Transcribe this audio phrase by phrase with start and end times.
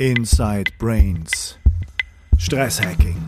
[0.00, 1.58] Inside Brains.
[2.38, 3.18] Stresshacking.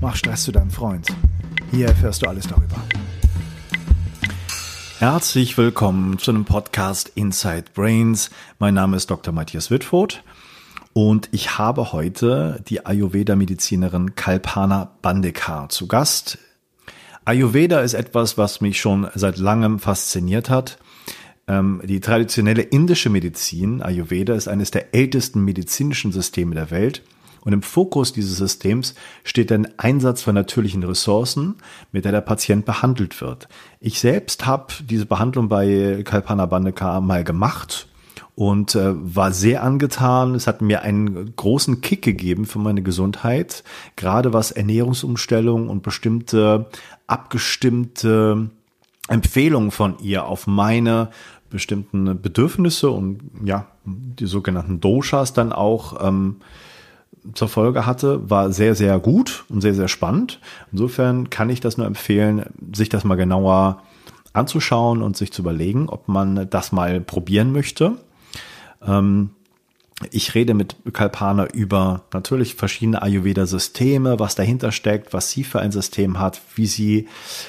[0.00, 1.08] Mach Stress zu deinem Freund.
[1.72, 2.76] Hier erfährst du alles darüber.
[5.00, 8.30] Herzlich willkommen zu einem Podcast Inside Brains.
[8.60, 9.34] Mein Name ist Dr.
[9.34, 10.22] Matthias Wittfurt
[10.92, 16.38] und ich habe heute die Ayurveda-Medizinerin Kalpana Bandekar zu Gast.
[17.24, 20.78] Ayurveda ist etwas, was mich schon seit langem fasziniert hat.
[21.48, 27.02] Ähm, die traditionelle indische Medizin, Ayurveda, ist eines der ältesten medizinischen Systeme der Welt.
[27.40, 28.94] Und im Fokus dieses Systems
[29.24, 31.54] steht der Einsatz von natürlichen Ressourcen,
[31.92, 33.48] mit der der Patient behandelt wird.
[33.80, 37.88] Ich selbst habe diese Behandlung bei Kalpana Bandeka mal gemacht
[38.34, 40.34] und äh, war sehr angetan.
[40.34, 43.64] Es hat mir einen großen Kick gegeben für meine Gesundheit,
[43.96, 46.66] gerade was Ernährungsumstellung und bestimmte
[47.06, 48.50] abgestimmte
[49.08, 51.08] Empfehlungen von ihr auf meine
[51.50, 56.36] bestimmten Bedürfnisse und ja, die sogenannten Doshas dann auch ähm,
[57.34, 60.40] zur Folge hatte, war sehr, sehr gut und sehr, sehr spannend.
[60.72, 63.82] Insofern kann ich das nur empfehlen, sich das mal genauer
[64.32, 67.98] anzuschauen und sich zu überlegen, ob man das mal probieren möchte.
[68.86, 69.30] Ähm,
[70.12, 75.72] ich rede mit Kalpana über natürlich verschiedene Ayurveda-Systeme, was dahinter steckt, was sie für ein
[75.72, 77.08] System hat, wie sie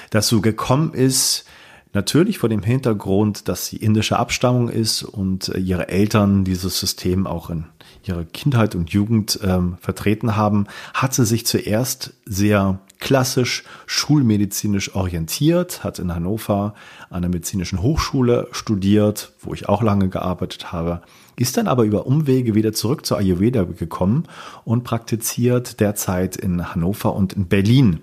[0.09, 1.45] dazu gekommen ist,
[1.91, 7.25] Natürlich vor dem Hintergrund, dass sie indische Abstammung ist und äh, ihre Eltern dieses System
[7.25, 7.65] auch in
[8.03, 15.83] ihrer Kindheit und Jugend ähm, vertreten haben, hat sie sich zuerst sehr klassisch schulmedizinisch orientiert,
[15.83, 16.75] hat in Hannover
[17.09, 21.01] an der medizinischen Hochschule studiert, wo ich auch lange gearbeitet habe,
[21.37, 24.25] ist dann aber über Umwege wieder zurück zur Ayurveda gekommen
[24.65, 28.01] und praktiziert derzeit in Hannover und in Berlin.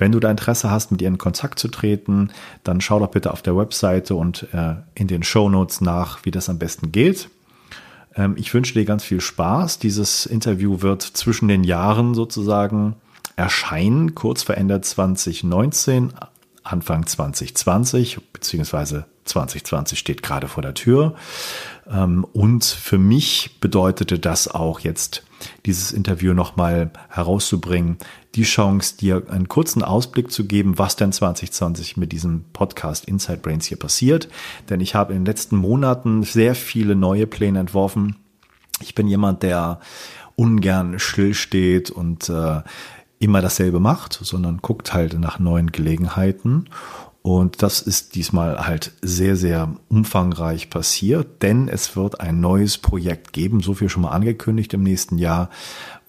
[0.00, 2.30] Wenn du da Interesse hast, mit ihr in Kontakt zu treten,
[2.64, 6.30] dann schau doch bitte auf der Webseite und äh, in den Show Notes nach, wie
[6.30, 7.28] das am besten geht.
[8.16, 9.78] Ähm, ich wünsche dir ganz viel Spaß.
[9.78, 12.96] Dieses Interview wird zwischen den Jahren sozusagen
[13.36, 16.14] erscheinen, kurz vor Ende 2019,
[16.62, 21.14] Anfang 2020, beziehungsweise 2020 steht gerade vor der Tür.
[21.90, 25.24] Ähm, und für mich bedeutete das auch jetzt
[25.66, 27.98] dieses Interview nochmal herauszubringen,
[28.34, 33.38] die Chance, dir einen kurzen Ausblick zu geben, was denn 2020 mit diesem Podcast Inside
[33.38, 34.28] Brains hier passiert.
[34.68, 38.16] Denn ich habe in den letzten Monaten sehr viele neue Pläne entworfen.
[38.80, 39.80] Ich bin jemand, der
[40.36, 42.62] ungern stillsteht und äh,
[43.18, 46.70] immer dasselbe macht, sondern guckt halt nach neuen Gelegenheiten.
[47.22, 53.32] Und das ist diesmal halt sehr, sehr umfangreich passiert, denn es wird ein neues Projekt
[53.34, 55.50] geben, so viel schon mal angekündigt im nächsten Jahr,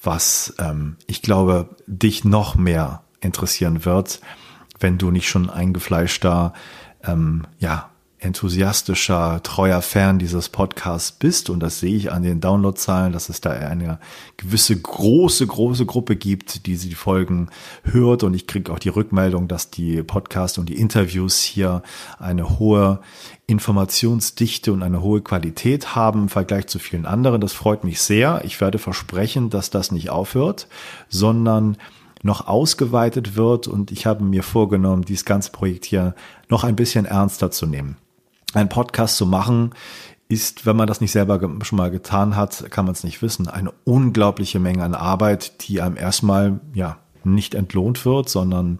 [0.02, 4.22] was ähm, ich glaube, dich noch mehr interessieren wird,
[4.80, 6.54] wenn du nicht schon eingefleischter
[7.04, 7.91] ähm, ja,
[8.22, 13.42] enthusiastischer, treuer Fan dieses Podcasts bist, und das sehe ich an den Downloadzahlen, dass es
[13.42, 14.00] da eine
[14.38, 17.50] gewisse große, große Gruppe gibt, die die Folgen
[17.84, 18.22] hört.
[18.24, 21.82] Und ich kriege auch die Rückmeldung, dass die Podcasts und die Interviews hier
[22.20, 23.00] eine hohe
[23.48, 27.42] Informationsdichte und eine hohe Qualität haben im Vergleich zu vielen anderen.
[27.42, 28.44] Das freut mich sehr.
[28.46, 30.68] Ich werde versprechen, dass das nicht aufhört,
[31.10, 31.76] sondern
[32.22, 36.14] noch ausgeweitet wird und ich habe mir vorgenommen, dieses ganze Projekt hier
[36.50, 37.98] noch ein bisschen ernster zu nehmen
[38.54, 39.72] ein Podcast zu machen,
[40.28, 43.48] ist, wenn man das nicht selber schon mal getan hat, kann man es nicht wissen,
[43.48, 48.80] eine unglaubliche Menge an Arbeit, die einem erstmal, ja, nicht entlohnt wird, sondern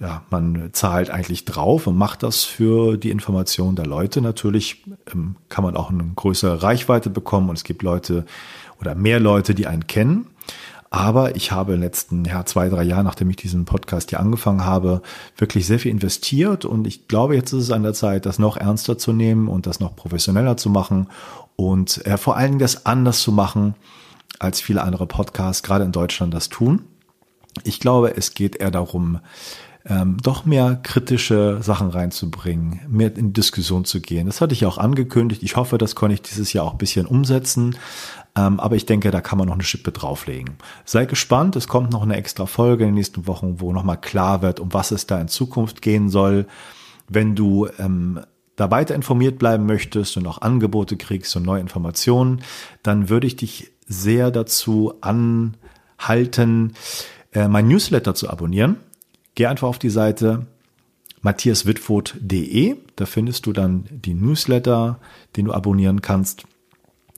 [0.00, 4.22] ja, man zahlt eigentlich drauf und macht das für die Information der Leute.
[4.22, 8.24] Natürlich ähm, kann man auch eine größere Reichweite bekommen und es gibt Leute
[8.80, 10.28] oder mehr Leute, die einen kennen.
[10.94, 14.20] Aber ich habe in den letzten ja, zwei, drei Jahren, nachdem ich diesen Podcast hier
[14.20, 15.02] angefangen habe,
[15.36, 16.64] wirklich sehr viel investiert.
[16.64, 19.66] Und ich glaube, jetzt ist es an der Zeit, das noch ernster zu nehmen und
[19.66, 21.08] das noch professioneller zu machen
[21.56, 23.74] und äh, vor allen Dingen das anders zu machen,
[24.38, 26.84] als viele andere Podcasts, gerade in Deutschland, das tun.
[27.64, 29.18] Ich glaube, es geht eher darum,
[29.86, 34.26] ähm, doch mehr kritische Sachen reinzubringen, mehr in Diskussion zu gehen.
[34.26, 35.42] Das hatte ich auch angekündigt.
[35.42, 37.76] Ich hoffe, das konnte ich dieses Jahr auch ein bisschen umsetzen.
[38.36, 40.56] Ähm, aber ich denke, da kann man noch eine Schippe drauflegen.
[40.84, 44.42] Sei gespannt, es kommt noch eine extra Folge in den nächsten Wochen, wo nochmal klar
[44.42, 46.46] wird, um was es da in Zukunft gehen soll.
[47.08, 48.20] Wenn du ähm,
[48.56, 52.42] da weiter informiert bleiben möchtest und auch Angebote kriegst und neue Informationen,
[52.82, 56.74] dann würde ich dich sehr dazu anhalten,
[57.32, 58.76] äh, mein Newsletter zu abonnieren.
[59.34, 60.46] Geh einfach auf die Seite
[61.22, 62.76] matthiaswitfurt.de.
[62.96, 64.98] Da findest du dann die Newsletter,
[65.36, 66.44] den du abonnieren kannst.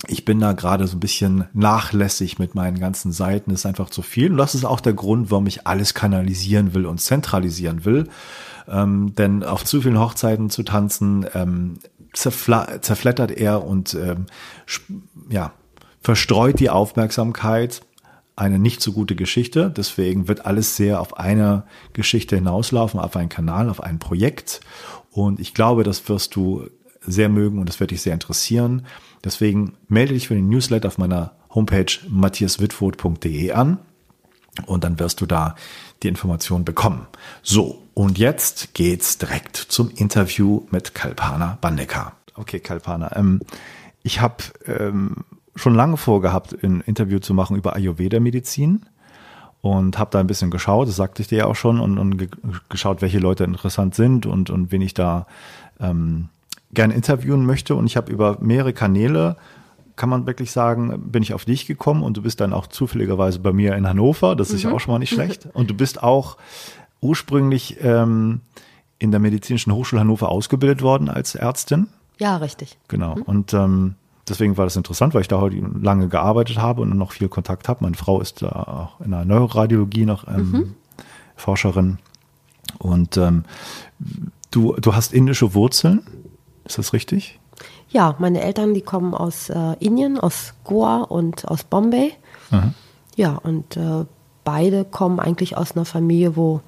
[0.09, 3.51] Ich bin da gerade so ein bisschen nachlässig mit meinen ganzen Seiten.
[3.51, 4.31] Ist einfach zu viel.
[4.31, 8.09] Und das ist auch der Grund, warum ich alles kanalisieren will und zentralisieren will.
[8.69, 11.79] Ähm, denn auf zu vielen Hochzeiten zu tanzen, ähm,
[12.13, 14.27] zerflattert er und ähm,
[15.29, 15.53] ja,
[16.03, 17.83] verstreut die Aufmerksamkeit
[18.37, 19.73] eine nicht so gute Geschichte.
[19.75, 21.65] Deswegen wird alles sehr auf eine
[21.95, 24.61] Geschichte hinauslaufen, auf einen Kanal, auf ein Projekt.
[25.11, 26.69] Und ich glaube, das wirst du
[27.07, 28.87] sehr mögen und das wird dich sehr interessieren.
[29.25, 33.79] Deswegen melde dich für den Newsletter auf meiner Homepage matthiaswitfurt.de an
[34.67, 35.55] und dann wirst du da
[36.03, 37.07] die Informationen bekommen.
[37.43, 42.13] So, und jetzt geht's direkt zum Interview mit Kalpana Bandeka.
[42.35, 43.41] Okay, Kalpana, ähm,
[44.03, 44.37] ich habe
[44.67, 45.25] ähm,
[45.55, 48.87] schon lange vorgehabt, ein Interview zu machen über Ayurveda-Medizin
[49.63, 52.29] und habe da ein bisschen geschaut, das sagte ich dir ja auch schon, und, und
[52.69, 55.27] geschaut, welche Leute interessant sind und, und wen ich da
[55.81, 56.29] ähm,
[56.77, 57.75] gerne interviewen möchte.
[57.75, 59.37] Und ich habe über mehrere Kanäle,
[59.97, 63.41] kann man wirklich sagen, bin ich auf dich gekommen und du bist dann auch zufälligerweise
[63.41, 64.37] bei mir in Hannover.
[64.37, 64.71] Das ist mhm.
[64.71, 65.49] ja auch schon mal nicht schlecht.
[65.53, 66.37] Und du bist auch
[67.01, 68.43] ursprünglich ähm,
[68.99, 71.89] in der Medizinischen Hochschule Hannover ausgebildet worden als Ärztin.
[72.19, 72.79] Ja, richtig.
[72.89, 73.17] Genau.
[73.17, 73.23] Mhm.
[73.23, 73.95] Und ähm,
[74.29, 77.69] deswegen war das interessant, weil ich da heute lange gearbeitet habe und noch viel Kontakt
[77.69, 77.85] habe.
[77.85, 80.75] Meine Frau ist da auch in der Neuroradiologie noch ähm, mhm.
[81.37, 81.99] Forscherin.
[82.79, 83.45] Und ähm,
[84.51, 86.03] du, du hast indische Wurzeln,
[86.67, 87.39] ist das richtig?
[87.89, 92.13] Ja, meine Eltern, die kommen aus äh, Indien, aus Goa und aus Bombay.
[92.51, 92.75] Mhm.
[93.17, 94.05] Ja, und äh,
[94.45, 96.61] beide kommen eigentlich aus einer Familie, wo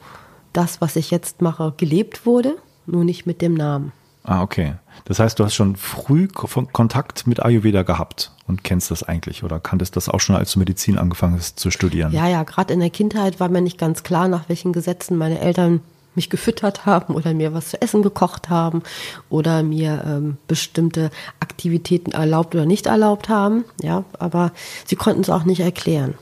[0.53, 2.57] das, was ich jetzt mache, gelebt wurde,
[2.87, 3.93] nur nicht mit dem Namen.
[4.25, 4.75] Ah, okay.
[5.05, 9.59] Das heißt, du hast schon früh Kontakt mit Ayurveda gehabt und kennst das eigentlich oder
[9.59, 12.13] kanntest das auch schon, als du Medizin angefangen hast zu studieren?
[12.13, 15.39] Ja, ja, gerade in der Kindheit war mir nicht ganz klar, nach welchen Gesetzen meine
[15.39, 15.81] Eltern
[16.19, 18.83] mich gefüttert haben oder mir was zu essen gekocht haben
[19.31, 21.11] oder mir ähm, bestimmte
[21.41, 23.65] Aktivitäten erlaubt oder nicht erlaubt haben.
[23.81, 24.53] Ja, aber
[24.85, 26.15] sie konnten es auch nicht erklären.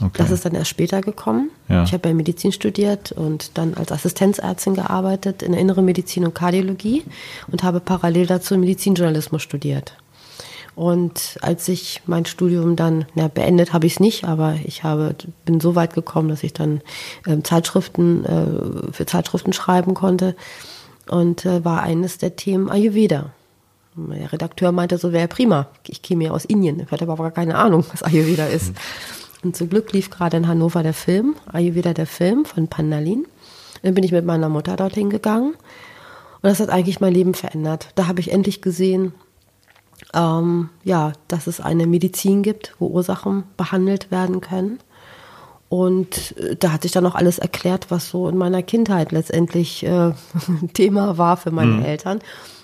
[0.00, 0.12] Okay.
[0.16, 1.50] Das ist dann erst später gekommen.
[1.68, 1.84] Ja.
[1.84, 6.34] Ich habe bei Medizin studiert und dann als Assistenzärztin gearbeitet in der inneren Medizin und
[6.34, 7.04] Kardiologie
[7.52, 9.94] und habe parallel dazu Medizinjournalismus studiert.
[10.74, 15.14] Und als ich mein Studium dann, ja, beendet habe ich es nicht, aber ich habe,
[15.44, 16.80] bin so weit gekommen, dass ich dann
[17.26, 20.36] äh, Zeitschriften, äh, für Zeitschriften schreiben konnte.
[21.08, 23.32] Und äh, war eines der Themen Ayurveda.
[23.96, 25.66] Der Redakteur meinte, so wäre prima.
[25.86, 26.80] Ich käme ja aus Indien.
[26.80, 28.68] Ich hatte aber gar keine Ahnung, was Ayurveda ist.
[28.68, 28.76] Mhm.
[29.42, 33.26] Und zum Glück lief gerade in Hannover der Film, Ayurveda der Film von Pandalin.
[33.82, 35.54] Dann bin ich mit meiner Mutter dorthin gegangen.
[35.54, 37.88] Und das hat eigentlich mein Leben verändert.
[37.94, 39.12] Da habe ich endlich gesehen,
[40.14, 44.78] ähm, ja, dass es eine Medizin gibt, wo Ursachen behandelt werden können.
[45.70, 49.84] Und äh, da hat sich dann auch alles erklärt, was so in meiner Kindheit letztendlich
[49.86, 50.10] äh,
[50.74, 51.84] Thema war für meine mhm.
[51.84, 52.18] Eltern.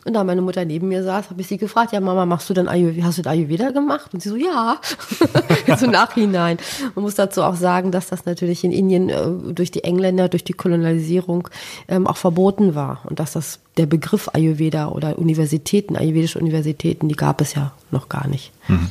[0.05, 2.55] Und da meine Mutter neben mir saß, habe ich sie gefragt, ja Mama, machst du
[2.55, 4.13] denn Ayurveda, hast du Ayurveda gemacht?
[4.13, 4.81] Und sie so, ja,
[5.79, 6.59] so nachhinein.
[6.97, 10.45] Man muss dazu auch sagen, dass das natürlich in Indien äh, durch die Engländer, durch
[10.45, 11.49] die Kolonialisierung
[11.87, 13.03] ähm, auch verboten war.
[13.05, 18.09] Und dass das der Begriff Ayurveda oder Universitäten, ayurvedische Universitäten, die gab es ja noch
[18.09, 18.91] gar nicht mhm.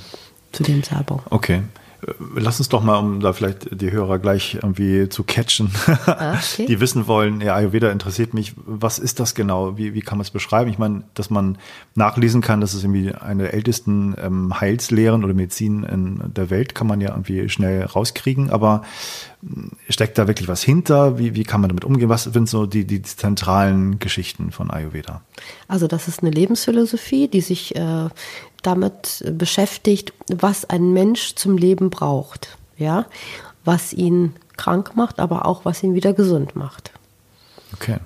[0.53, 1.25] zu dem Zeitpunkt.
[1.31, 1.63] Okay.
[2.35, 5.71] Lass uns doch mal, um da vielleicht die Hörer gleich irgendwie zu catchen,
[6.05, 6.65] ah, okay.
[6.67, 9.77] die wissen wollen, ja, Ayurveda interessiert mich, was ist das genau?
[9.77, 10.69] Wie, wie kann man es beschreiben?
[10.69, 11.57] Ich meine, dass man
[11.95, 16.75] nachlesen kann, dass es irgendwie eine der ältesten ähm, Heilslehren oder Medizin in der Welt
[16.75, 18.83] kann man ja irgendwie schnell rauskriegen, aber
[19.41, 21.17] hm, steckt da wirklich was hinter?
[21.17, 22.09] Wie, wie kann man damit umgehen?
[22.09, 25.21] Was sind so die, die zentralen Geschichten von Ayurveda?
[25.67, 28.09] Also das ist eine Lebensphilosophie, die sich äh,
[28.65, 33.05] damit beschäftigt, was ein Mensch zum Leben braucht, ja,
[33.63, 36.91] was ihn krank macht, aber auch was ihn wieder gesund macht.
[37.73, 37.97] Okay.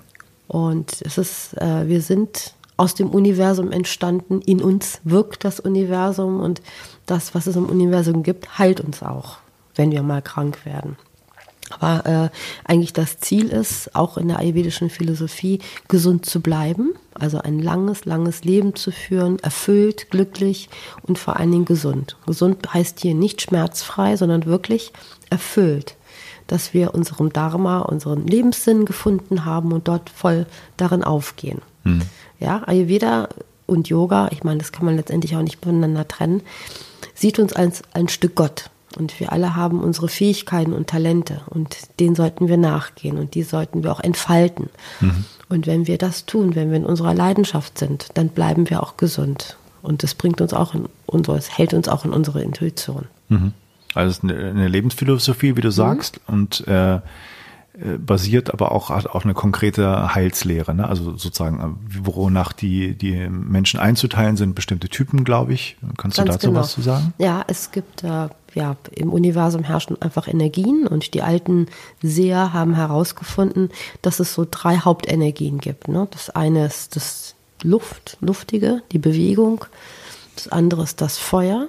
[0.48, 6.40] Und es ist, äh, wir sind aus dem Universum entstanden, in uns wirkt das Universum
[6.40, 6.62] und
[7.06, 9.38] das, was es im Universum gibt, heilt uns auch,
[9.76, 10.98] wenn wir mal krank werden.
[11.70, 12.30] Aber äh,
[12.70, 18.06] eigentlich das Ziel ist, auch in der ayurvedischen Philosophie, gesund zu bleiben, also ein langes,
[18.06, 20.70] langes Leben zu führen, erfüllt, glücklich
[21.04, 22.18] und vor allen Dingen gesund.
[22.26, 24.92] Gesund heißt hier nicht schmerzfrei, sondern wirklich
[25.30, 25.96] erfüllt,
[26.48, 30.46] dass wir unserem Dharma, unseren Lebenssinn gefunden haben und dort voll
[30.78, 31.62] darin aufgehen.
[31.84, 32.02] Mhm.
[32.40, 33.30] Ja, Ayurveda
[33.68, 36.42] und Yoga, ich meine, das kann man letztendlich auch nicht voneinander trennen,
[37.14, 38.70] sieht uns als ein Stück Gott.
[38.98, 43.44] Und wir alle haben unsere Fähigkeiten und Talente und denen sollten wir nachgehen und die
[43.44, 44.70] sollten wir auch entfalten.
[45.00, 45.26] Mhm.
[45.48, 48.98] Und wenn wir das tun, wenn wir in unserer Leidenschaft sind, dann bleiben wir auch
[48.98, 49.58] gesund.
[49.82, 53.06] Und das bringt uns auch in unsere, es hält uns auch in unsere Intuition.
[53.30, 53.54] Mhm.
[53.94, 55.74] Also es ist eine, Lebensphilosophie, wie du mhm.
[55.74, 57.00] sagst, und äh,
[57.82, 60.88] äh, basiert aber auch hat auch eine konkrete Heilslehre, ne?
[60.88, 65.78] also sozusagen, äh, wonach die, die Menschen einzuteilen sind, bestimmte Typen, glaube ich.
[65.98, 66.60] Kannst Ganz du dazu genau.
[66.60, 67.14] was zu sagen?
[67.20, 71.68] Ja, es gibt, äh, ja, im Universum herrschen einfach Energien und die alten
[72.02, 73.70] Seher haben herausgefunden,
[74.02, 75.88] dass es so drei Hauptenergien gibt.
[75.88, 76.08] Ne?
[76.12, 79.66] Das eine ist das Luft, Luftige, die Bewegung.
[80.36, 81.68] Das andere ist das Feuer,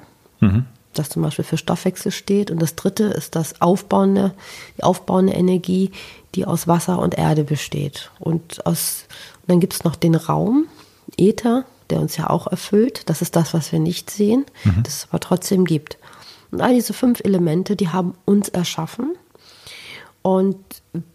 [0.94, 2.50] das zum Beispiel für Stoffwechsel steht.
[2.50, 4.34] Und das dritte ist das aufbauende,
[4.76, 5.90] die aufbauende Energie,
[6.34, 8.10] die aus Wasser und Erde besteht.
[8.18, 9.06] Und aus,
[9.42, 10.66] und dann gibt es noch den Raum,
[11.16, 13.08] Äther, der uns ja auch erfüllt.
[13.08, 14.82] Das ist das, was wir nicht sehen, mhm.
[14.84, 15.98] das es aber trotzdem gibt.
[16.50, 19.16] Und all diese fünf Elemente, die haben uns erschaffen
[20.22, 20.56] und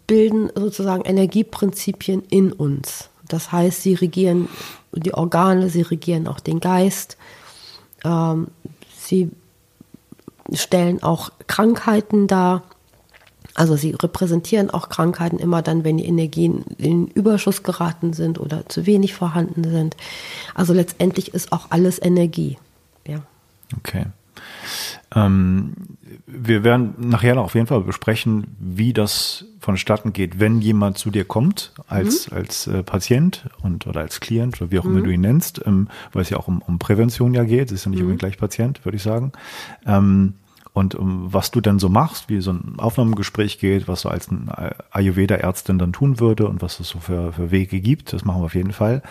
[0.08, 3.10] bilden sozusagen Energieprinzipien in uns.
[3.28, 4.50] Das heißt, sie regieren
[4.94, 7.18] die Organe, sie regieren auch den Geist,
[8.04, 8.48] ähm,
[8.96, 9.32] sie
[10.54, 12.64] stellen auch Krankheiten dar.
[13.56, 18.68] Also sie repräsentieren auch Krankheiten immer dann, wenn die Energien in Überschuss geraten sind oder
[18.68, 19.96] zu wenig vorhanden sind.
[20.54, 22.58] Also letztendlich ist auch alles Energie.
[23.08, 23.22] Ja.
[23.78, 24.08] Okay.
[25.14, 25.74] Ähm,
[26.26, 31.10] wir werden nachher noch auf jeden Fall besprechen, wie das vonstatten geht, wenn jemand zu
[31.12, 32.38] dir kommt als, mhm.
[32.38, 34.98] als äh, Patient und oder als Klient oder wie auch mhm.
[34.98, 37.72] immer du ihn nennst, ähm, weil es ja auch um, um Prävention ja geht.
[37.72, 38.06] Es ist ja nicht mhm.
[38.06, 39.32] unbedingt gleich Patient, würde ich sagen.
[39.86, 40.34] Ähm,
[40.76, 44.28] und um, was du dann so machst, wie so ein Aufnahmegespräch geht, was du als
[44.92, 48.46] Ayurveda-Ärztin dann tun würde und was es so für, für Wege gibt, das machen wir
[48.46, 49.02] auf jeden Fall.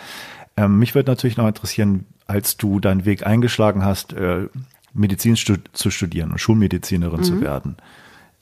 [0.58, 4.48] Ähm, mich würde natürlich noch interessieren, als du deinen Weg eingeschlagen hast, äh,
[4.94, 7.24] Medizin stu zu studieren und Schulmedizinerin mhm.
[7.24, 7.76] zu werden.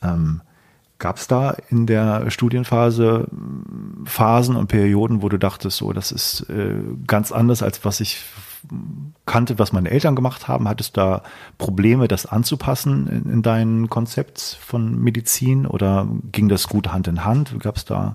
[0.03, 0.43] Ähm,
[1.03, 3.27] Gab es da in der Studienphase
[4.05, 6.77] Phasen und Perioden, wo du dachtest, so, das ist äh,
[7.09, 8.23] ganz anders, als was ich
[9.27, 10.69] kannte, was meine Eltern gemacht haben.
[10.69, 11.23] Hattest du da
[11.59, 17.25] Probleme, das anzupassen in, in dein Konzept von Medizin oder ging das gut Hand in
[17.25, 17.59] Hand?
[17.59, 18.15] Gab es da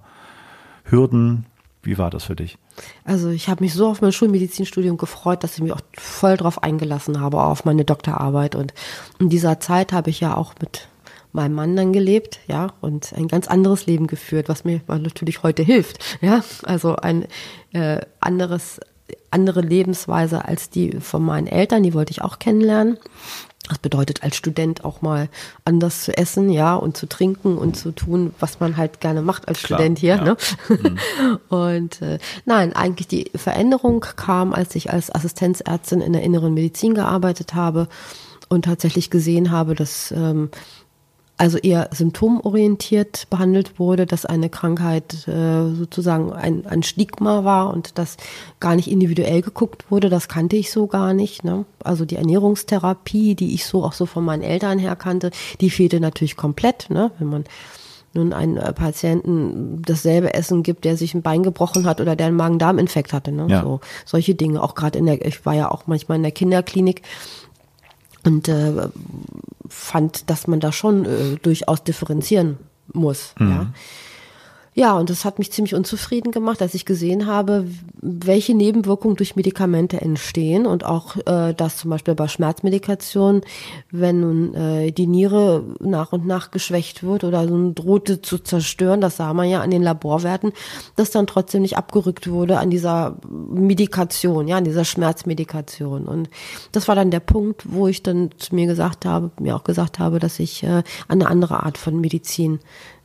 [0.86, 1.46] Hürden?
[1.88, 2.58] Wie war das für dich?
[3.06, 6.62] Also ich habe mich so auf mein Schulmedizinstudium gefreut, dass ich mich auch voll drauf
[6.62, 8.56] eingelassen habe, auf meine Doktorarbeit.
[8.56, 8.74] Und
[9.20, 10.90] in dieser Zeit habe ich ja auch mit
[11.32, 15.64] meinem Mann dann gelebt, ja, und ein ganz anderes Leben geführt, was mir natürlich heute
[15.64, 16.44] hilft, ja.
[16.64, 17.26] Also ein
[17.72, 18.82] äh, anderes
[19.32, 22.98] andere Lebensweise als die von meinen Eltern, die wollte ich auch kennenlernen.
[23.68, 25.30] Das bedeutet als Student auch mal
[25.66, 29.48] anders zu essen, ja, und zu trinken und zu tun, was man halt gerne macht
[29.48, 30.16] als Klar, Student hier.
[30.16, 30.24] Ja.
[30.24, 30.38] Ne?
[30.70, 31.00] Mhm.
[31.50, 36.94] Und äh, nein, eigentlich die Veränderung kam, als ich als Assistenzärztin in der inneren Medizin
[36.94, 37.88] gearbeitet habe
[38.50, 40.50] und tatsächlich gesehen habe, dass ähm,
[41.38, 47.98] also eher symptomorientiert behandelt wurde, dass eine Krankheit äh, sozusagen ein, ein Stigma war und
[48.00, 48.18] das
[48.60, 51.44] gar nicht individuell geguckt wurde, das kannte ich so gar nicht.
[51.44, 51.66] Ne?
[51.84, 55.30] Also die Ernährungstherapie, die ich so auch so von meinen Eltern her kannte,
[55.62, 56.90] die fehlte natürlich komplett.
[56.90, 57.12] Ne?
[57.20, 57.44] Wenn man
[58.14, 62.28] nun einen äh, Patienten dasselbe Essen gibt, der sich ein Bein gebrochen hat oder der
[62.28, 63.32] einen Magen-Darm-Infekt hatte.
[63.32, 63.46] Ne?
[63.48, 63.62] Ja.
[63.62, 64.64] So, solche Dinge.
[64.64, 67.04] Auch gerade in der, ich war ja auch manchmal in der Kinderklinik
[68.24, 68.90] und äh,
[69.70, 72.58] fand, dass man da schon äh, durchaus differenzieren
[72.94, 73.34] muss.
[73.40, 73.50] Mhm.
[73.50, 73.74] Ja.
[74.80, 77.66] Ja, und das hat mich ziemlich unzufrieden gemacht, als ich gesehen habe,
[78.00, 83.42] welche Nebenwirkungen durch Medikamente entstehen und auch, äh, dass zum Beispiel bei Schmerzmedikation,
[83.90, 89.02] wenn nun äh, die Niere nach und nach geschwächt wird oder so drohte zu zerstören,
[89.02, 90.54] das sah man ja an den Laborwerten,
[90.96, 96.06] dass dann trotzdem nicht abgerückt wurde an dieser Medikation, ja, an dieser Schmerzmedikation.
[96.06, 96.30] Und
[96.72, 99.98] das war dann der Punkt, wo ich dann zu mir gesagt habe, mir auch gesagt
[99.98, 102.60] habe, dass ich äh, eine andere Art von Medizin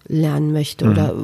[0.09, 0.90] lernen möchte mhm.
[0.90, 1.14] oder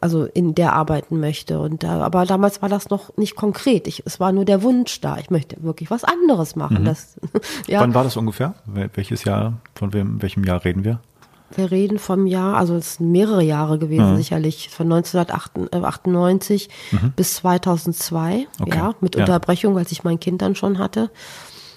[0.00, 1.60] also in der arbeiten möchte.
[1.60, 3.86] Und da, aber damals war das noch nicht konkret.
[3.86, 5.18] Ich, es war nur der Wunsch da.
[5.18, 6.82] Ich möchte wirklich was anderes machen.
[6.82, 6.84] Mhm.
[6.86, 7.16] Das,
[7.66, 7.80] ja.
[7.80, 8.54] Wann war das ungefähr?
[8.94, 9.54] Welches Jahr?
[9.74, 11.00] Von wem, welchem Jahr reden wir?
[11.56, 14.16] Wir reden vom Jahr, also es sind mehrere Jahre gewesen, mhm.
[14.18, 17.12] sicherlich, von 1998 mhm.
[17.16, 18.78] bis 2002, okay.
[18.78, 19.22] ja, mit ja.
[19.22, 21.10] Unterbrechung, als ich mein Kind dann schon hatte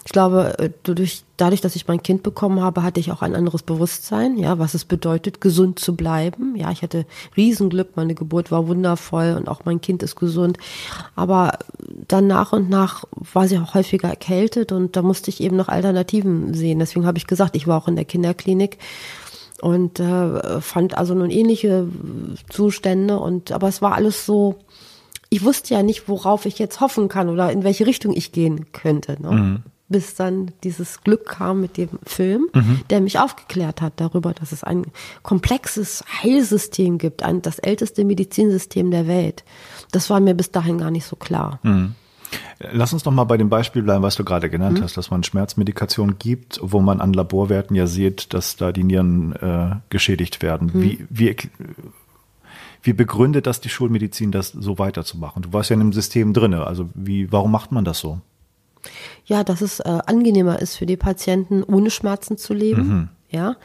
[0.05, 3.35] ich glaube, äh, dadurch, dadurch, dass ich mein Kind bekommen habe, hatte ich auch ein
[3.35, 6.55] anderes Bewusstsein, ja, was es bedeutet, gesund zu bleiben.
[6.57, 7.05] Ja, ich hatte
[7.37, 10.57] Riesenglück, meine Geburt war wundervoll und auch mein Kind ist gesund.
[11.15, 11.57] Aber
[12.07, 15.69] dann nach und nach war sie auch häufiger erkältet und da musste ich eben noch
[15.69, 16.79] Alternativen sehen.
[16.79, 18.79] Deswegen habe ich gesagt, ich war auch in der Kinderklinik
[19.61, 21.87] und äh, fand also nun ähnliche
[22.49, 24.55] Zustände und aber es war alles so
[25.29, 28.71] ich wusste ja nicht, worauf ich jetzt hoffen kann oder in welche Richtung ich gehen
[28.71, 29.19] könnte.
[29.19, 29.31] Ne?
[29.31, 32.81] Mhm bis dann dieses Glück kam mit dem Film, mhm.
[32.89, 34.85] der mich aufgeklärt hat darüber, dass es ein
[35.21, 39.43] komplexes Heilsystem gibt, ein, das älteste Medizinsystem der Welt.
[39.91, 41.59] Das war mir bis dahin gar nicht so klar.
[41.63, 41.95] Mhm.
[42.71, 44.83] Lass uns noch mal bei dem Beispiel bleiben, was du gerade genannt mhm.
[44.83, 49.33] hast, dass man Schmerzmedikation gibt, wo man an Laborwerten ja sieht, dass da die Nieren
[49.35, 50.71] äh, geschädigt werden.
[50.73, 50.81] Mhm.
[50.81, 51.35] Wie, wie,
[52.81, 55.43] wie begründet das die Schulmedizin, das so weiterzumachen?
[55.43, 56.65] Du warst ja in einem System drinne.
[56.65, 58.21] Also wie, warum macht man das so?
[59.25, 62.87] Ja, dass es äh, angenehmer ist für die Patienten, ohne Schmerzen zu leben.
[62.87, 63.09] Mhm.
[63.29, 63.55] Ja.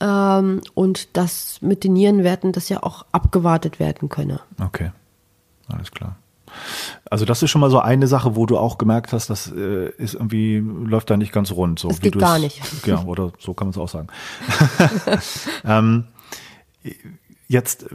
[0.00, 4.40] Ähm, und dass mit den Nierenwerten das ja auch abgewartet werden könne.
[4.60, 4.90] Okay,
[5.68, 6.16] alles klar.
[7.10, 9.90] Also das ist schon mal so eine Sache, wo du auch gemerkt hast, das äh,
[9.96, 11.78] ist irgendwie, läuft da nicht ganz rund.
[11.78, 12.60] So, das geht gar nicht.
[12.86, 14.08] Ja, oder so kann man es auch sagen.
[15.64, 16.08] ähm,
[17.52, 17.86] jetzt, äh,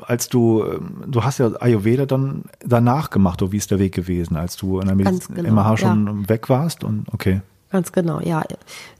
[0.00, 3.94] als du, ähm, du hast ja Ayurveda dann danach gemacht, oder wie ist der Weg
[3.94, 6.28] gewesen, als du in der Medizin, genau, MH schon ja.
[6.28, 7.40] weg warst und okay.
[7.72, 8.44] Ganz genau, ja.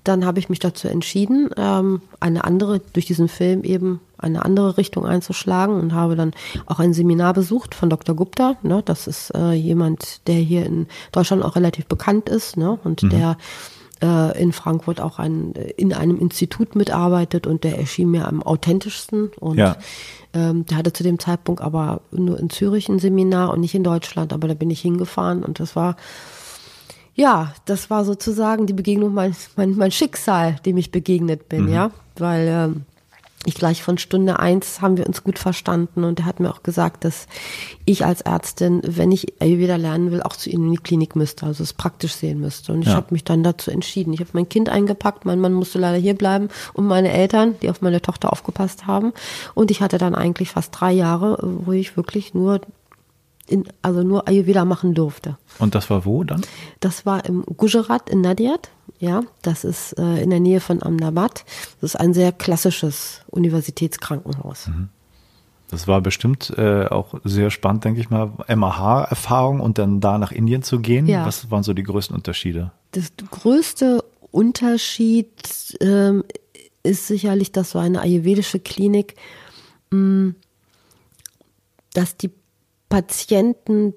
[0.03, 4.77] Dann habe ich mich dazu entschieden, ähm, eine andere, durch diesen Film eben eine andere
[4.77, 6.33] Richtung einzuschlagen und habe dann
[6.67, 8.17] auch ein Seminar besucht von Dr.
[8.17, 8.57] Gupta.
[8.63, 8.83] Ne?
[8.85, 12.77] Das ist äh, jemand, der hier in Deutschland auch relativ bekannt ist ne?
[12.83, 13.11] und mhm.
[13.11, 13.37] der
[14.01, 19.57] in Frankfurt auch ein, in einem Institut mitarbeitet und der erschien mir am authentischsten und
[19.57, 19.77] ja.
[20.35, 23.85] ähm, der hatte zu dem Zeitpunkt aber nur in Zürich ein Seminar und nicht in
[23.85, 25.97] Deutschland, aber da bin ich hingefahren und das war
[27.15, 31.73] ja, das war sozusagen die Begegnung, mein, mein, mein Schicksal, dem ich begegnet bin, mhm.
[31.73, 32.83] ja, weil ähm,
[33.47, 36.63] ich gleich von Stunde eins haben wir uns gut verstanden und er hat mir auch
[36.63, 37.27] gesagt, dass
[37.85, 41.47] ich als Ärztin, wenn ich Ayurveda lernen will, auch zu ihm in die Klinik müsste,
[41.47, 42.73] also es praktisch sehen müsste.
[42.73, 42.95] Und ich ja.
[42.95, 44.13] habe mich dann dazu entschieden.
[44.13, 47.71] Ich habe mein Kind eingepackt, mein Mann musste leider hier bleiben und meine Eltern, die
[47.71, 49.13] auf meine Tochter aufgepasst haben.
[49.55, 52.61] Und ich hatte dann eigentlich fast drei Jahre, wo ich wirklich nur
[53.49, 55.37] in, also nur Ayurveda machen durfte.
[55.59, 56.43] Und das war wo dann?
[56.81, 58.71] Das war im Gujarat in Nadiad.
[58.99, 61.45] Ja, das ist äh, in der Nähe von Ahmedabad.
[61.81, 64.69] Das ist ein sehr klassisches Universitätskrankenhaus.
[64.69, 64.89] Mhm.
[65.69, 70.31] Das war bestimmt äh, auch sehr spannend, denke ich mal, MAH-Erfahrung und dann da nach
[70.31, 71.07] Indien zu gehen.
[71.07, 71.27] Ja.
[71.27, 72.71] Was waren so die größten Unterschiede?
[72.93, 75.29] Das größte Unterschied
[75.81, 76.25] ähm,
[76.85, 79.17] ist sicherlich, dass so eine ayurvedische Klinik,
[79.91, 80.35] mh, mm,
[81.95, 82.31] dass die
[82.89, 83.95] Patienten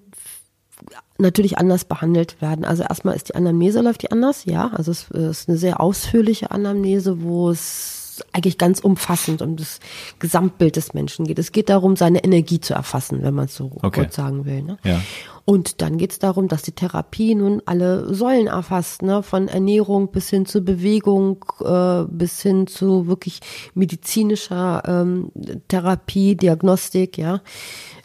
[1.17, 2.65] natürlich anders behandelt werden.
[2.65, 4.71] Also erstmal ist die Anamnese läuft die anders, ja.
[4.73, 7.99] Also es ist eine sehr ausführliche Anamnese, wo es
[8.33, 9.79] eigentlich ganz umfassend um das
[10.19, 11.39] Gesamtbild des Menschen geht.
[11.39, 14.01] Es geht darum, seine Energie zu erfassen, wenn man es so okay.
[14.01, 14.61] kurz sagen will.
[14.61, 14.77] Ne?
[14.83, 15.01] Ja.
[15.45, 19.23] Und dann geht es darum, dass die Therapie nun alle Säulen erfasst, ne?
[19.23, 23.39] von Ernährung bis hin zu Bewegung, äh, bis hin zu wirklich
[23.73, 25.31] medizinischer ähm,
[25.67, 27.41] Therapie, Diagnostik, ja.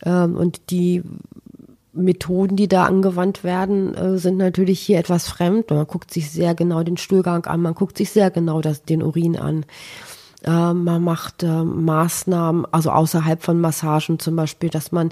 [0.04, 1.02] Ähm, und die
[1.94, 5.70] Methoden, die da angewandt werden, äh, sind natürlich hier etwas fremd.
[5.70, 9.02] Man guckt sich sehr genau den Stuhlgang an, man guckt sich sehr genau das, den
[9.02, 9.64] Urin an.
[10.42, 15.10] Äh, man macht äh, Maßnahmen, also außerhalb von Massagen zum Beispiel, dass man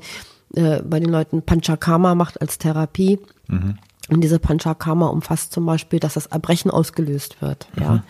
[0.55, 3.19] äh, bei den Leuten Panchakarma macht als Therapie.
[3.49, 3.79] Mhm.
[4.11, 7.69] Und diese Panchakarma umfasst zum Beispiel, dass das Erbrechen ausgelöst wird.
[7.77, 7.83] Mhm.
[7.83, 8.03] Ja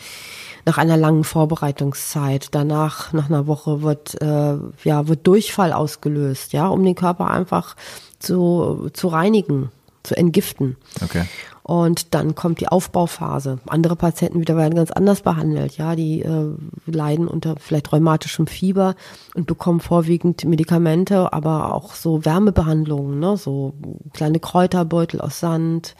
[0.65, 2.49] nach einer langen Vorbereitungszeit.
[2.53, 7.77] Danach, nach einer Woche, wird, äh, ja, wird Durchfall ausgelöst, ja, um den Körper einfach
[8.23, 9.71] zu, zu reinigen,
[10.03, 10.77] zu entgiften.
[11.03, 11.25] Okay.
[11.65, 13.61] Und dann kommt die Aufbauphase.
[13.67, 15.77] Andere Patienten wieder werden ganz anders behandelt.
[15.77, 16.55] Ja, die äh,
[16.87, 18.97] leiden unter vielleicht rheumatischem Fieber
[19.35, 23.37] und bekommen vorwiegend Medikamente, aber auch so Wärmebehandlungen, ne?
[23.37, 23.75] so
[24.13, 25.95] kleine Kräuterbeutel aus Sand.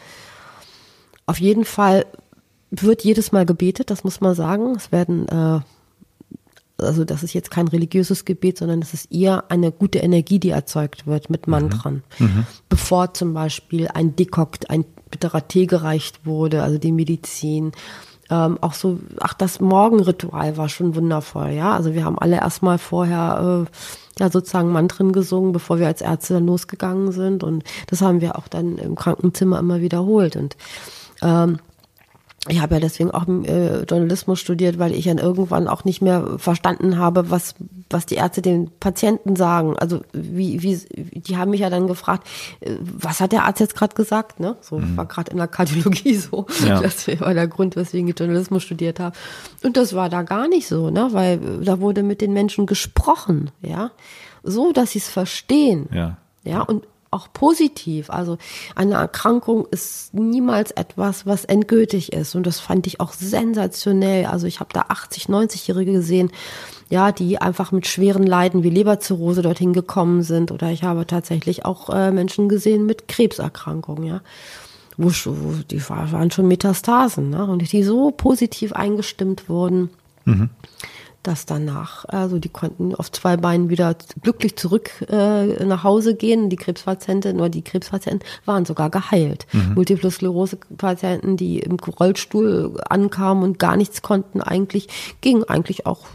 [1.25, 2.05] Auf jeden Fall
[2.69, 4.75] wird jedes Mal gebetet, das muss man sagen.
[4.75, 5.61] Es werden, äh,
[6.83, 10.49] also das ist jetzt kein religiöses Gebet, sondern es ist eher eine gute Energie, die
[10.49, 11.51] erzeugt wird mit mhm.
[11.51, 12.03] Mantren.
[12.19, 12.45] Mhm.
[12.69, 17.71] Bevor zum Beispiel ein Dekokt, ein bitterer Tee gereicht wurde, also die Medizin.
[18.29, 21.75] Ähm, auch so, ach, das Morgenritual war schon wundervoll, ja.
[21.75, 26.35] Also wir haben alle erstmal vorher äh, ja sozusagen Mantren gesungen, bevor wir als Ärzte
[26.35, 27.43] dann losgegangen sind.
[27.43, 30.35] Und das haben wir auch dann im Krankenzimmer immer wiederholt.
[30.35, 30.55] Und
[31.21, 31.59] ähm,
[32.49, 36.37] ich habe ja deswegen auch äh, Journalismus studiert, weil ich dann irgendwann auch nicht mehr
[36.37, 37.55] verstanden habe, was
[37.89, 39.77] was die Ärzte den Patienten sagen.
[39.79, 40.77] Also wie wie
[41.21, 42.27] die haben mich ja dann gefragt,
[42.59, 44.41] äh, was hat der Arzt jetzt gerade gesagt?
[44.41, 44.97] Ne, so mhm.
[44.97, 46.45] war gerade in der Kardiologie so.
[46.67, 46.81] Ja.
[46.81, 49.15] Das war der Grund, weswegen ich Journalismus studiert habe.
[49.63, 53.51] Und das war da gar nicht so, ne, weil da wurde mit den Menschen gesprochen,
[53.61, 53.91] ja,
[54.43, 55.87] so dass sie es verstehen.
[55.93, 56.17] Ja.
[56.45, 58.09] Ja, und auch positiv.
[58.09, 58.37] Also
[58.75, 62.35] eine Erkrankung ist niemals etwas, was endgültig ist.
[62.35, 64.25] Und das fand ich auch sensationell.
[64.25, 66.31] Also ich habe da 80, 90-Jährige gesehen,
[66.89, 70.51] ja, die einfach mit schweren Leiden wie Leberzirrhose dorthin gekommen sind.
[70.51, 74.21] Oder ich habe tatsächlich auch äh, Menschen gesehen mit Krebserkrankungen, ja.
[74.95, 77.45] Wo, wo die waren schon Metastasen, ne?
[77.45, 79.89] Und die so positiv eingestimmt wurden.
[80.25, 80.51] Mhm
[81.23, 86.49] dass danach, also die konnten auf zwei Beinen wieder glücklich zurück äh, nach Hause gehen.
[86.49, 89.47] Die Krebspatienten oder die Krebspatienten waren sogar geheilt.
[89.53, 89.73] Mhm.
[89.75, 94.87] Multiple Sklerose-Patienten, die im Rollstuhl ankamen und gar nichts konnten, eigentlich
[95.21, 96.05] gingen eigentlich auch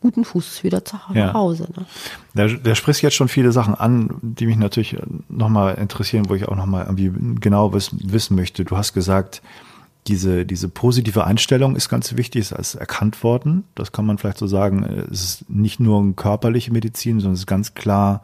[0.00, 1.68] guten Fuß wieder zu Hause.
[1.74, 1.80] Ja.
[1.80, 1.86] Ne?
[2.34, 4.96] Da, da sprichst jetzt schon viele Sachen an, die mich natürlich
[5.28, 8.64] nochmal interessieren, wo ich auch nochmal irgendwie genau wissen möchte.
[8.64, 9.42] Du hast gesagt,
[10.08, 13.64] diese, diese positive Einstellung ist ganz wichtig, ist als erkannt worden.
[13.74, 14.84] Das kann man vielleicht so sagen.
[15.10, 18.22] Es ist nicht nur eine körperliche Medizin, sondern es ist ganz klar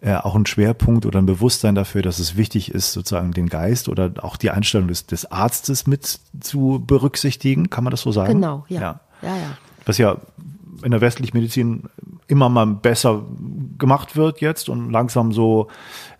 [0.00, 3.88] äh, auch ein Schwerpunkt oder ein Bewusstsein dafür, dass es wichtig ist, sozusagen den Geist
[3.88, 7.68] oder auch die Einstellung des, des Arztes mit zu berücksichtigen.
[7.68, 8.34] Kann man das so sagen?
[8.34, 8.80] Genau, ja.
[8.80, 9.00] ja.
[9.22, 9.58] ja, ja.
[9.86, 10.18] Was ja
[10.82, 11.84] in der westlichen Medizin
[12.26, 13.24] immer mal besser
[13.78, 15.68] gemacht wird jetzt und langsam so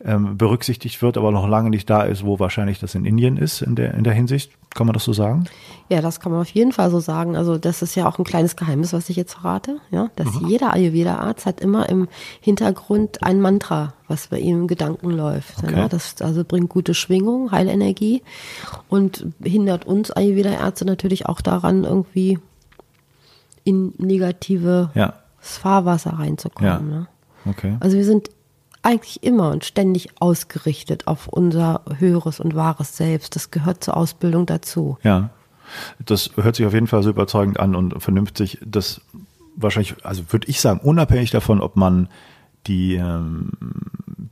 [0.04, 3.62] ähm, berücksichtigt wird, aber noch lange nicht da ist, wo wahrscheinlich das in Indien ist
[3.62, 4.52] in der, in der Hinsicht.
[4.74, 5.44] Kann man das so sagen?
[5.88, 7.36] Ja, das kann man auf jeden Fall so sagen.
[7.36, 10.48] Also das ist ja auch ein kleines Geheimnis, was ich jetzt verrate, ja, dass mhm.
[10.48, 12.06] jeder Ayurveda-Arzt hat immer im
[12.40, 15.58] Hintergrund ein Mantra, was bei ihm im Gedanken läuft.
[15.62, 15.74] Okay.
[15.74, 18.22] Ja, das also bringt gute Schwingung, Heilenergie
[18.88, 22.38] und hindert uns Ayurveda-Ärzte natürlich auch daran, irgendwie
[23.68, 25.12] in negative ja.
[25.38, 26.90] Fahrwasser reinzukommen.
[26.90, 26.98] Ja.
[26.98, 27.06] Ne?
[27.44, 27.76] Okay.
[27.80, 28.30] Also wir sind
[28.82, 33.36] eigentlich immer und ständig ausgerichtet auf unser höheres und wahres Selbst.
[33.36, 34.96] Das gehört zur Ausbildung dazu.
[35.02, 35.28] Ja.
[36.02, 38.56] Das hört sich auf jeden Fall so überzeugend an und vernünftig.
[38.64, 39.02] Das
[39.54, 42.08] wahrscheinlich, also würde ich sagen, unabhängig davon, ob man
[42.68, 43.50] die, ähm,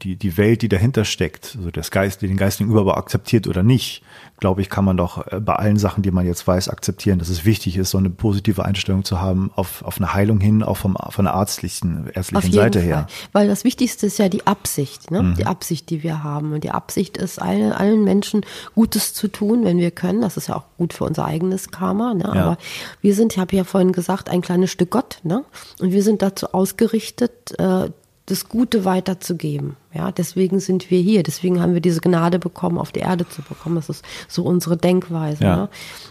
[0.03, 4.03] die, die Welt, die dahinter steckt, also das Geist, den geistigen Überbau akzeptiert oder nicht,
[4.39, 7.29] glaube ich, kann man doch äh, bei allen Sachen, die man jetzt weiß, akzeptieren, dass
[7.29, 10.77] es wichtig ist, so eine positive Einstellung zu haben auf, auf eine Heilung hin, auch
[10.77, 12.89] vom, von der arztlichen, ärztlichen Seite Fall.
[12.89, 13.07] her.
[13.33, 15.23] Weil das Wichtigste ist ja die Absicht, ne?
[15.23, 15.35] Mhm.
[15.37, 16.53] die Absicht, die wir haben.
[16.53, 18.45] Und die Absicht ist, allen, allen Menschen
[18.75, 20.21] Gutes zu tun, wenn wir können.
[20.21, 22.15] Das ist ja auch gut für unser eigenes Karma.
[22.15, 22.25] Ne?
[22.25, 22.33] Ja.
[22.33, 22.59] Aber
[23.01, 25.21] wir sind, ich habe ja vorhin gesagt, ein kleines Stück Gott.
[25.23, 25.45] Ne?
[25.81, 27.91] Und wir sind dazu ausgerichtet, äh,
[28.27, 29.77] das Gute weiterzugeben.
[29.95, 31.23] Ja, deswegen sind wir hier.
[31.23, 33.77] Deswegen haben wir diese Gnade bekommen, auf die Erde zu bekommen.
[33.77, 35.45] Das ist so unsere Denkweise.
[35.45, 35.57] Ja.
[35.57, 35.69] Ne?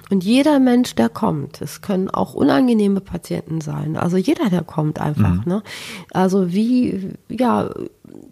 [0.09, 3.97] Und jeder Mensch, der kommt, es können auch unangenehme Patienten sein.
[3.97, 5.35] Also jeder, der kommt einfach.
[5.35, 5.43] Mhm.
[5.45, 5.63] Ne?
[6.13, 7.69] Also wie, ja,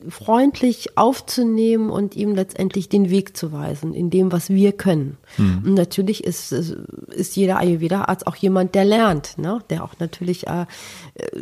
[0.09, 5.17] freundlich aufzunehmen und ihm letztendlich den Weg zu weisen in dem, was wir können.
[5.37, 5.63] Mhm.
[5.65, 9.59] Und natürlich ist, ist jeder Ayurveda-Arzt auch jemand, der lernt, ne?
[9.69, 10.65] der auch natürlich äh,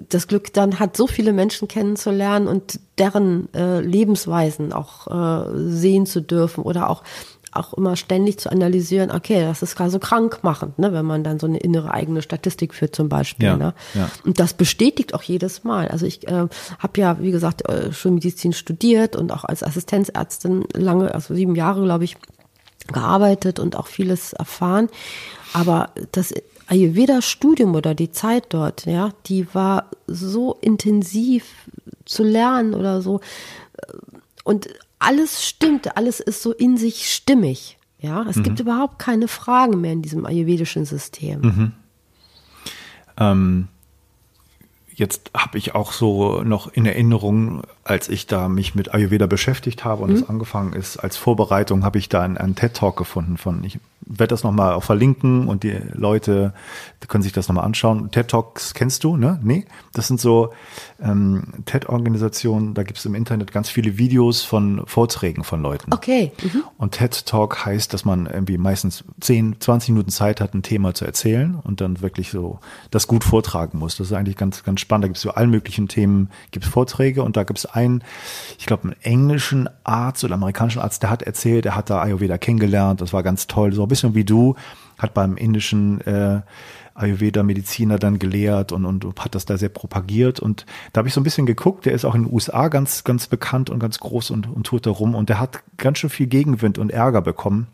[0.10, 6.06] das Glück dann hat, so viele Menschen kennenzulernen und deren äh, Lebensweisen auch äh, sehen
[6.06, 7.04] zu dürfen oder auch
[7.52, 11.40] auch immer ständig zu analysieren, okay, das ist gerade so krankmachend, ne, wenn man dann
[11.40, 13.48] so eine innere eigene Statistik führt zum Beispiel.
[13.48, 13.74] Ja, ne?
[13.94, 14.10] Ja.
[14.26, 15.90] Und das bestätigt auch jedes Mal.
[15.90, 16.48] Also ich äh,
[16.80, 21.84] habe ja, wie gesagt, äh, Schulmedizin studiert und auch als Assistenzärztin lange, also sieben Jahre,
[21.84, 22.18] glaube ich,
[22.88, 24.90] gearbeitet und auch vieles erfahren.
[25.54, 26.34] Aber das
[26.68, 31.46] Ayurveda-Studium oder die Zeit dort, ja, die war so intensiv
[32.06, 33.20] zu lernen oder so.
[34.44, 34.70] Und
[35.02, 37.78] alles stimmt, alles ist so in sich stimmig.
[38.00, 38.44] Ja, es mhm.
[38.44, 41.42] gibt überhaupt keine Fragen mehr in diesem ayurvedischen System.
[41.42, 41.72] Mhm.
[43.18, 43.68] Ähm,
[44.94, 49.84] jetzt habe ich auch so noch in Erinnerung, als ich da mich mit Ayurveda beschäftigt
[49.86, 50.16] habe und mhm.
[50.16, 54.30] es angefangen ist, als Vorbereitung habe ich da einen, einen TED-Talk gefunden von, ich werde
[54.30, 56.54] das nochmal auch verlinken und die Leute
[57.02, 58.12] die können sich das nochmal anschauen.
[58.12, 59.40] TED Talks kennst du, ne?
[59.44, 59.66] Nee?
[59.94, 60.52] Das sind so
[61.02, 65.92] ähm, TED-Organisationen, da gibt es im Internet ganz viele Videos von Vorträgen von Leuten.
[65.94, 66.32] Okay.
[66.44, 66.64] Mhm.
[66.78, 70.94] Und TED Talk heißt, dass man irgendwie meistens 10, 20 Minuten Zeit hat, ein Thema
[70.94, 72.60] zu erzählen und dann wirklich so
[72.92, 73.98] das gut vortragen muss.
[73.98, 75.06] Das ist eigentlich ganz, ganz spannend.
[75.06, 78.04] Da gibt es zu allen möglichen Themen gibt Vorträge und da gibt es einen,
[78.60, 82.38] ich glaube, einen englischen Arzt oder amerikanischen Arzt, der hat erzählt, er hat da Ayurveda
[82.38, 84.56] kennengelernt, das war ganz toll, so ein bisschen wie du,
[84.98, 86.42] hat beim indischen äh,
[86.94, 90.40] Ayurveda-Mediziner dann gelehrt und, und hat das da sehr propagiert.
[90.40, 93.04] Und da habe ich so ein bisschen geguckt, der ist auch in den USA ganz,
[93.04, 95.16] ganz bekannt und ganz groß und, und tut da rum.
[95.16, 97.68] Und der hat ganz schön viel Gegenwind und Ärger bekommen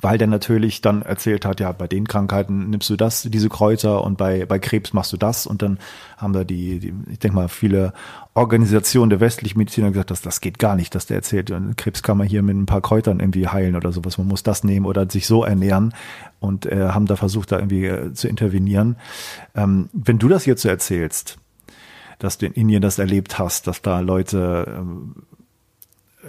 [0.00, 4.04] weil der natürlich dann erzählt hat, ja, bei den Krankheiten nimmst du das, diese Kräuter
[4.04, 5.46] und bei, bei Krebs machst du das.
[5.46, 5.78] Und dann
[6.16, 7.92] haben da die, die ich denke mal, viele
[8.34, 12.18] Organisationen der westlichen Mediziner gesagt, dass das geht gar nicht, dass der erzählt, Krebs kann
[12.18, 15.08] man hier mit ein paar Kräutern irgendwie heilen oder sowas, man muss das nehmen oder
[15.08, 15.94] sich so ernähren.
[16.40, 18.96] Und äh, haben da versucht, da irgendwie äh, zu intervenieren.
[19.54, 21.38] Ähm, wenn du das jetzt so erzählst,
[22.18, 25.14] dass du in Indien das erlebt hast, dass da Leute ähm,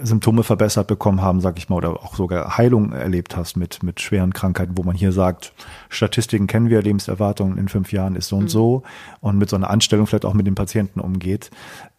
[0.01, 4.01] Symptome verbessert bekommen haben, sag ich mal, oder auch sogar Heilung erlebt hast mit, mit
[4.01, 5.53] schweren Krankheiten, wo man hier sagt,
[5.89, 8.49] Statistiken kennen wir, Lebenserwartung in fünf Jahren ist so und mhm.
[8.49, 8.84] so
[9.21, 11.51] und mit so einer Anstellung vielleicht auch mit den Patienten umgeht.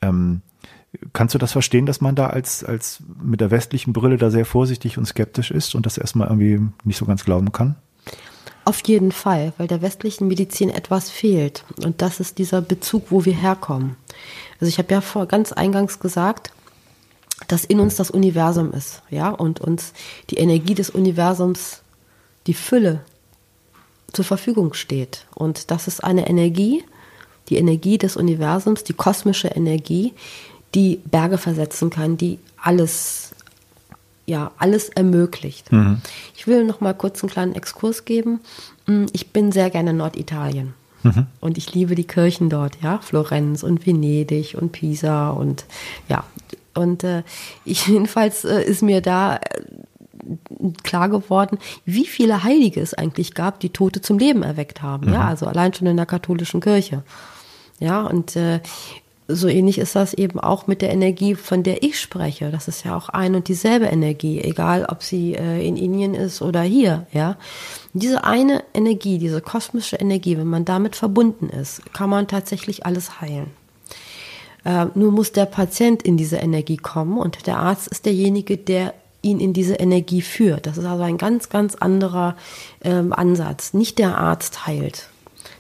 [0.02, 0.42] Ähm,
[1.12, 4.44] kannst du das verstehen, dass man da als, als mit der westlichen Brille da sehr
[4.44, 7.76] vorsichtig und skeptisch ist und das erstmal irgendwie nicht so ganz glauben kann?
[8.64, 11.64] Auf jeden Fall, weil der westlichen Medizin etwas fehlt.
[11.85, 13.96] Und das ist dieser Bezug, wo wir herkommen.
[14.59, 16.52] Also ich habe ja vor ganz eingangs gesagt,
[17.48, 19.92] dass in uns das Universum ist, ja, und uns
[20.30, 21.83] die Energie des Universums,
[22.46, 23.00] die Fülle
[24.12, 25.26] zur Verfügung steht.
[25.35, 26.85] Und das ist eine Energie,
[27.48, 30.14] die Energie des Universums, die kosmische Energie,
[30.74, 33.33] die Berge versetzen kann, die alles,
[34.26, 35.70] ja, alles ermöglicht.
[35.70, 36.00] Mhm.
[36.37, 38.40] Ich will noch mal kurz einen kleinen Exkurs geben.
[38.87, 40.74] Hm, ich bin sehr gerne in Norditalien.
[41.02, 41.26] Mhm.
[41.40, 45.66] Und ich liebe die Kirchen dort, ja, Florenz und Venedig und Pisa und
[46.09, 46.24] ja,
[46.74, 47.22] Und äh,
[47.64, 49.40] ich, jedenfalls äh, ist mir da äh,
[50.82, 55.08] klar geworden, wie viele Heilige es eigentlich gab, die Tote zum Leben erweckt haben.
[55.08, 55.14] Mhm.
[55.14, 57.02] Ja, also allein schon in der katholischen Kirche.
[57.80, 58.60] Ja, und äh,
[59.26, 62.50] so ähnlich ist das eben auch mit der Energie, von der ich spreche.
[62.50, 66.42] Das ist ja auch ein und dieselbe Energie, egal ob sie äh, in Indien ist
[66.42, 67.37] oder hier, ja.
[67.94, 73.20] Diese eine Energie, diese kosmische Energie, wenn man damit verbunden ist, kann man tatsächlich alles
[73.20, 73.50] heilen.
[74.64, 78.94] Äh, nur muss der Patient in diese Energie kommen und der Arzt ist derjenige, der
[79.22, 80.66] ihn in diese Energie führt.
[80.66, 82.37] Das ist also ein ganz, ganz anderer
[82.83, 83.72] ähm, Ansatz.
[83.72, 85.09] Nicht der Arzt heilt,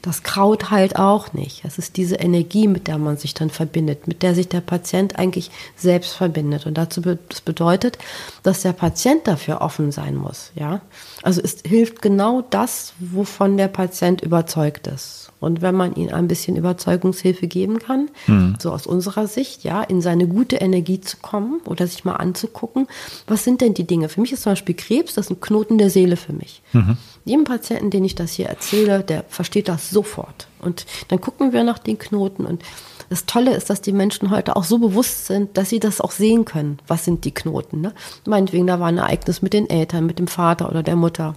[0.04, 1.64] das Kraut heilt auch nicht.
[1.64, 5.18] Es ist diese Energie, mit der man sich dann verbindet, mit der sich der Patient
[5.18, 6.66] eigentlich selbst verbindet.
[6.66, 7.96] Und dazu das bedeutet,
[8.42, 10.52] dass der Patient dafür offen sein muss.
[10.56, 10.82] Ja,
[11.22, 15.23] also es hilft genau das, wovon der Patient überzeugt ist.
[15.44, 18.56] Und wenn man ihm ein bisschen Überzeugungshilfe geben kann, mhm.
[18.58, 22.88] so aus unserer Sicht, ja, in seine gute Energie zu kommen oder sich mal anzugucken,
[23.26, 24.08] was sind denn die Dinge?
[24.08, 26.62] Für mich ist zum Beispiel Krebs, das ist ein Knoten der Seele für mich.
[26.72, 26.96] Mhm.
[27.24, 30.48] Jedem Patienten, den ich das hier erzähle, der versteht das sofort.
[30.60, 32.62] Und dann gucken wir nach den Knoten und
[33.10, 36.10] das Tolle ist, dass die Menschen heute auch so bewusst sind, dass sie das auch
[36.10, 36.78] sehen können.
[36.86, 37.80] Was sind die Knoten?
[37.80, 37.92] Ne?
[38.26, 41.36] Meinetwegen, da war ein Ereignis mit den Eltern, mit dem Vater oder der Mutter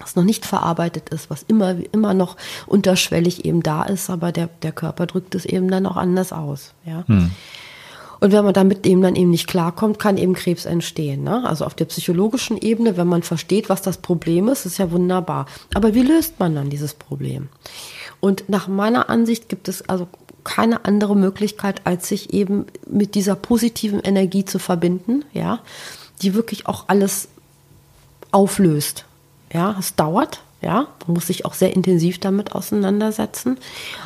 [0.00, 2.36] was noch nicht verarbeitet ist, was immer, immer noch
[2.66, 6.72] unterschwellig eben da ist, aber der, der Körper drückt es eben dann auch anders aus.
[6.84, 7.04] Ja.
[7.06, 7.30] Hm.
[8.20, 11.24] Und wenn man damit eben dann eben nicht klarkommt, kann eben Krebs entstehen.
[11.24, 11.42] Ne?
[11.46, 15.46] Also auf der psychologischen Ebene, wenn man versteht, was das Problem ist, ist ja wunderbar.
[15.72, 17.48] Aber wie löst man dann dieses Problem?
[18.20, 20.06] Und nach meiner Ansicht gibt es also
[20.44, 25.60] keine andere Möglichkeit, als sich eben mit dieser positiven Energie zu verbinden, ja,
[26.20, 27.28] die wirklich auch alles
[28.30, 29.06] auflöst.
[29.52, 30.42] Ja, es dauert.
[30.62, 33.56] Ja, man muss sich auch sehr intensiv damit auseinandersetzen.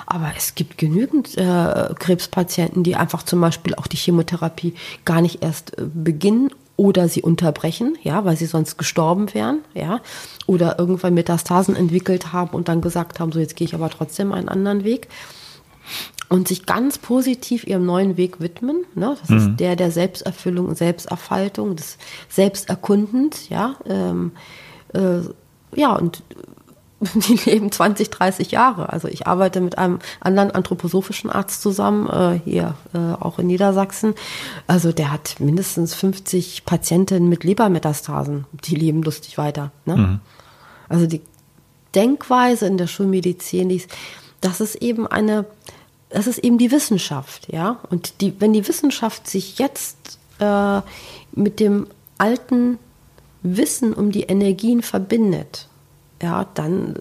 [0.06, 5.42] Aber es gibt genügend äh, Krebspatienten, die einfach zum Beispiel auch die Chemotherapie gar nicht
[5.42, 10.00] erst äh, beginnen oder sie unterbrechen, ja, weil sie sonst gestorben wären, ja,
[10.46, 14.32] oder irgendwann Metastasen entwickelt haben und dann gesagt haben, so jetzt gehe ich aber trotzdem
[14.32, 15.08] einen anderen Weg
[16.28, 18.84] und sich ganz positiv ihrem neuen Weg widmen.
[18.94, 19.16] Ne?
[19.20, 19.36] Das mhm.
[19.36, 23.76] ist der der Selbsterfüllung, Selbsterfaltung, des Selbsterkundens, ja.
[23.86, 24.32] Ähm,
[24.94, 25.20] äh,
[25.74, 26.22] ja, und
[27.14, 28.92] die leben 20, 30 Jahre.
[28.92, 34.14] Also ich arbeite mit einem anderen anthroposophischen Arzt zusammen, äh, hier äh, auch in Niedersachsen.
[34.66, 38.46] Also der hat mindestens 50 Patientinnen mit Lebermetastasen.
[38.64, 39.70] Die leben lustig weiter.
[39.84, 39.96] Ne?
[39.96, 40.20] Mhm.
[40.88, 41.20] Also die
[41.94, 43.90] Denkweise in der Schulmedizin, die ist,
[44.40, 45.46] das ist eben eine,
[46.08, 47.78] das ist eben die Wissenschaft, ja.
[47.90, 50.80] Und die, wenn die Wissenschaft sich jetzt äh,
[51.32, 51.86] mit dem
[52.18, 52.78] alten
[53.44, 55.68] Wissen um die Energien verbindet,
[56.20, 56.96] ja, dann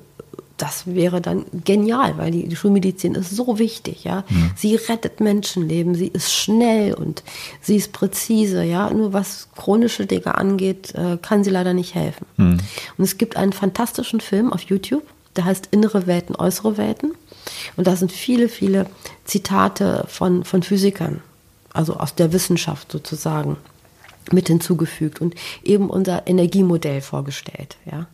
[0.58, 4.24] das wäre dann genial, weil die, die Schulmedizin ist so wichtig, ja.
[4.30, 4.52] Mhm.
[4.56, 7.24] Sie rettet Menschenleben, sie ist schnell und
[7.60, 8.90] sie ist präzise, ja.
[8.92, 12.26] Nur was chronische Dinge angeht, äh, kann sie leider nicht helfen.
[12.38, 12.60] Mhm.
[12.98, 15.04] Und es gibt einen fantastischen Film auf YouTube,
[15.36, 17.14] der heißt Innere Welten, äußere Welten.
[17.76, 18.86] Und da sind viele, viele
[19.26, 21.22] Zitate von, von Physikern,
[21.74, 23.58] also aus der Wissenschaft sozusagen
[24.32, 28.08] mit hinzugefügt und eben unser Energiemodell vorgestellt, ja.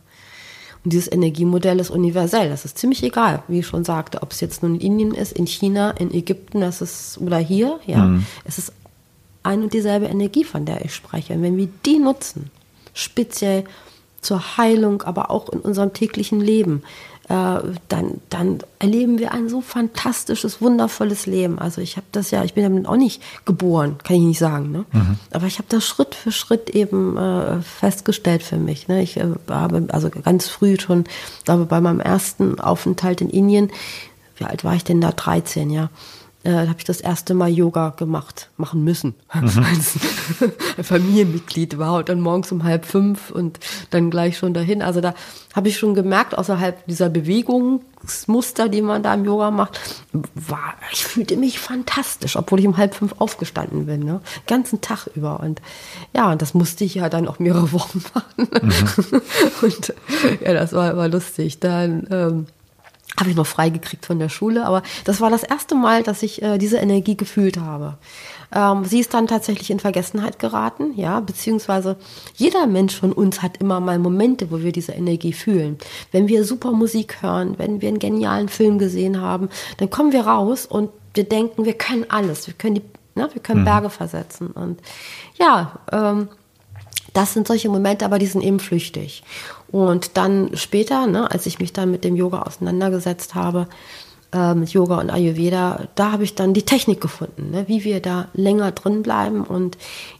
[0.82, 2.48] Und dieses Energiemodell ist universell.
[2.48, 5.32] Das ist ziemlich egal, wie ich schon sagte, ob es jetzt nun in Indien ist,
[5.32, 8.06] in China, in Ägypten, das ist oder hier, ja.
[8.06, 8.24] Mhm.
[8.44, 8.72] Es ist
[9.42, 11.34] ein und dieselbe Energie, von der ich spreche.
[11.34, 12.50] Und wenn wir die nutzen,
[12.94, 13.64] speziell
[14.20, 16.82] zur Heilung, aber auch in unserem täglichen Leben,
[17.30, 21.60] dann, dann erleben wir ein so fantastisches, wundervolles Leben.
[21.60, 24.72] Also ich habe das ja, ich bin damit auch nicht geboren, kann ich nicht sagen.
[24.72, 24.84] Ne?
[24.92, 25.16] Mhm.
[25.30, 28.88] Aber ich habe das Schritt für Schritt eben äh, festgestellt für mich.
[28.88, 29.02] Ne?
[29.02, 31.04] Ich äh, habe also ganz früh schon,
[31.46, 33.70] aber bei meinem ersten Aufenthalt in Indien,
[34.36, 35.12] wie alt war ich denn da?
[35.12, 35.88] 13, ja
[36.42, 39.14] äh, habe ich das erste Mal Yoga gemacht, machen müssen.
[39.40, 39.64] Mhm.
[39.64, 39.98] Als
[40.86, 43.58] Familienmitglied war und dann morgens um halb fünf und
[43.90, 44.82] dann gleich schon dahin.
[44.82, 45.14] Also da
[45.54, 49.80] habe ich schon gemerkt, außerhalb dieser Bewegungsmuster, die man da im Yoga macht,
[50.34, 54.20] war, ich fühlte mich fantastisch, obwohl ich um halb fünf aufgestanden bin, ne?
[54.46, 55.40] ganzen Tag über.
[55.40, 55.62] Und
[56.14, 58.48] ja, und das musste ich ja dann auch mehrere Wochen machen.
[58.50, 59.22] Mhm.
[59.62, 59.94] und
[60.44, 61.60] ja, das war immer lustig.
[61.60, 62.46] Dann ähm,
[63.20, 66.42] habe ich noch freigekriegt von der Schule, aber das war das erste Mal, dass ich
[66.42, 67.98] äh, diese Energie gefühlt habe.
[68.52, 71.96] Ähm, sie ist dann tatsächlich in Vergessenheit geraten, ja, beziehungsweise
[72.34, 75.78] jeder Mensch von uns hat immer mal Momente, wo wir diese Energie fühlen.
[76.10, 80.26] Wenn wir super Musik hören, wenn wir einen genialen Film gesehen haben, dann kommen wir
[80.26, 82.82] raus und wir denken, wir können alles, wir können die,
[83.14, 83.66] ne, wir können mhm.
[83.66, 84.80] Berge versetzen und
[85.38, 86.28] ja, ähm,
[87.12, 89.24] das sind solche Momente, aber die sind eben flüchtig.
[89.70, 93.68] Und dann später, ne, als ich mich dann mit dem Yoga auseinandergesetzt habe,
[94.32, 97.64] äh, mit Yoga und Ayurveda, da habe ich dann die Technik gefunden, ne?
[97.68, 99.76] wie wir da länger drin bleiben und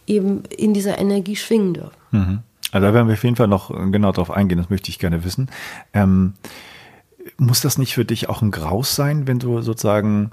[0.06, 1.96] eben in dieser Energie schwingen dürfen.
[2.10, 2.38] Mhm.
[2.72, 5.24] Also da werden wir auf jeden Fall noch genau drauf eingehen, das möchte ich gerne
[5.24, 5.48] wissen.
[5.92, 6.34] Ähm,
[7.36, 10.30] muss das nicht für dich auch ein Graus sein, wenn du sozusagen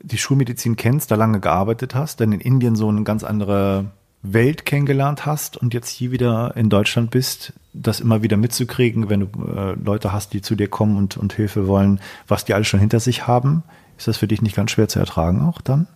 [0.00, 3.86] die Schulmedizin kennst, da lange gearbeitet hast, dann in Indien so eine ganz andere
[4.22, 9.20] Welt kennengelernt hast und jetzt hier wieder in Deutschland bist, das immer wieder mitzukriegen, wenn
[9.20, 12.64] du äh, Leute hast, die zu dir kommen und, und Hilfe wollen, was die alle
[12.64, 13.64] schon hinter sich haben?
[13.98, 15.86] Ist das für dich nicht ganz schwer zu ertragen auch dann?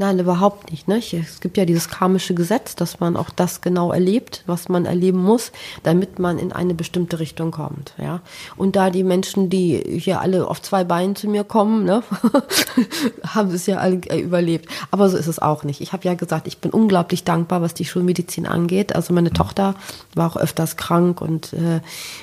[0.00, 0.88] Nein, überhaupt nicht.
[0.88, 0.96] Ne?
[0.96, 5.22] Es gibt ja dieses karmische Gesetz, dass man auch das genau erlebt, was man erleben
[5.22, 7.92] muss, damit man in eine bestimmte Richtung kommt.
[7.98, 8.22] Ja?
[8.56, 12.02] Und da die Menschen, die hier alle auf zwei Beinen zu mir kommen, ne,
[13.26, 14.70] haben es ja alle überlebt.
[14.90, 15.82] Aber so ist es auch nicht.
[15.82, 18.96] Ich habe ja gesagt, ich bin unglaublich dankbar, was die Schulmedizin angeht.
[18.96, 19.74] Also meine Tochter
[20.14, 21.82] war auch öfters krank und äh,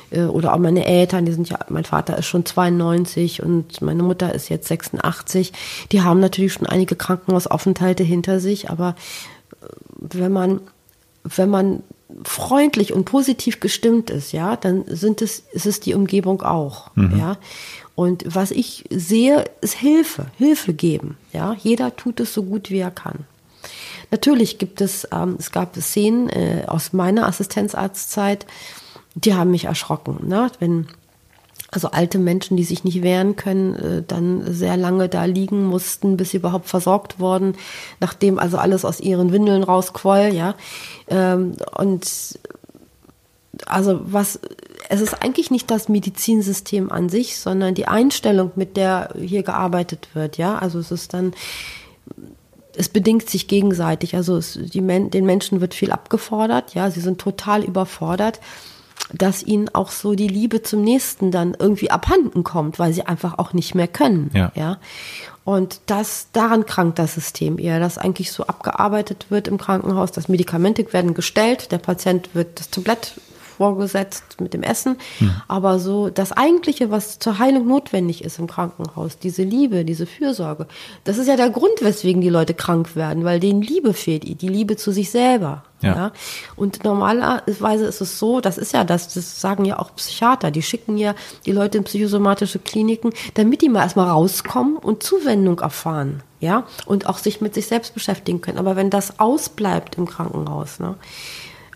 [0.10, 4.02] äh oder auch meine Eltern, die sind ja, mein Vater ist schon 92 und meine
[4.02, 5.54] Mutter ist jetzt 86.
[5.92, 8.96] Die haben natürlich schon einige Krankenhausaufenthalte Aufenthalte hinter sich, aber
[9.62, 9.66] äh,
[10.00, 10.62] wenn man,
[11.24, 11.84] wenn man
[12.24, 17.18] freundlich und positiv gestimmt ist, ja, dann sind es, ist es die Umgebung auch, mhm.
[17.20, 17.38] ja.
[17.96, 21.56] Und was ich sehe, ist Hilfe, Hilfe geben, ja.
[21.60, 23.26] Jeder tut es so gut, wie er kann.
[24.12, 28.46] Natürlich gibt es, ähm, es gab Szenen äh, aus meiner Assistenzarztzeit,
[29.16, 30.50] die haben mich erschrocken, ne?
[30.60, 30.88] Wenn
[31.70, 36.16] also alte Menschen, die sich nicht wehren können, äh, dann sehr lange da liegen mussten,
[36.16, 37.56] bis sie überhaupt versorgt wurden,
[38.00, 40.56] nachdem also alles aus ihren Windeln rausquoll, ja.
[41.10, 42.40] Ähm, und
[43.66, 44.40] also was,
[44.90, 50.10] es ist eigentlich nicht das Medizinsystem an sich, sondern die Einstellung, mit der hier gearbeitet
[50.14, 50.58] wird, ja.
[50.58, 51.34] Also es ist dann,
[52.78, 54.16] es bedingt sich gegenseitig.
[54.16, 56.90] Also es, die, den Menschen wird viel abgefordert, ja.
[56.92, 58.40] Sie sind total überfordert
[59.14, 63.38] dass ihnen auch so die Liebe zum Nächsten dann irgendwie abhanden kommt, weil sie einfach
[63.38, 64.32] auch nicht mehr können.
[64.34, 64.52] Ja.
[64.56, 64.78] ja?
[65.46, 70.28] Und das, daran krankt das System eher, dass eigentlich so abgearbeitet wird im Krankenhaus, dass
[70.28, 73.14] Medikamente werden gestellt, der Patient wird das Tablett
[73.58, 74.98] vorgesetzt mit dem Essen.
[75.20, 75.32] Hm.
[75.48, 80.68] Aber so das Eigentliche, was zur Heilung notwendig ist im Krankenhaus, diese Liebe, diese Fürsorge,
[81.04, 84.48] das ist ja der Grund, weswegen die Leute krank werden, weil denen Liebe fehlt, die
[84.48, 85.64] Liebe zu sich selber.
[85.82, 85.96] Ja.
[85.96, 86.12] ja.
[86.56, 90.64] Und normalerweise ist es so, das ist ja das, das sagen ja auch Psychiater, die
[90.64, 91.14] schicken ja
[91.46, 96.24] die Leute in psychosomatische Kliniken, damit die mal erstmal rauskommen und Zuwendung erfahren.
[96.40, 98.60] Ja, und auch sich mit sich selbst beschäftigen können.
[98.60, 100.94] Aber wenn das ausbleibt im Krankenhaus, ne,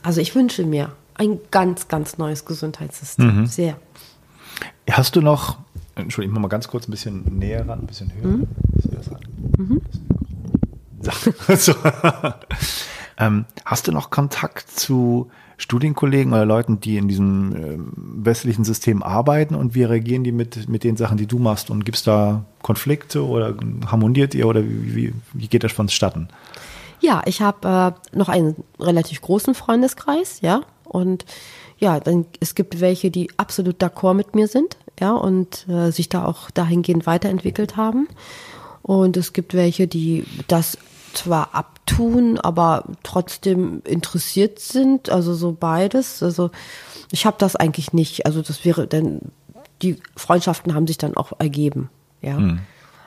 [0.03, 3.41] also ich wünsche mir, ein ganz, ganz neues Gesundheitssystem.
[3.41, 3.45] Mhm.
[3.45, 3.77] Sehr.
[4.89, 5.57] Hast du noch,
[5.95, 8.27] Entschuldigung, ich mach mal ganz kurz ein bisschen näher ran, ein bisschen höher.
[8.27, 8.47] Mhm.
[9.57, 9.81] Mhm.
[11.55, 11.73] So.
[13.17, 17.77] ähm, hast du noch Kontakt zu Studienkollegen oder Leuten, die in diesem äh,
[18.25, 21.69] westlichen System arbeiten und wie reagieren die mit, mit den Sachen, die du machst?
[21.69, 23.55] Und gibt es da Konflikte oder
[23.87, 26.29] harmoniert ihr oder wie, wie, wie geht das vonstatten?
[27.01, 31.25] Ja, ich habe äh, noch einen relativ großen Freundeskreis, ja, und
[31.77, 36.09] ja, dann es gibt welche, die absolut d'accord mit mir sind, ja, und äh, sich
[36.09, 38.07] da auch dahingehend weiterentwickelt haben.
[38.83, 40.77] Und es gibt welche, die das
[41.13, 46.23] zwar abtun, aber trotzdem interessiert sind, also so beides.
[46.23, 46.51] Also
[47.11, 48.25] ich habe das eigentlich nicht.
[48.25, 49.31] Also das wäre dann
[49.81, 51.89] die Freundschaften haben sich dann auch ergeben,
[52.21, 52.37] ja.
[52.37, 52.59] Mhm.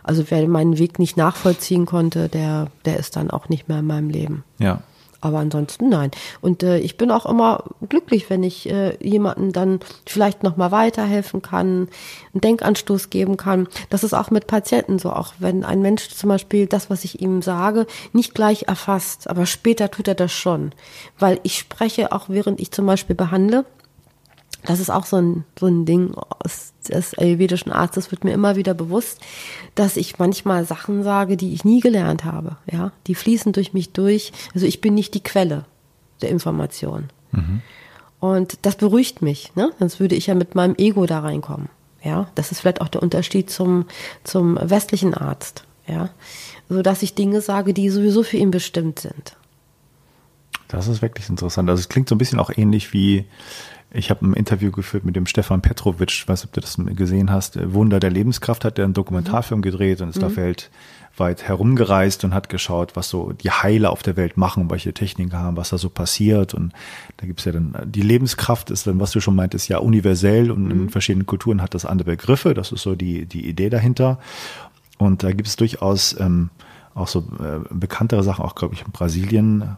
[0.05, 3.87] Also wer meinen Weg nicht nachvollziehen konnte, der der ist dann auch nicht mehr in
[3.87, 4.45] meinem Leben.
[4.59, 4.83] Ja.
[5.25, 6.11] Aber ansonsten nein.
[6.43, 11.41] Und äh, ich bin auch immer glücklich, wenn ich äh, jemanden dann vielleicht nochmal weiterhelfen
[11.41, 11.89] kann,
[12.35, 13.67] einen Denkanstoß geben kann.
[13.89, 15.11] Das ist auch mit Patienten so.
[15.11, 19.47] Auch wenn ein Mensch zum Beispiel das, was ich ihm sage, nicht gleich erfasst, aber
[19.47, 20.73] später tut er das schon.
[21.19, 23.65] Weil ich spreche auch während ich zum Beispiel behandle
[24.65, 28.57] das ist auch so ein, so ein Ding aus des ayurvedischen Arztes, wird mir immer
[28.57, 29.21] wieder bewusst,
[29.75, 32.57] dass ich manchmal Sachen sage, die ich nie gelernt habe.
[32.71, 34.33] Ja, die fließen durch mich durch.
[34.55, 35.65] Also ich bin nicht die Quelle
[36.23, 37.11] der Information.
[37.33, 37.63] Mhm.
[38.21, 39.73] Und das beruhigt mich, ne?
[39.79, 41.69] Sonst würde ich ja mit meinem Ego da reinkommen.
[42.03, 43.87] Ja, das ist vielleicht auch der Unterschied zum,
[44.25, 45.65] zum westlichen Arzt.
[45.87, 46.09] Ja,
[46.69, 49.37] so dass ich Dinge sage, die sowieso für ihn bestimmt sind.
[50.69, 51.69] Das ist wirklich interessant.
[51.69, 53.27] Also es klingt so ein bisschen auch ähnlich wie
[53.95, 57.31] ich habe ein Interview geführt mit dem Stefan Petrovic, ich weiß, ob du das gesehen
[57.31, 57.57] hast.
[57.73, 60.21] Wunder der Lebenskraft hat der einen Dokumentarfilm gedreht und ist mhm.
[60.23, 64.93] da weltweit herumgereist und hat geschaut, was so die Heiler auf der Welt machen, welche
[64.93, 66.55] Techniken haben, was da so passiert.
[66.55, 66.73] Und
[67.19, 70.65] da gibt's ja dann, die Lebenskraft ist dann, was du schon meintest, ja universell und
[70.65, 70.71] mhm.
[70.71, 72.53] in verschiedenen Kulturen hat das andere Begriffe.
[72.53, 74.19] Das ist so die, die Idee dahinter.
[74.99, 76.51] Und da gibt es durchaus ähm,
[76.95, 79.77] auch so äh, bekanntere Sachen, auch glaube ich in Brasilien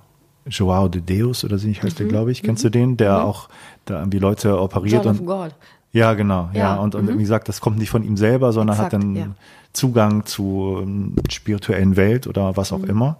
[0.48, 1.96] Joao de Deus oder so heißt mhm.
[1.96, 2.42] der, glaube ich.
[2.42, 2.96] Kennst du den?
[2.96, 3.24] Der mhm.
[3.24, 3.48] auch
[3.84, 5.26] da irgendwie Leute operiert John und.
[5.26, 5.54] God.
[5.92, 6.50] Ja, genau.
[6.52, 7.18] Ja, Ja, und, und mhm.
[7.18, 9.26] wie gesagt, das kommt nicht von ihm selber, sondern hat Exakt, dann ja.
[9.72, 12.76] Zugang zur ähm, spirituellen Welt oder was Mhm.
[12.76, 13.16] auch immer.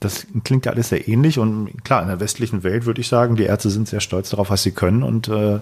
[0.00, 3.36] Das klingt ja alles sehr ähnlich und klar, in der westlichen Welt würde ich sagen,
[3.36, 5.58] die Ärzte sind sehr stolz darauf, was sie können und äh,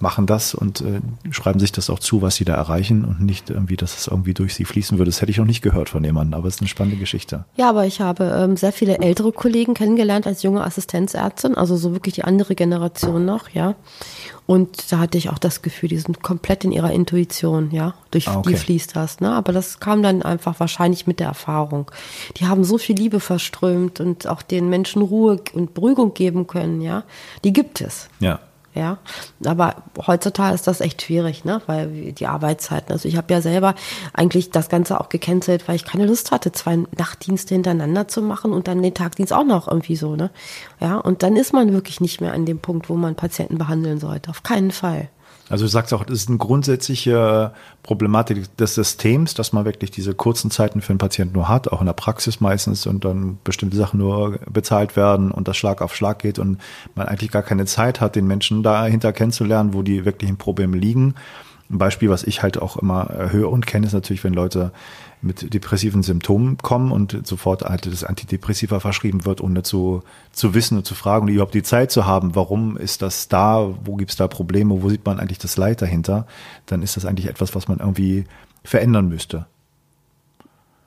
[0.00, 3.50] machen das und äh, schreiben sich das auch zu, was sie da erreichen und nicht
[3.50, 5.10] irgendwie, dass es irgendwie durch sie fließen würde.
[5.10, 7.44] Das hätte ich noch nicht gehört von jemandem, aber es ist eine spannende Geschichte.
[7.56, 11.92] Ja, aber ich habe ähm, sehr viele ältere Kollegen kennengelernt als junge Assistenzärztin, also so
[11.92, 13.74] wirklich die andere Generation noch, ja.
[14.46, 17.94] Und da hatte ich auch das Gefühl, die sind komplett in ihrer Intuition, ja.
[18.10, 18.50] Durch Ah, okay.
[18.50, 19.32] die fließt das, ne?
[19.32, 21.90] Aber das kam dann einfach wahrscheinlich mit der Erfahrung.
[22.38, 26.80] Die haben so viel Liebe verströmt und auch den Menschen Ruhe und Beruhigung geben können,
[26.80, 27.04] ja.
[27.44, 28.08] Die gibt es.
[28.18, 28.40] Ja.
[28.72, 28.98] Ja,
[29.44, 31.60] aber heutzutage ist das echt schwierig, ne?
[31.66, 32.92] Weil die Arbeitszeiten.
[32.92, 33.74] Also ich habe ja selber
[34.12, 38.52] eigentlich das Ganze auch gecancelt, weil ich keine Lust hatte, zwei Nachtdienste hintereinander zu machen
[38.52, 40.30] und dann den Tagdienst auch noch irgendwie so, ne?
[40.80, 43.98] Ja, und dann ist man wirklich nicht mehr an dem Punkt, wo man Patienten behandeln
[43.98, 44.30] sollte.
[44.30, 45.08] Auf keinen Fall.
[45.50, 50.14] Also du sagst auch, das ist eine grundsätzliche Problematik des Systems, dass man wirklich diese
[50.14, 53.76] kurzen Zeiten für einen Patienten nur hat, auch in der Praxis meistens und dann bestimmte
[53.76, 56.58] Sachen nur bezahlt werden und das Schlag auf Schlag geht und
[56.94, 61.16] man eigentlich gar keine Zeit hat, den Menschen dahinter kennenzulernen, wo die wirklichen Probleme liegen.
[61.68, 64.70] Ein Beispiel, was ich halt auch immer höre und kenne, ist natürlich, wenn Leute
[65.22, 70.02] mit depressiven Symptomen kommen und sofort halt das Antidepressiva verschrieben wird, ohne zu,
[70.32, 73.74] zu wissen und zu fragen und überhaupt die Zeit zu haben, warum ist das da,
[73.84, 76.26] wo gibt es da Probleme, wo sieht man eigentlich das Leid dahinter,
[76.66, 78.24] dann ist das eigentlich etwas, was man irgendwie
[78.64, 79.46] verändern müsste.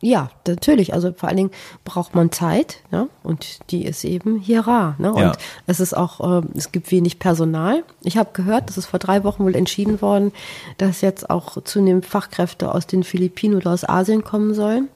[0.05, 0.93] Ja, natürlich.
[0.93, 1.51] Also vor allen Dingen
[1.85, 4.95] braucht man Zeit, ja, und die ist eben hier rar.
[4.97, 5.13] Ne?
[5.13, 5.31] Und Ja.
[5.65, 7.83] es ist auch, ähm, es gibt wenig Personal.
[8.01, 10.33] Ich habe gehört, das ist vor drei Wochen wohl entschieden worden,
[10.77, 14.89] dass jetzt auch zunehmend Fachkräfte aus den Philippinen oder aus Asien kommen sollen.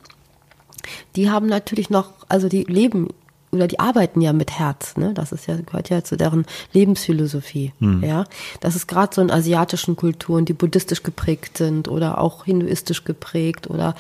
[1.16, 3.08] Die haben natürlich noch, also die leben
[3.52, 5.14] oder die arbeiten ja mit Herz, ne?
[5.14, 8.26] Das ist ja gehört ja zu deren Lebensphilosophie, ja.
[8.60, 13.70] Das ist gerade so in asiatischen Kulturen, die buddhistisch geprägt sind oder auch hinduistisch geprägt
[13.70, 13.96] oder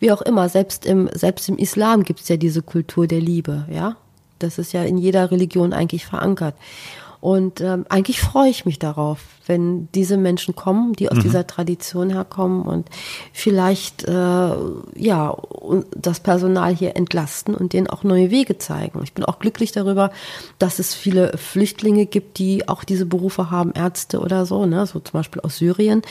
[0.00, 0.48] wie auch immer.
[0.48, 3.96] Selbst im selbst im Islam gibt es ja diese Kultur der Liebe, ja.
[4.38, 6.54] Das ist ja in jeder Religion eigentlich verankert.
[7.20, 12.10] Und ähm, eigentlich freue ich mich darauf, wenn diese Menschen kommen, die aus dieser Tradition
[12.10, 12.88] herkommen und
[13.32, 14.12] vielleicht äh,
[14.94, 15.36] ja
[15.96, 19.00] das Personal hier entlasten und denen auch neue Wege zeigen.
[19.02, 20.12] Ich bin auch glücklich darüber,
[20.58, 25.00] dass es viele Flüchtlinge gibt, die auch diese Berufe haben, Ärzte oder so, ne, so
[25.00, 26.02] zum Beispiel aus Syrien.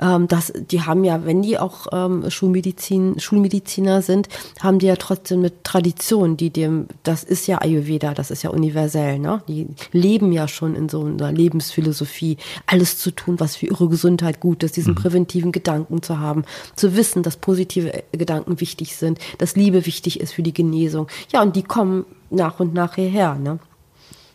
[0.00, 4.28] Ähm, das, die haben ja, wenn die auch ähm, Schulmedizin, Schulmediziner sind,
[4.60, 8.50] haben die ja trotzdem eine Tradition, die dem, das ist ja Ayurveda, das ist ja
[8.50, 9.42] universell, ne?
[9.48, 14.40] Die leben ja schon in so einer Lebensphilosophie, alles zu tun, was für ihre Gesundheit
[14.40, 16.44] gut ist, diesen präventiven Gedanken zu haben,
[16.76, 21.08] zu wissen, dass positive äh, Gedanken wichtig sind, dass Liebe wichtig ist für die Genesung.
[21.32, 23.58] Ja, und die kommen nach und nach hierher, ne?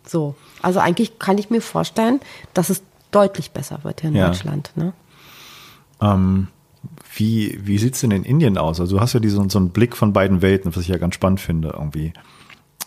[0.06, 0.34] So.
[0.62, 2.20] Also eigentlich kann ich mir vorstellen,
[2.54, 4.28] dass es deutlich besser wird hier in Ja.
[4.28, 4.92] Deutschland, ne?
[6.00, 6.48] Ähm,
[7.14, 8.80] wie wie sieht's denn in Indien aus?
[8.80, 11.14] Also du hast ja diesen so einen Blick von beiden Welten, was ich ja ganz
[11.14, 12.12] spannend finde irgendwie.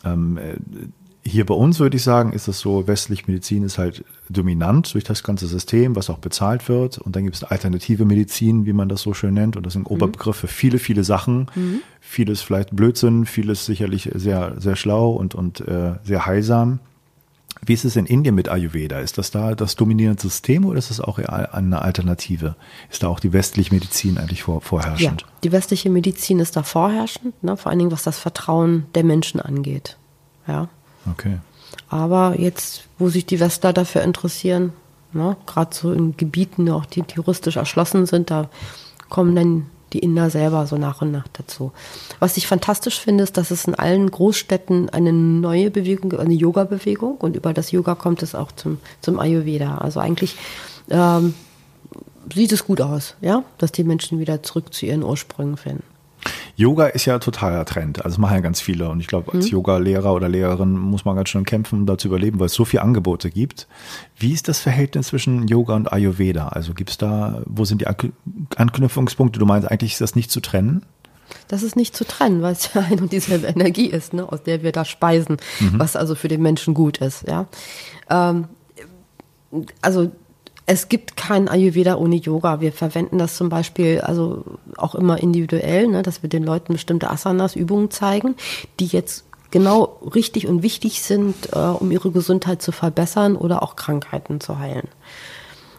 [0.05, 0.55] Ähm, äh,
[1.29, 5.03] hier bei uns würde ich sagen, ist es so, westliche Medizin ist halt dominant durch
[5.03, 6.97] das ganze System, was auch bezahlt wird.
[6.97, 9.55] Und dann gibt es alternative Medizin, wie man das so schön nennt.
[9.55, 11.47] Und das sind Oberbegriffe für viele, viele Sachen.
[11.99, 16.79] Vieles vielleicht Blödsinn, vieles sicherlich sehr, sehr schlau und, und äh, sehr heilsam.
[17.65, 18.99] Wie ist es in Indien mit Ayurveda?
[18.99, 22.55] Ist das da das dominierende System oder ist das auch eine Alternative?
[22.89, 25.25] Ist da auch die westliche Medizin eigentlich vor, Ja, vorherrschend?
[25.43, 27.57] die westliche Medizin ist da vorherrschend, ne?
[27.57, 29.97] vor allen Dingen was das Vertrauen der Menschen angeht.
[30.47, 30.69] Ja.
[31.11, 31.37] Okay.
[31.89, 34.73] Aber jetzt, wo sich die Westler dafür interessieren,
[35.11, 35.35] ne?
[35.45, 38.49] gerade so in Gebieten, auch die touristisch erschlossen sind, da
[39.09, 41.71] kommen dann die Inder selber so nach und nach dazu.
[42.19, 47.17] Was ich fantastisch finde, ist, dass es in allen Großstädten eine neue Bewegung eine Yoga-Bewegung
[47.17, 49.77] und über das Yoga kommt es auch zum, zum Ayurveda.
[49.79, 50.35] Also eigentlich
[50.89, 51.33] ähm,
[52.33, 55.83] sieht es gut aus, ja, dass die Menschen wieder zurück zu ihren Ursprüngen finden.
[56.59, 58.03] Yoga ist ja totaler Trend.
[58.03, 58.89] Also machen ja ganz viele.
[58.89, 62.09] Und ich glaube, als Yoga-Lehrer oder Lehrerin muss man ganz schön kämpfen, um da zu
[62.09, 63.69] überleben, weil es so viele Angebote gibt.
[64.17, 66.49] Wie ist das Verhältnis zwischen Yoga und Ayurveda?
[66.49, 67.87] Also gibt es da, wo sind die
[68.57, 69.39] Anknüpfungspunkte?
[69.39, 70.85] Du meinst, eigentlich ist das nicht zu trennen?
[71.47, 74.43] Das ist nicht zu trennen, weil es ja ein und dieselbe Energie ist, ne, aus
[74.43, 75.37] der wir da speisen,
[75.77, 77.25] was also für den Menschen gut ist.
[77.25, 77.47] Ja,
[78.09, 78.49] ähm,
[79.81, 80.11] also
[80.69, 82.61] es gibt kein Ayurveda ohne Yoga.
[82.61, 84.43] Wir verwenden das zum Beispiel also
[84.77, 88.35] auch immer individuell, ne, dass wir den Leuten bestimmte Asanas, Übungen zeigen,
[88.79, 93.75] die jetzt genau richtig und wichtig sind, äh, um ihre Gesundheit zu verbessern oder auch
[93.77, 94.87] Krankheiten zu heilen.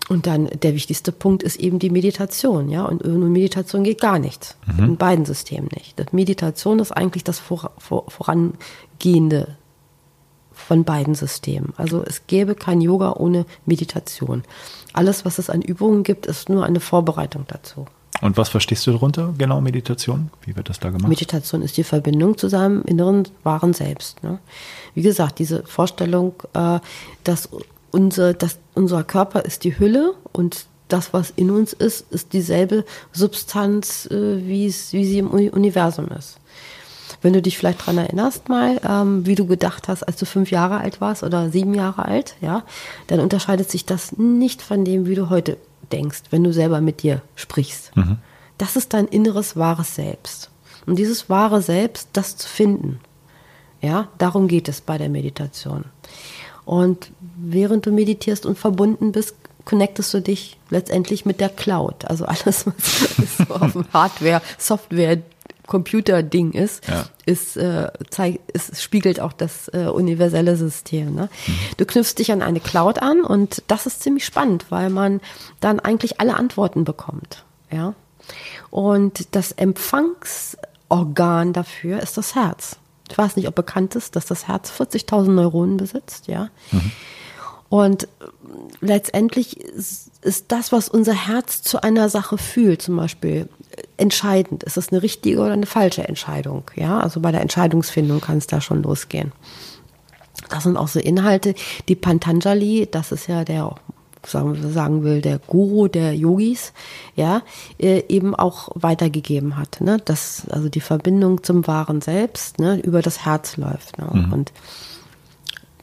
[0.08, 2.84] Und dann der wichtigste Punkt ist eben die Meditation, ja.
[2.84, 4.56] Und ohne Meditation geht gar nichts.
[4.76, 6.12] In beiden Systemen nicht.
[6.12, 9.56] Meditation ist eigentlich das vor, vor, vorangehende
[10.70, 11.74] von beiden Systemen.
[11.78, 14.44] Also es gäbe kein Yoga ohne Meditation.
[14.92, 17.86] Alles, was es an Übungen gibt, ist nur eine Vorbereitung dazu.
[18.20, 20.30] Und was verstehst du darunter, genau Meditation?
[20.44, 21.08] Wie wird das da gemacht?
[21.08, 24.22] Meditation ist die Verbindung zu seinem inneren, wahren Selbst.
[24.22, 24.38] Ne?
[24.94, 26.78] Wie gesagt, diese Vorstellung, äh,
[27.24, 27.48] dass,
[27.90, 32.84] unser, dass unser Körper ist die Hülle und das, was in uns ist, ist dieselbe
[33.10, 36.38] Substanz, äh, wie, es, wie sie im Universum ist.
[37.22, 40.50] Wenn du dich vielleicht daran erinnerst mal, ähm, wie du gedacht hast, als du fünf
[40.50, 42.64] Jahre alt warst oder sieben Jahre alt, ja,
[43.08, 45.58] dann unterscheidet sich das nicht von dem, wie du heute
[45.92, 47.94] denkst, wenn du selber mit dir sprichst.
[47.96, 48.18] Mhm.
[48.58, 50.50] Das ist dein inneres wahres Selbst.
[50.86, 53.00] Und dieses wahre Selbst, das zu finden,
[53.80, 55.84] ja, darum geht es bei der Meditation.
[56.64, 62.04] Und während du meditierst und verbunden bist, connectest du dich letztendlich mit der Cloud.
[62.04, 65.18] Also alles, was so auf dem Hardware, Software,
[65.70, 67.06] Computer-Ding ist, ja.
[67.24, 71.14] ist, äh, zeig, es spiegelt auch das äh, universelle System.
[71.14, 71.30] Ne?
[71.46, 71.52] Mhm.
[71.78, 75.20] Du knüpfst dich an eine Cloud an und das ist ziemlich spannend, weil man
[75.60, 77.44] dann eigentlich alle Antworten bekommt.
[77.70, 77.94] Ja?
[78.70, 82.76] Und das Empfangsorgan dafür ist das Herz.
[83.08, 86.48] Ich weiß nicht, ob bekannt ist, dass das Herz 40.000 Neuronen besitzt, ja.
[86.70, 86.92] Mhm.
[87.68, 88.08] Und
[88.80, 89.60] letztendlich
[90.22, 93.48] ist, das, was unser Herz zu einer Sache fühlt, zum Beispiel
[93.96, 94.62] entscheidend.
[94.64, 96.64] Ist das eine richtige oder eine falsche Entscheidung?
[96.74, 99.32] Ja, also bei der Entscheidungsfindung kann es da schon losgehen.
[100.48, 101.54] Das sind auch so Inhalte,
[101.88, 103.74] die Pantanjali, das ist ja der
[104.26, 106.72] sagen, sagen will, der Guru der Yogis,
[107.14, 107.42] ja,
[107.78, 113.02] äh, eben auch weitergegeben hat, ne, dass also die Verbindung zum wahren Selbst, ne, über
[113.02, 114.32] das Herz läuft, ne, mhm.
[114.32, 114.52] und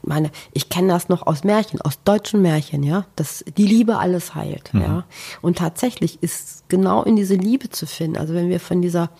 [0.02, 4.34] meine, ich kenne das noch aus Märchen, aus deutschen Märchen, ja, dass die Liebe alles
[4.34, 4.80] heilt, mhm.
[4.80, 5.04] ja.
[5.40, 9.10] Und tatsächlich ist genau in diese Liebe zu finden, also wenn wir von dieser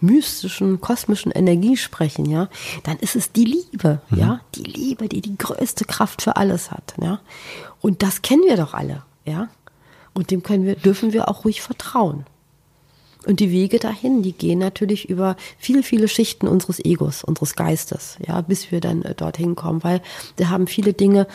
[0.00, 2.48] mystischen, kosmischen Energie sprechen, ja,
[2.84, 4.18] dann ist es die Liebe, mhm.
[4.18, 7.20] ja, die Liebe, die die größte Kraft für alles hat, ja.
[7.80, 9.48] Und das kennen wir doch alle, ja.
[10.14, 12.24] Und dem können wir, dürfen wir auch ruhig vertrauen.
[13.26, 18.16] Und die Wege dahin, die gehen natürlich über viele, viele Schichten unseres Egos, unseres Geistes,
[18.26, 20.00] ja, bis wir dann äh, dorthin kommen, weil
[20.36, 21.26] wir haben viele Dinge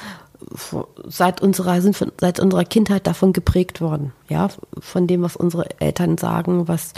[1.05, 5.79] seit unserer, sind von, seit unserer Kindheit davon geprägt worden, ja, von dem, was unsere
[5.79, 6.93] Eltern sagen, was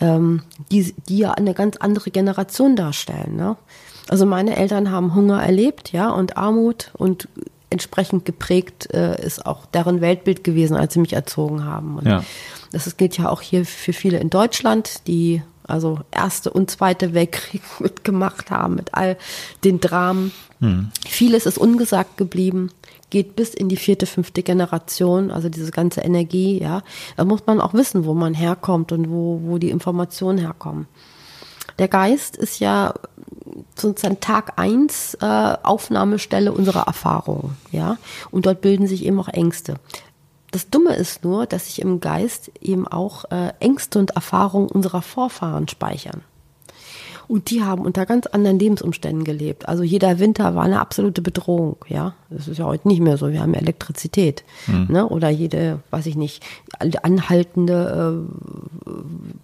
[0.00, 3.36] ähm, die, die ja eine ganz andere Generation darstellen.
[3.36, 3.56] Ne?
[4.08, 7.28] Also meine Eltern haben Hunger erlebt, ja, und Armut und
[7.68, 11.98] entsprechend geprägt äh, ist auch deren Weltbild gewesen, als sie mich erzogen haben.
[11.98, 12.24] Und ja.
[12.84, 17.62] Das gilt ja auch hier für viele in Deutschland, die also erste und zweite Weltkrieg
[17.80, 19.16] mitgemacht haben mit all
[19.64, 20.32] den Dramen.
[20.60, 20.90] Hm.
[21.06, 22.70] Vieles ist ungesagt geblieben,
[23.10, 26.82] geht bis in die vierte, fünfte Generation, also diese ganze Energie, ja.
[27.16, 30.86] Da muss man auch wissen, wo man herkommt und wo, wo die Informationen herkommen.
[31.78, 32.94] Der Geist ist ja
[33.74, 37.98] sozusagen Tag eins äh, Aufnahmestelle unserer Erfahrungen, ja.
[38.30, 39.74] Und dort bilden sich eben auch Ängste.
[40.56, 45.02] Das Dumme ist nur, dass sich im Geist eben auch äh, Ängste und Erfahrungen unserer
[45.02, 46.22] Vorfahren speichern.
[47.28, 49.68] Und die haben unter ganz anderen Lebensumständen gelebt.
[49.68, 52.14] Also jeder Winter war eine absolute Bedrohung, ja.
[52.30, 53.30] Das ist ja heute nicht mehr so.
[53.30, 54.86] Wir haben Elektrizität, mhm.
[54.88, 55.08] ne?
[55.08, 56.44] Oder jede, weiß ich nicht,
[57.02, 58.24] anhaltende
[58.86, 58.90] äh,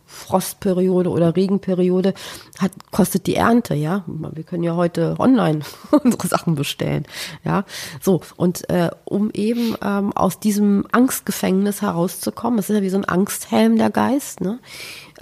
[0.07, 2.15] Frostperiode oder Regenperiode
[2.59, 4.05] hat, kostet die Ernte, ja.
[4.07, 5.61] Wir können ja heute online
[5.91, 7.05] unsere Sachen bestellen,
[7.45, 7.65] ja.
[8.01, 12.99] So, und äh, um eben ähm, aus diesem Angstgefängnis herauszukommen, das ist ja wie so
[12.99, 14.59] ein Angsthelm der Geist, ne?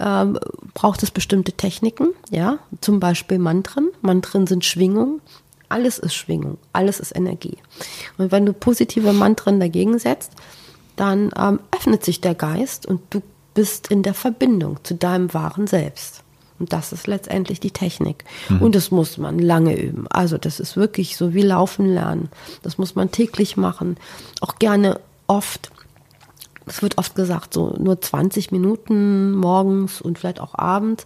[0.01, 0.39] Ähm,
[0.73, 3.89] braucht es bestimmte Techniken, ja, zum Beispiel Mantren.
[4.01, 5.21] Mantren sind Schwingung.
[5.69, 7.57] Alles ist Schwingung, alles ist Energie.
[8.17, 10.31] Und wenn du positive Mantren dagegen setzt,
[10.97, 13.21] dann ähm, öffnet sich der Geist und du
[13.53, 16.23] bist in der Verbindung zu deinem wahren Selbst.
[16.59, 18.23] Und das ist letztendlich die Technik.
[18.49, 18.61] Mhm.
[18.61, 20.05] Und das muss man lange üben.
[20.09, 22.29] Also das ist wirklich so wie Laufen lernen.
[22.61, 23.97] Das muss man täglich machen.
[24.41, 25.71] Auch gerne oft
[26.71, 31.05] es wird oft gesagt, so nur 20 Minuten morgens und vielleicht auch abends.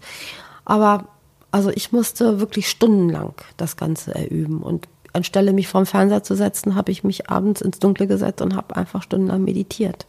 [0.63, 1.05] Aber
[1.51, 4.61] also ich musste wirklich stundenlang das Ganze erüben.
[4.61, 8.55] Und anstelle mich vorm Fernseher zu setzen, habe ich mich abends ins Dunkle gesetzt und
[8.55, 10.05] habe einfach stundenlang meditiert.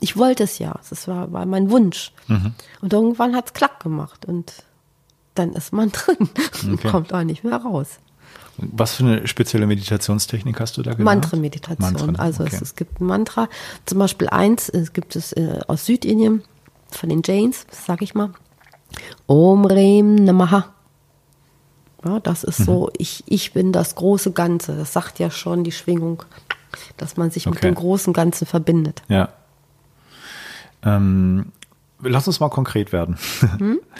[0.00, 0.78] Ich wollte es ja.
[0.88, 2.12] Das war, war mein Wunsch.
[2.26, 2.52] Mhm.
[2.80, 4.26] Und irgendwann hat es klack gemacht.
[4.26, 4.52] Und
[5.34, 6.28] dann ist man drin
[6.64, 8.00] und kommt auch nicht mehr raus.
[8.56, 11.04] Was für eine spezielle Meditationstechnik hast du da gemacht?
[11.04, 11.92] Mantra-Meditation.
[11.92, 12.56] Mantra, also okay.
[12.56, 13.48] es, es, gibt ein Mantra,
[13.86, 16.42] zum Beispiel eins, es gibt es äh, aus Südindien
[16.90, 18.30] von den Jains, sag ich mal.
[19.26, 20.74] Om Rem Namaha.
[22.04, 22.64] Ja, das ist mhm.
[22.64, 24.76] so, ich, ich bin das große Ganze.
[24.76, 26.22] Das sagt ja schon die Schwingung,
[26.96, 27.54] dass man sich okay.
[27.54, 29.02] mit dem großen Ganzen verbindet.
[29.08, 29.30] Ja.
[30.82, 31.52] Ähm,
[32.00, 33.18] lass uns mal konkret werden.
[33.58, 33.80] Hm?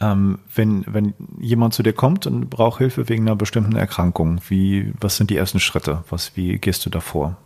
[0.00, 4.92] Ähm, wenn, wenn jemand zu dir kommt und braucht Hilfe wegen einer bestimmten Erkrankung, wie,
[5.00, 6.02] was sind die ersten Schritte?
[6.10, 7.36] Was, wie gehst du da vor?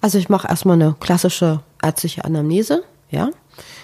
[0.00, 3.30] Also ich mache erstmal eine klassische ärztliche Anamnese, ja.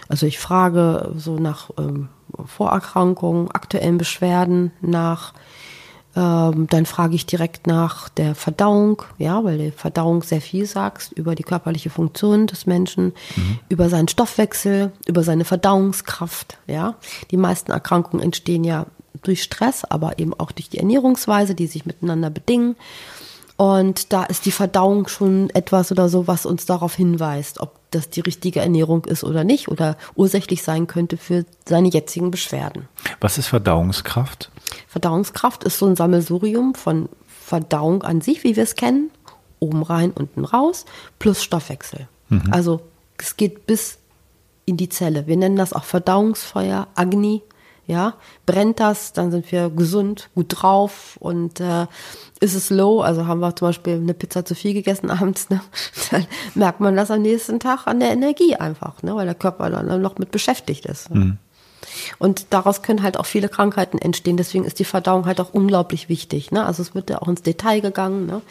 [0.09, 2.09] Also ich frage so nach ähm,
[2.45, 5.33] Vorerkrankungen, aktuellen Beschwerden, nach
[6.17, 11.13] ähm, dann frage ich direkt nach der Verdauung, ja, weil die Verdauung sehr viel sagt
[11.13, 13.59] über die körperliche Funktion des Menschen, mhm.
[13.69, 16.97] über seinen Stoffwechsel, über seine Verdauungskraft, ja.
[17.31, 18.87] Die meisten Erkrankungen entstehen ja
[19.23, 22.77] durch Stress, aber eben auch durch die Ernährungsweise, die sich miteinander bedingen.
[23.57, 28.09] Und da ist die Verdauung schon etwas oder so, was uns darauf hinweist, ob das
[28.09, 32.89] die richtige Ernährung ist oder nicht oder ursächlich sein könnte für seine jetzigen Beschwerden.
[33.21, 34.51] Was ist Verdauungskraft?
[34.89, 39.11] Verdauungskraft ist so ein Sammelsurium von Verdauung an sich, wie wir es kennen,
[39.59, 40.85] oben rein, unten raus,
[41.19, 42.09] plus Stoffwechsel.
[42.29, 42.53] Mhm.
[42.53, 42.81] Also
[43.19, 43.99] es geht bis
[44.65, 45.27] in die Zelle.
[45.27, 47.43] Wir nennen das auch Verdauungsfeuer, Agni.
[47.87, 48.15] Ja,
[48.47, 51.89] brennt das, dann sind wir gesund, gut drauf und äh,
[52.39, 55.61] ist es low, also haben wir zum Beispiel eine Pizza zu viel gegessen abends, ne,
[56.13, 59.71] dann merkt man das am nächsten Tag an der Energie einfach, ne, weil der Körper
[59.71, 61.13] dann noch mit beschäftigt ist.
[61.13, 61.39] Mhm.
[62.19, 64.37] Und daraus können halt auch viele Krankheiten entstehen.
[64.37, 66.51] Deswegen ist die Verdauung halt auch unglaublich wichtig.
[66.51, 66.65] Ne?
[66.65, 68.27] Also es wird ja auch ins Detail gegangen.
[68.27, 68.43] Ne?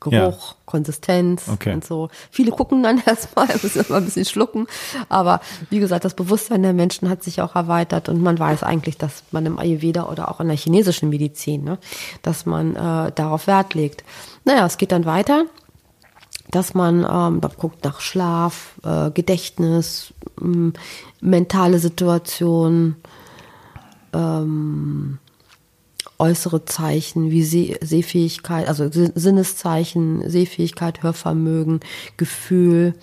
[0.00, 0.56] Geruch, ja.
[0.64, 1.72] Konsistenz okay.
[1.72, 2.08] und so.
[2.30, 4.66] Viele gucken dann erstmal, müssen immer ein bisschen schlucken.
[5.08, 5.40] Aber
[5.70, 9.24] wie gesagt, das Bewusstsein der Menschen hat sich auch erweitert und man weiß eigentlich, dass
[9.32, 11.78] man im Ayurveda oder auch in der chinesischen Medizin, ne,
[12.22, 14.04] dass man äh, darauf Wert legt.
[14.44, 15.46] Naja, es geht dann weiter,
[16.50, 20.72] dass man ähm, da guckt nach Schlaf, äh, Gedächtnis, ähm,
[21.20, 22.96] mentale Situation,
[24.12, 25.18] ähm,
[26.18, 31.80] äußere Zeichen wie Seh Sehfähigkeit, also Sinneszeichen, Sehfähigkeit, Hörvermögen,
[32.16, 32.94] Gefühl,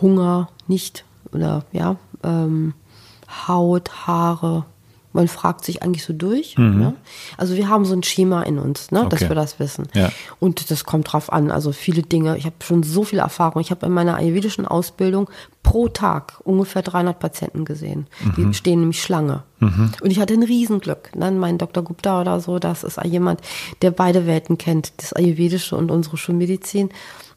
[0.00, 2.74] Hunger, nicht oder ja, ähm,
[3.46, 4.64] Haut, Haare,
[5.18, 6.56] man fragt sich eigentlich so durch.
[6.56, 6.78] Mhm.
[6.78, 6.94] Ne?
[7.36, 9.08] Also wir haben so ein Schema in uns, ne, okay.
[9.10, 9.88] dass wir das wissen.
[9.92, 10.12] Ja.
[10.38, 11.50] Und das kommt drauf an.
[11.50, 12.38] Also viele Dinge.
[12.38, 13.60] Ich habe schon so viel Erfahrung.
[13.60, 15.28] Ich habe in meiner ayurvedischen Ausbildung
[15.64, 18.06] pro Tag ungefähr 300 Patienten gesehen.
[18.24, 18.34] Mhm.
[18.36, 19.42] Die stehen nämlich Schlange.
[19.58, 19.90] Mhm.
[20.00, 21.16] Und ich hatte ein Riesenglück.
[21.16, 21.32] Ne?
[21.32, 21.82] mein Dr.
[21.82, 23.40] Gupta oder so, das ist jemand,
[23.82, 26.90] der beide Welten kennt, das ayurvedische und unsere Schulmedizin.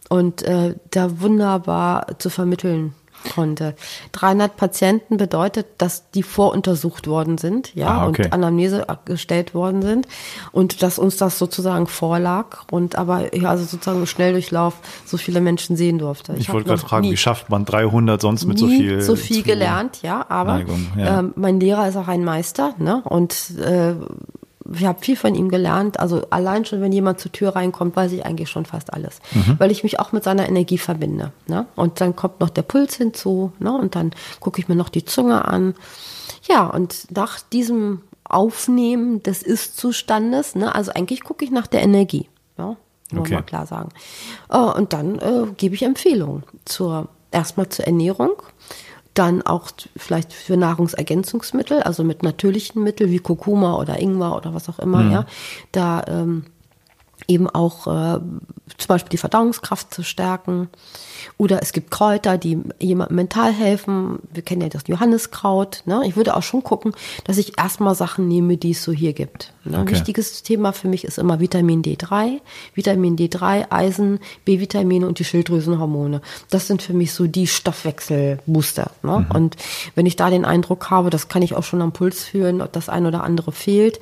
[0.07, 2.93] Und äh, da wunderbar zu vermitteln
[3.24, 3.76] konnte.
[4.13, 8.26] 300 Patienten bedeutet, dass die voruntersucht worden sind, ja, ah, okay.
[8.26, 10.07] und Anamnese gestellt worden sind
[10.51, 15.41] und dass uns das sozusagen vorlag und aber ja, also sozusagen im Schnelldurchlauf so viele
[15.41, 16.34] Menschen sehen durfte.
[16.34, 19.01] Ich, ich wollte gerade fragen, wie schafft man 300 sonst mit so viel?
[19.01, 21.19] So viel gelernt, ja, aber Neigung, ja.
[21.19, 23.95] Ähm, mein Lehrer ist auch ein Meister, ne, und äh,
[24.74, 25.99] ich habe viel von ihm gelernt.
[25.99, 29.20] Also allein schon, wenn jemand zur Tür reinkommt, weiß ich eigentlich schon fast alles.
[29.34, 29.55] Mhm.
[29.59, 31.32] Weil ich mich auch mit seiner Energie verbinde.
[31.47, 31.66] Ne?
[31.76, 33.51] Und dann kommt noch der Puls hinzu.
[33.59, 33.72] Ne?
[33.72, 35.76] Und dann gucke ich mir noch die Zunge an.
[36.47, 40.74] Ja, und nach diesem Aufnehmen des Ist-Zustandes, ne?
[40.74, 42.30] also eigentlich gucke ich nach der Energie.
[42.57, 42.78] Ja?
[43.12, 43.34] Muss okay.
[43.34, 43.89] man klar sagen.
[44.49, 48.32] Oh, und dann äh, gebe ich Empfehlungen zur erstmal zur Ernährung
[49.14, 54.70] dann auch vielleicht für Nahrungsergänzungsmittel, also mit natürlichen Mitteln wie Kurkuma oder Ingwer oder was
[54.70, 55.12] auch immer, mhm.
[55.12, 55.26] ja,
[55.72, 56.45] da ähm,
[57.28, 58.19] eben auch äh,
[58.78, 60.69] zum Beispiel die Verdauungskraft zu stärken.
[61.38, 64.19] Oder es gibt Kräuter, die jemandem mental helfen.
[64.34, 65.84] Wir kennen ja das Johanniskraut.
[65.86, 66.01] Ne?
[66.05, 66.93] Ich würde auch schon gucken,
[67.26, 69.53] dass ich erstmal Sachen nehme, die es so hier gibt.
[69.63, 69.80] Ne?
[69.80, 69.91] Okay.
[69.91, 72.39] Wichtiges Thema für mich ist immer Vitamin D3.
[72.74, 76.22] Vitamin D3, Eisen, B-Vitamine und die Schilddrüsenhormone.
[76.49, 78.91] Das sind für mich so die Stoffwechselbooster.
[79.03, 79.19] Ne?
[79.19, 79.36] Mhm.
[79.36, 79.55] Und
[79.95, 82.72] wenn ich da den Eindruck habe, das kann ich auch schon am Puls fühlen, ob
[82.74, 83.99] das ein oder andere fehlt,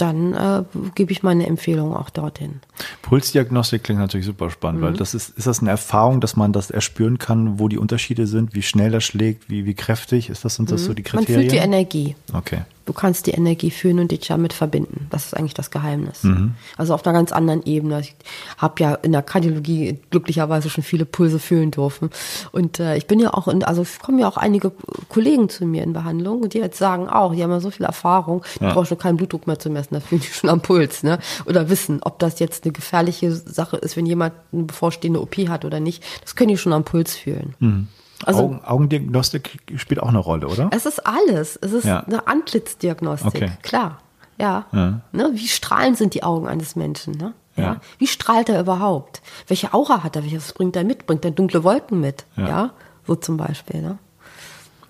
[0.00, 2.60] dann äh, gebe ich meine Empfehlung auch dorthin.
[3.02, 4.86] Pulsdiagnostik klingt natürlich super spannend, mhm.
[4.86, 8.26] weil das ist, ist das eine Erfahrung, dass man das erspüren kann, wo die Unterschiede
[8.26, 10.86] sind, wie schnell das schlägt, wie, wie kräftig, ist das, sind das mhm.
[10.86, 11.34] so die Kriterien?
[11.34, 12.16] Man fühlt die Energie.
[12.32, 12.62] Okay.
[12.88, 15.08] Du kannst die Energie fühlen und dich damit verbinden.
[15.10, 16.24] Das ist eigentlich das Geheimnis.
[16.24, 16.54] Mhm.
[16.78, 18.00] Also auf einer ganz anderen Ebene.
[18.00, 18.14] Ich
[18.56, 22.08] habe ja in der Kardiologie glücklicherweise schon viele Pulse fühlen dürfen.
[22.50, 24.72] Und äh, ich bin ja auch, in, also kommen ja auch einige
[25.10, 27.84] Kollegen zu mir in Behandlung und die jetzt sagen auch, die haben ja so viel
[27.84, 28.72] Erfahrung, die ja.
[28.72, 31.02] brauchen schon keinen Blutdruck mehr zu messen, das fühlen die schon am Puls.
[31.02, 31.18] Ne?
[31.44, 35.66] Oder wissen, ob das jetzt eine gefährliche Sache ist, wenn jemand eine bevorstehende OP hat
[35.66, 36.02] oder nicht.
[36.22, 37.54] Das können die schon am Puls fühlen.
[37.58, 37.88] Mhm.
[38.24, 40.70] Also, Augen, Augendiagnostik spielt auch eine Rolle, oder?
[40.72, 41.56] Es ist alles.
[41.56, 42.00] Es ist ja.
[42.00, 43.50] eine Antlitzdiagnostik, okay.
[43.62, 43.98] klar.
[44.38, 44.66] Ja.
[44.72, 45.00] ja.
[45.12, 45.30] Ne?
[45.34, 47.14] Wie strahlend sind die Augen eines Menschen?
[47.14, 47.34] Ne?
[47.56, 47.62] Ja.
[47.62, 47.76] ja.
[47.98, 49.20] Wie strahlt er überhaupt?
[49.46, 50.24] Welche Aura hat er?
[50.32, 51.06] Was bringt er mit?
[51.06, 52.24] Bringt er dunkle Wolken mit?
[52.36, 52.48] Ja.
[52.48, 52.70] ja?
[53.06, 53.82] So zum Beispiel.
[53.82, 53.98] Ne?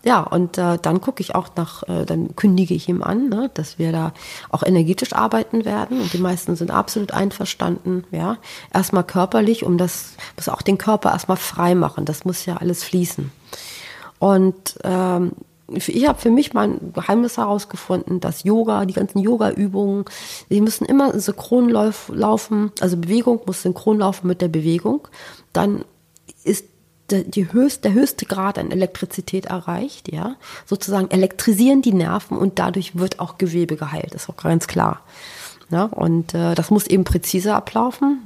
[0.08, 3.50] Ja, und äh, dann gucke ich auch nach, äh, dann kündige ich ihm an, ne,
[3.52, 4.14] dass wir da
[4.48, 6.00] auch energetisch arbeiten werden.
[6.00, 8.38] Und die meisten sind absolut einverstanden, ja.
[8.72, 12.06] Erstmal körperlich, um das, muss auch den Körper erstmal frei machen.
[12.06, 13.30] Das muss ja alles fließen.
[14.18, 15.32] Und ähm,
[15.74, 20.06] ich habe für mich mein Geheimnis herausgefunden, dass Yoga, die ganzen Yoga-Übungen,
[20.48, 25.06] die müssen immer synchron laufen, also Bewegung muss synchron laufen mit der Bewegung.
[25.52, 25.84] Dann
[26.44, 26.64] ist
[27.10, 30.36] die höchst, der höchste Grad an Elektrizität erreicht, ja.
[30.66, 35.00] Sozusagen elektrisieren die Nerven und dadurch wird auch Gewebe geheilt, ist auch ganz klar.
[35.70, 38.22] Ja, und äh, das muss eben präzise ablaufen.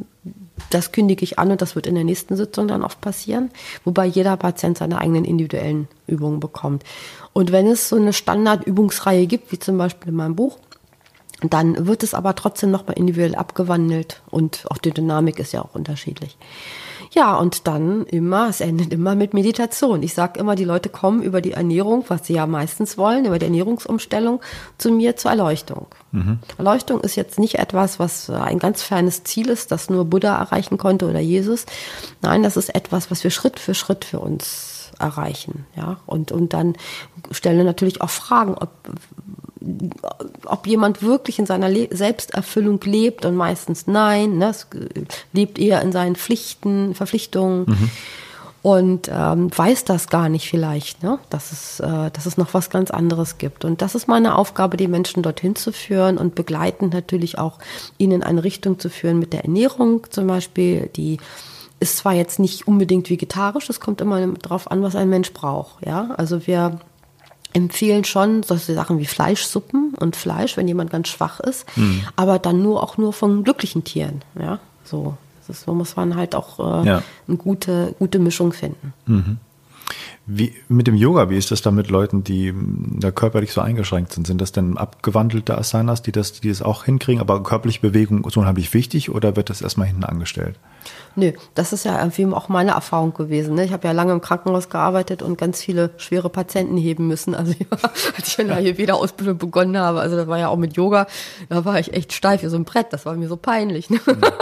[0.71, 3.51] Das kündige ich an und das wird in der nächsten Sitzung dann oft passieren,
[3.85, 6.85] wobei jeder Patient seine eigenen individuellen Übungen bekommt.
[7.33, 10.59] Und wenn es so eine Standardübungsreihe gibt, wie zum Beispiel in meinem Buch,
[11.43, 15.75] dann wird es aber trotzdem nochmal individuell abgewandelt und auch die Dynamik ist ja auch
[15.75, 16.37] unterschiedlich.
[17.15, 20.03] Ja, und dann immer, es endet immer mit Meditation.
[20.03, 23.39] Ich sage immer, die Leute kommen über die Ernährung, was sie ja meistens wollen, über
[23.39, 24.41] die Ernährungsumstellung
[24.79, 25.89] zu mir zur Erleuchtung.
[26.13, 26.39] Mhm.
[26.57, 30.79] Erleuchtung ist jetzt nicht etwas, was ein ganz fernes Ziel ist, das nur Buddha erreichen
[30.79, 31.67] konnte oder Jesus.
[32.23, 35.67] Nein, das ist etwas, was wir Schritt für Schritt für uns erreichen.
[35.77, 36.77] Ja, und, und dann
[37.31, 38.71] stellen wir natürlich auch Fragen, ob,
[40.47, 44.51] ob jemand wirklich in seiner Le Selbsterfüllung lebt und meistens nein, ne?
[44.51, 44.67] es
[45.33, 47.65] lebt eher in seinen Pflichten, Verpflichtungen.
[47.67, 47.91] Mhm.
[48.63, 51.19] Und ähm, weiß das gar nicht vielleicht, ne?
[51.31, 53.65] dass, es, äh, dass es noch was ganz anderes gibt.
[53.65, 57.59] Und das ist meine Aufgabe, die Menschen dorthin zu führen und begleitend natürlich auch
[57.99, 61.19] ihnen in eine Richtung zu führen mit der Ernährung zum Beispiel, die
[61.81, 65.85] ist zwar jetzt nicht unbedingt vegetarisch, es kommt immer darauf an, was ein Mensch braucht.
[65.85, 66.79] Ja, also wir
[67.53, 72.03] empfehlen schon solche Sachen wie Fleischsuppen und Fleisch, wenn jemand ganz schwach ist, mhm.
[72.17, 74.23] aber dann nur auch nur von glücklichen Tieren.
[74.39, 75.17] Ja, so.
[75.47, 77.03] Das ist, so muss man halt auch äh, ja.
[77.27, 78.93] eine gute, gute Mischung finden.
[79.07, 79.39] Mhm.
[80.25, 84.13] Wie, mit dem Yoga, wie ist das da mit Leuten, die da körperlich so eingeschränkt
[84.13, 84.27] sind?
[84.27, 88.37] Sind das denn abgewandelte Asanas, die das, die das auch hinkriegen, aber körperliche Bewegung ist
[88.37, 90.61] unheimlich wichtig oder wird das erstmal hinten angestellt?
[91.15, 93.55] Nö, das ist ja irgendwie auch meine Erfahrung gewesen.
[93.55, 93.65] Ne?
[93.65, 97.35] Ich habe ja lange im Krankenhaus gearbeitet und ganz viele schwere Patienten heben müssen.
[97.35, 97.55] Also
[98.17, 101.07] als ich in der Ayurveda-Ausbildung begonnen habe, also das war ja auch mit Yoga,
[101.49, 102.93] da war ich echt steif wie so ein Brett.
[102.93, 103.91] Das war mir so peinlich.
[103.91, 104.01] Ne?
[104.07, 104.21] Mhm.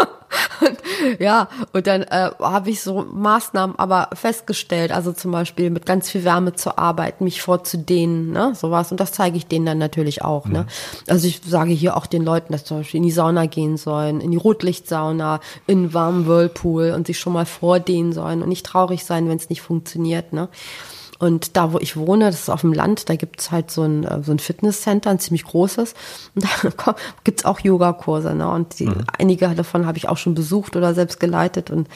[0.60, 5.86] Und, ja, und dann äh, habe ich so Maßnahmen aber festgestellt, also zum Beispiel mit
[5.86, 8.90] ganz viel Wärme zu arbeiten, mich vorzudehnen, ne, sowas.
[8.90, 10.44] Und das zeige ich denen dann natürlich auch.
[10.44, 10.52] Mhm.
[10.52, 10.66] Ne?
[11.08, 14.20] Also ich sage hier auch den Leuten, dass zum Beispiel in die Sauna gehen sollen,
[14.20, 19.04] in die Rotlichtsauna, in warmen Whirlpool und sich schon mal vordehnen sollen und nicht traurig
[19.04, 20.32] sein, wenn es nicht funktioniert.
[20.32, 20.48] Ne?
[21.20, 24.04] Und da, wo ich wohne, das ist auf dem Land, da gibt's halt so ein,
[24.04, 25.92] äh, so ein Fitnesscenter, ein ziemlich großes.
[26.34, 26.94] Und da
[27.24, 28.34] gibt's auch Yogakurse.
[28.34, 28.48] Ne?
[28.50, 29.04] Und die, mhm.
[29.18, 31.70] einige davon habe ich auch schon besucht oder selbst geleitet.
[31.70, 31.88] Und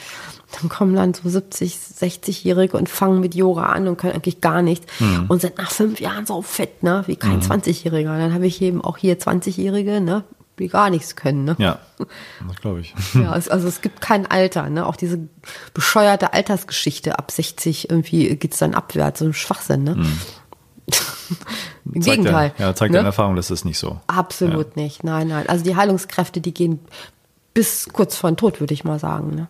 [0.59, 4.61] dann kommen dann so 70, 60-Jährige und fangen mit Yoga an und können eigentlich gar
[4.61, 4.85] nichts.
[4.99, 5.25] Mhm.
[5.27, 7.03] Und sind nach fünf Jahren so fett, ne?
[7.07, 7.45] wie kein mhm.
[7.45, 8.19] 20-Jähriger.
[8.19, 10.23] Dann habe ich eben auch hier 20-Jährige, ne?
[10.59, 11.43] Die gar nichts können.
[11.43, 11.55] Ne?
[11.59, 11.79] Ja,
[12.47, 12.93] das glaube ich.
[13.13, 14.69] ja, also es gibt kein Alter.
[14.69, 14.85] Ne?
[14.85, 15.19] Auch diese
[15.73, 19.83] bescheuerte Altersgeschichte ab 60 irgendwie geht's dann abwärts, so ein Schwachsinn.
[19.83, 19.95] Ne?
[19.95, 20.17] Mhm.
[21.93, 22.53] Im zeigt Gegenteil.
[22.57, 22.99] Ja, ja zeigt ne?
[22.99, 23.99] deine Erfahrung, das ist nicht so.
[24.07, 24.83] Absolut ja.
[24.83, 25.03] nicht.
[25.03, 25.49] Nein, nein.
[25.49, 26.79] Also die Heilungskräfte, die gehen
[27.53, 29.35] bis kurz vor den Tod, würde ich mal sagen.
[29.35, 29.47] Ne?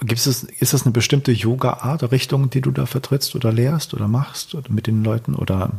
[0.00, 4.08] Gibt es, ist das eine bestimmte Yoga-Art, Richtung, die du da vertrittst oder lehrst oder
[4.08, 5.70] machst oder mit den Leuten oder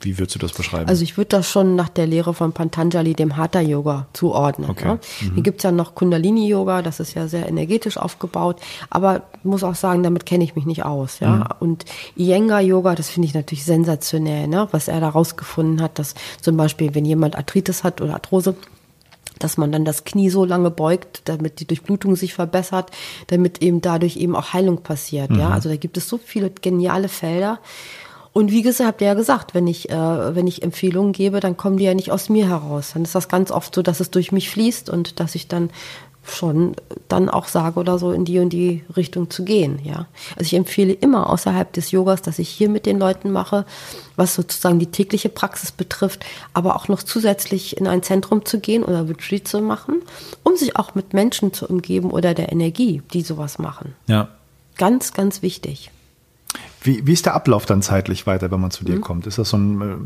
[0.00, 0.88] wie würdest du das beschreiben?
[0.88, 4.70] Also ich würde das schon nach der Lehre von Pantanjali, dem Hatha Yoga, zuordnen.
[4.70, 4.86] Okay.
[4.86, 5.00] Ne?
[5.20, 5.34] Mhm.
[5.34, 9.74] Hier gibt's ja noch Kundalini Yoga, das ist ja sehr energetisch aufgebaut, aber muss auch
[9.74, 11.18] sagen, damit kenne ich mich nicht aus.
[11.20, 11.36] Ja?
[11.36, 11.44] Mhm.
[11.60, 11.84] Und
[12.16, 14.68] Iyengar Yoga, das finde ich natürlich sensationell, ne?
[14.70, 18.54] was er da rausgefunden hat, dass zum Beispiel, wenn jemand Arthritis hat oder Arthrose,
[19.38, 22.90] dass man dann das Knie so lange beugt, damit die Durchblutung sich verbessert,
[23.28, 25.30] damit eben dadurch eben auch Heilung passiert.
[25.30, 25.40] Mhm.
[25.40, 27.58] Ja, also da gibt es so viele geniale Felder.
[28.38, 31.56] Und wie gesagt, habt ihr ja gesagt, wenn ich, äh, wenn ich Empfehlungen gebe, dann
[31.56, 32.92] kommen die ja nicht aus mir heraus.
[32.94, 35.70] Dann ist das ganz oft so, dass es durch mich fließt und dass ich dann
[36.22, 36.76] schon
[37.08, 40.06] dann auch sage oder so in die und die Richtung zu gehen, ja.
[40.36, 43.66] Also ich empfehle immer außerhalb des Yogas, dass ich hier mit den Leuten mache,
[44.14, 46.24] was sozusagen die tägliche Praxis betrifft,
[46.54, 49.96] aber auch noch zusätzlich in ein Zentrum zu gehen oder Retreat zu machen,
[50.44, 53.96] um sich auch mit Menschen zu umgeben oder der Energie, die sowas machen.
[54.06, 54.28] Ja.
[54.76, 55.90] Ganz, ganz wichtig.
[56.80, 59.00] Wie, wie ist der Ablauf dann zeitlich weiter, wenn man zu dir mhm.
[59.00, 59.26] kommt?
[59.26, 59.96] Ist das so ein äh,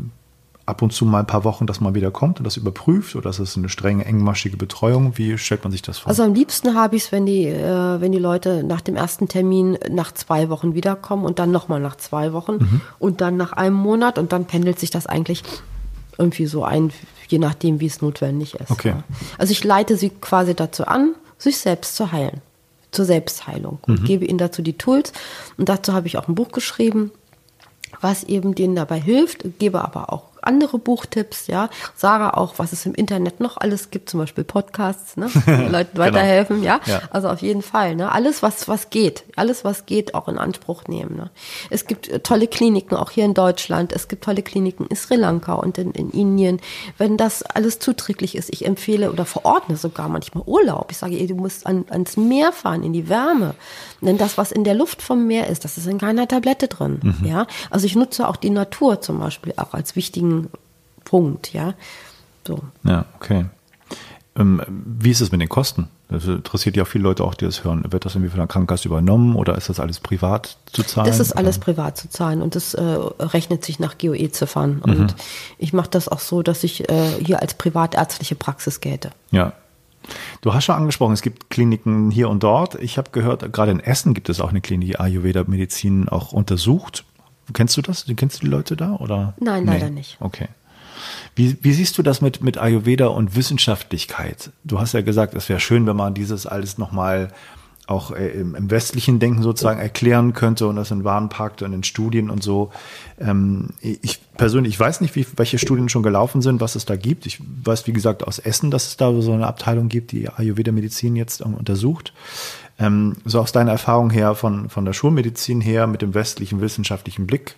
[0.65, 3.29] ab und zu mal ein paar Wochen, dass man wieder kommt und das überprüft oder
[3.29, 5.17] ist das eine strenge, engmaschige Betreuung?
[5.17, 6.09] Wie stellt man sich das vor?
[6.09, 9.27] Also am liebsten habe ich es, wenn die, äh, wenn die Leute nach dem ersten
[9.27, 12.81] Termin nach zwei Wochen wiederkommen und dann nochmal nach zwei Wochen mhm.
[12.99, 15.43] und dann nach einem Monat und dann pendelt sich das eigentlich
[16.17, 16.91] irgendwie so ein,
[17.27, 18.71] je nachdem, wie es notwendig ist.
[18.71, 18.89] Okay.
[18.89, 19.03] Ja.
[19.37, 22.41] Also ich leite sie quasi dazu an, sich selbst zu heilen
[22.93, 24.05] zur Selbstheilung und mhm.
[24.05, 25.13] gebe ihnen dazu die Tools.
[25.57, 27.11] Und dazu habe ich auch ein Buch geschrieben,
[28.01, 32.85] was eben denen dabei hilft, gebe aber auch andere Buchtipps, ja, sage auch, was es
[32.85, 35.27] im Internet noch alles gibt, zum Beispiel Podcasts, ne,
[35.71, 36.05] Leuten Genau.
[36.05, 36.79] weiterhelfen, ja?
[36.85, 37.01] Ja.
[37.11, 40.83] Also auf jeden Fall, ne, alles was was geht, alles was geht, auch in Anspruch
[40.87, 41.15] nehmen.
[41.15, 41.29] Ne.
[41.69, 45.15] Es gibt äh, tolle Kliniken auch hier in Deutschland, es gibt tolle Kliniken in Sri
[45.15, 46.59] Lanka und in, in Indien.
[46.97, 50.87] Wenn das alles zuträglich ist, ich empfehle oder verordne sogar manchmal Urlaub.
[50.91, 53.55] Ich sage, ey, du musst an, ans Meer fahren, in die Wärme,
[54.01, 56.99] denn das was in der Luft vom Meer ist, das ist in keiner Tablette drin,
[57.23, 57.47] ja.
[57.69, 60.32] Also ich nutze auch die Natur zum Beispiel auch als wichtigen
[61.03, 61.73] Punkt, ja.
[62.47, 62.59] So.
[62.83, 63.45] Ja, okay.
[64.35, 65.89] Ähm, wie ist es mit den Kosten?
[66.09, 67.83] Das interessiert ja auch viele Leute auch, die das hören.
[67.91, 71.07] Wird das irgendwie von der Krankenkasse übernommen oder ist das alles privat zu zahlen?
[71.07, 74.81] Das ist alles privat zu zahlen und das äh, rechnet sich nach GOE-Ziffern.
[74.85, 74.93] Mhm.
[74.93, 75.15] Und
[75.57, 79.11] ich mache das auch so, dass ich äh, hier als privatärztliche Praxis gelte.
[79.31, 79.53] Ja.
[80.41, 82.75] Du hast schon angesprochen, es gibt Kliniken hier und dort.
[82.75, 87.05] Ich habe gehört, gerade in Essen gibt es auch eine Klinik, die Ayurveda-Medizin auch untersucht.
[87.53, 88.05] Kennst du das?
[88.15, 88.93] Kennst du die Leute da?
[88.95, 89.33] Oder?
[89.39, 90.17] Nein, leider nicht.
[90.19, 90.47] Okay.
[91.35, 94.51] Wie, wie siehst du das mit, mit Ayurveda und Wissenschaftlichkeit?
[94.63, 97.29] Du hast ja gesagt, es wäre schön, wenn man dieses alles nochmal
[97.85, 101.73] auch äh, im, im westlichen Denken sozusagen erklären könnte und das in Waren packt und
[101.73, 102.71] in Studien und so.
[103.19, 106.95] Ähm, ich persönlich, ich weiß nicht, wie, welche Studien schon gelaufen sind, was es da
[106.95, 107.25] gibt.
[107.25, 111.15] Ich weiß, wie gesagt, aus Essen, dass es da so eine Abteilung gibt, die Ayurveda-Medizin
[111.15, 112.13] jetzt ähm, untersucht.
[112.79, 117.27] Ähm, so aus deiner Erfahrung her, von, von der Schulmedizin her, mit dem westlichen wissenschaftlichen
[117.27, 117.55] Blick,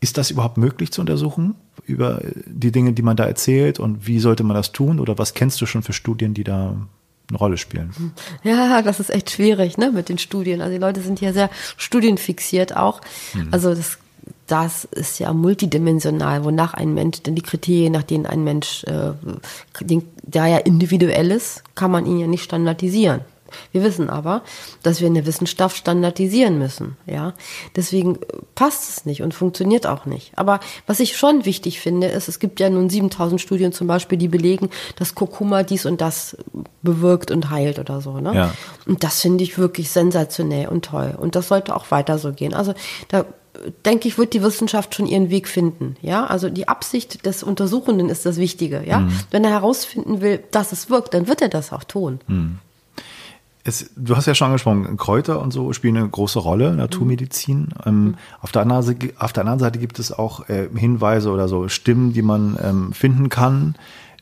[0.00, 1.54] ist das überhaupt möglich zu untersuchen
[1.84, 5.34] über die Dinge, die man da erzählt und wie sollte man das tun oder was
[5.34, 6.76] kennst du schon für Studien, die da
[7.28, 7.92] eine Rolle spielen?
[8.42, 10.60] Ja, das ist echt schwierig, ne, mit den Studien.
[10.60, 13.00] Also die Leute sind ja sehr studienfixiert auch.
[13.50, 13.98] Also das,
[14.46, 19.12] das ist ja multidimensional, wonach ein Mensch, denn die Kriterien, nach denen ein Mensch, äh,
[19.80, 23.20] den, der ja individuell ist, kann man ihn ja nicht standardisieren.
[23.72, 24.42] Wir wissen aber,
[24.82, 27.34] dass wir in der Wissenschaft standardisieren müssen, ja.
[27.76, 28.18] Deswegen äh,
[28.54, 30.32] passt es nicht und funktioniert auch nicht.
[30.36, 34.18] Aber was ich schon wichtig finde, ist, es gibt ja nun 7000 Studien zum Beispiel,
[34.18, 36.36] die belegen, dass Kurkuma dies und das
[36.82, 38.34] bewirkt und heilt oder so, ne?
[38.34, 38.54] Ja.
[38.86, 41.14] Und das finde ich wirklich sensationell und toll.
[41.18, 42.54] Und das sollte auch weiter so gehen.
[42.54, 42.74] Also
[43.08, 43.24] da äh,
[43.84, 45.96] denke ich, wird die Wissenschaft schon ihren Weg finden.
[46.00, 48.82] Ja, also die Absicht des Untersuchenden ist das Wichtige.
[48.86, 52.20] Ja, wenn er herausfinden will, dass es wirkt, dann wird er das auch tun.
[53.68, 57.68] Es, du hast ja schon angesprochen, Kräuter und so spielen eine große Rolle, Naturmedizin.
[57.84, 61.48] Ähm, auf, der anderen Seite, auf der anderen Seite gibt es auch äh, Hinweise oder
[61.48, 63.74] so Stimmen, die man ähm, finden kann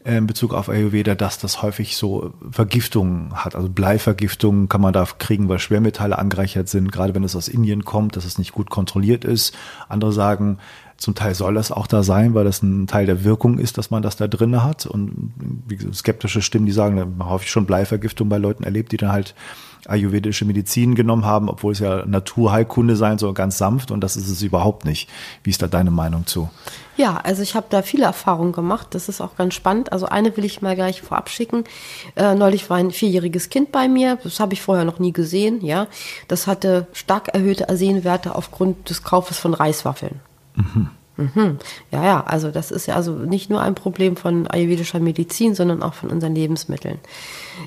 [0.04, 3.54] äh, in Bezug auf Ayurveda, dass das häufig so Vergiftungen hat.
[3.54, 7.84] Also Bleivergiftungen kann man da kriegen, weil Schwermetalle angereichert sind, gerade wenn es aus Indien
[7.84, 9.54] kommt, dass es nicht gut kontrolliert ist.
[9.88, 10.58] Andere sagen,
[10.98, 13.90] zum Teil soll das auch da sein, weil das ein Teil der Wirkung ist, dass
[13.90, 14.86] man das da drin hat.
[14.86, 15.32] Und
[15.68, 19.12] gesagt, skeptische Stimmen, die sagen, da habe ich schon Bleivergiftung bei Leuten erlebt, die dann
[19.12, 19.34] halt
[19.88, 23.90] ayurvedische Medizin genommen haben, obwohl es ja Naturheilkunde sein soll, ganz sanft.
[23.90, 25.08] Und das ist es überhaupt nicht.
[25.42, 26.48] Wie ist da deine Meinung zu?
[26.96, 28.88] Ja, also ich habe da viele Erfahrungen gemacht.
[28.90, 29.92] Das ist auch ganz spannend.
[29.92, 31.64] Also eine will ich mal gleich vorab schicken.
[32.16, 34.18] Äh, neulich war ein vierjähriges Kind bei mir.
[34.22, 35.64] Das habe ich vorher noch nie gesehen.
[35.64, 35.88] Ja,
[36.26, 40.20] das hatte stark erhöhte Arsenwerte aufgrund des Kaufes von Reiswaffeln.
[41.16, 41.58] Mhm.
[41.90, 45.82] Ja, ja, also das ist ja also nicht nur ein Problem von ayurvedischer Medizin, sondern
[45.82, 46.98] auch von unseren Lebensmitteln.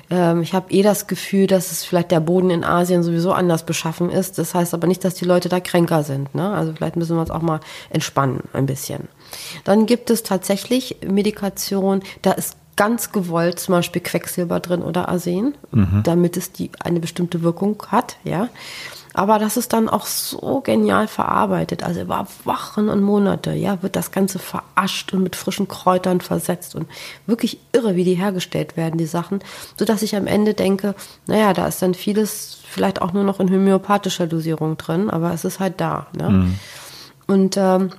[0.08, 3.66] Ähm, ich habe eh das Gefühl, dass es vielleicht der Boden in Asien sowieso anders
[3.66, 4.38] beschaffen ist.
[4.38, 6.34] Das heißt aber nicht, dass die Leute da kränker sind.
[6.34, 6.48] Ne?
[6.48, 7.60] Also vielleicht müssen wir uns auch mal
[7.90, 9.08] entspannen ein bisschen.
[9.64, 15.54] Dann gibt es tatsächlich Medikation, da ist ganz gewollt zum Beispiel Quecksilber drin oder Arsen,
[16.02, 18.48] damit es die eine bestimmte Wirkung hat, ja.
[19.12, 21.82] Aber das ist dann auch so genial verarbeitet.
[21.82, 26.74] Also über Wochen und Monate, ja, wird das Ganze verascht und mit frischen Kräutern versetzt
[26.74, 26.86] und
[27.26, 29.40] wirklich irre, wie die hergestellt werden, die Sachen,
[29.76, 30.94] so dass ich am Ende denke,
[31.26, 35.44] naja, da ist dann vieles vielleicht auch nur noch in homöopathischer Dosierung drin, aber es
[35.44, 36.06] ist halt da.
[36.16, 36.52] Ne?
[37.26, 37.90] Und ähm,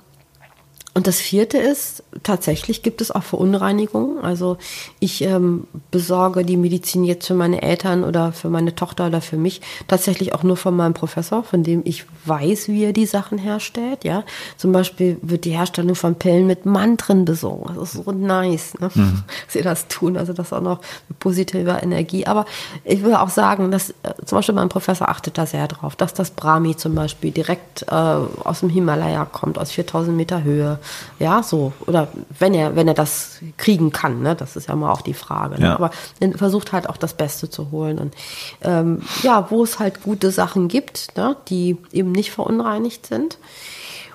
[0.94, 4.22] und das vierte ist, tatsächlich gibt es auch Verunreinigungen.
[4.22, 4.58] Also
[5.00, 9.38] ich ähm, besorge die Medizin jetzt für meine Eltern oder für meine Tochter oder für
[9.38, 13.38] mich tatsächlich auch nur von meinem Professor, von dem ich weiß, wie er die Sachen
[13.38, 14.04] herstellt.
[14.04, 14.24] Ja,
[14.58, 17.74] Zum Beispiel wird die Herstellung von Pillen mit Mantren besungen.
[17.74, 18.90] Das ist so nice, ne?
[18.94, 18.94] dass
[19.48, 20.18] sie das tun.
[20.18, 22.26] Also das auch noch mit positiver Energie.
[22.26, 22.44] Aber
[22.84, 26.12] ich will auch sagen, dass äh, zum Beispiel mein Professor achtet da sehr drauf, dass
[26.12, 30.80] das Brahmi zum Beispiel direkt äh, aus dem Himalaya kommt, aus 4000 Meter Höhe.
[31.18, 31.72] Ja, so.
[31.86, 32.08] Oder
[32.38, 34.34] wenn er, wenn er das kriegen kann, ne?
[34.34, 35.60] Das ist ja mal auch die Frage.
[35.60, 35.66] Ne?
[35.66, 35.74] Ja.
[35.74, 37.98] Aber er versucht halt auch das Beste zu holen.
[37.98, 38.14] Und
[38.62, 41.36] ähm, ja, wo es halt gute Sachen gibt, ne?
[41.48, 43.38] die eben nicht verunreinigt sind.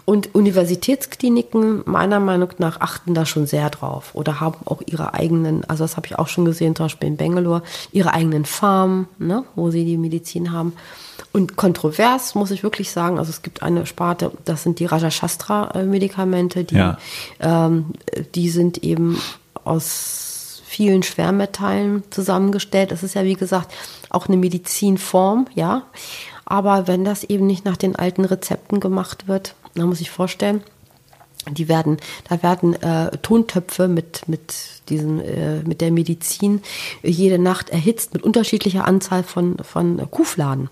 [0.09, 5.65] Und Universitätskliniken, meiner Meinung nach, achten da schon sehr drauf oder haben auch ihre eigenen,
[5.65, 7.61] also das habe ich auch schon gesehen, zum Beispiel in Bangalore,
[7.91, 10.72] ihre eigenen Farmen, ne, wo sie die Medizin haben.
[11.34, 16.63] Und kontrovers muss ich wirklich sagen, also es gibt eine Sparte, das sind die Rajashastra-Medikamente,
[16.63, 16.97] die, Ja.
[17.39, 17.93] ähm,
[18.36, 19.19] die sind eben
[19.63, 22.91] aus vielen Schwermetallen zusammengestellt.
[22.91, 23.73] Das ist ja, wie gesagt,
[24.09, 25.84] auch eine Medizinform, ja.
[26.45, 30.63] Aber wenn das eben nicht nach den alten Rezepten gemacht wird, dann muss ich vorstellen,
[31.49, 31.97] die werden,
[32.30, 34.53] da werden äh, Tontöpfe mit mit
[34.89, 36.61] diesen äh, mit der Medizin
[37.03, 40.69] jede Nacht erhitzt mit unterschiedlicher Anzahl von von Kuhfladen.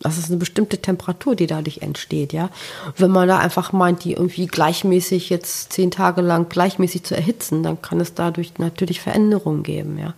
[0.00, 2.50] Das ist eine bestimmte Temperatur, die dadurch entsteht, ja.
[2.96, 7.62] Wenn man da einfach meint, die irgendwie gleichmäßig jetzt zehn Tage lang gleichmäßig zu erhitzen,
[7.62, 10.14] dann kann es dadurch natürlich Veränderungen geben, ja.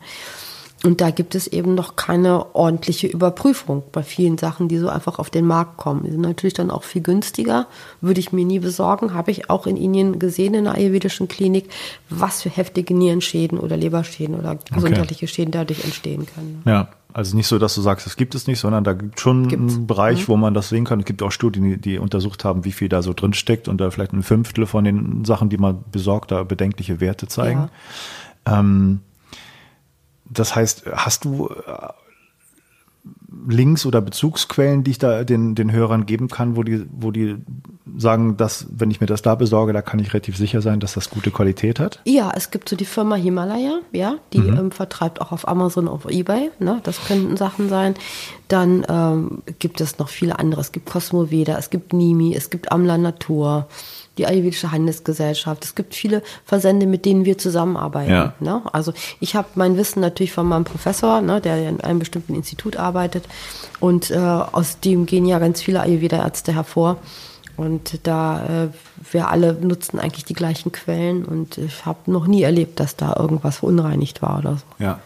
[0.85, 5.19] Und da gibt es eben noch keine ordentliche Überprüfung bei vielen Sachen, die so einfach
[5.19, 6.05] auf den Markt kommen.
[6.05, 7.67] Die sind natürlich dann auch viel günstiger,
[8.01, 9.13] würde ich mir nie besorgen.
[9.13, 11.69] Habe ich auch in Indien gesehen in einer ayurvedischen Klinik,
[12.11, 16.63] was für heftige Nierenschäden oder Leberschäden oder gesundheitliche Schäden dadurch entstehen können.
[16.65, 19.49] Ja, also nicht so, dass du sagst, es gibt es nicht, sondern da gibt schon
[19.49, 19.77] Gibt's.
[19.77, 21.01] einen Bereich, wo man das sehen kann.
[21.01, 23.79] Es gibt auch Studien, die, die untersucht haben, wie viel da so drin steckt und
[23.81, 27.71] da vielleicht ein Fünftel von den Sachen, die man besorgt, da bedenkliche Werte zeigen.
[28.47, 29.01] Ähm,
[30.27, 31.51] das heißt, hast du
[33.47, 37.37] Links oder Bezugsquellen, die ich da den, den Hörern geben kann, wo die, wo die
[37.97, 40.95] sagen, dass, wenn ich mir das da besorge, da kann ich relativ sicher sein, dass
[40.95, 42.01] das gute Qualität hat?
[42.05, 46.09] Ja, es gibt so die Firma Himalaya, ja, die ähm, vertreibt auch auf Amazon, auf
[46.09, 47.95] Ebay, ne, das könnten Sachen sein.
[48.49, 50.61] Dann ähm, gibt es noch viele andere.
[50.61, 53.69] Es gibt Cosmoveda, es gibt Nimi, es gibt Amla Natur,
[54.19, 55.65] die Ayurvedische Handelsgesellschaft.
[55.65, 58.11] Es gibt viele Versende, mit denen wir zusammenarbeiten.
[58.11, 58.35] Ja.
[58.41, 58.63] Ne?
[58.73, 62.77] Also ich habe mein Wissen natürlich von meinem Professor, ne, der in einem bestimmten Institut
[62.77, 63.25] arbeitet.
[63.81, 66.99] Und äh, aus dem gehen ja ganz viele Ayurveda-Ärzte hervor.
[67.57, 68.69] Und da, äh,
[69.11, 73.17] wir alle nutzen eigentlich die gleichen Quellen und ich habe noch nie erlebt, dass da
[73.19, 74.65] irgendwas verunreinigt war oder so.
[74.79, 75.01] Ja.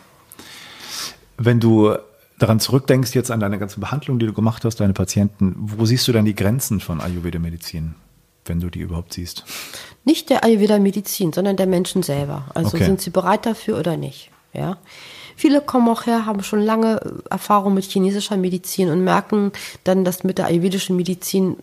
[1.39, 1.97] Wenn du
[2.39, 6.07] daran zurückdenkst, jetzt an deine ganze Behandlung, die du gemacht hast, deine Patienten, wo siehst
[6.09, 7.95] du dann die Grenzen von Ayurveda-Medizin,
[8.45, 9.45] wenn du die überhaupt siehst?
[10.05, 12.47] Nicht der Ayurveda-Medizin, sondern der Menschen selber.
[12.55, 12.84] Also Okay.
[12.86, 14.30] sind sie bereit dafür oder nicht?
[14.53, 14.78] Ja.
[15.36, 19.53] Viele kommen auch her, haben schon lange äh, Erfahrung mit chinesischer Medizin und merken
[19.84, 21.57] dann, dass mit der ayurvedischen Medizin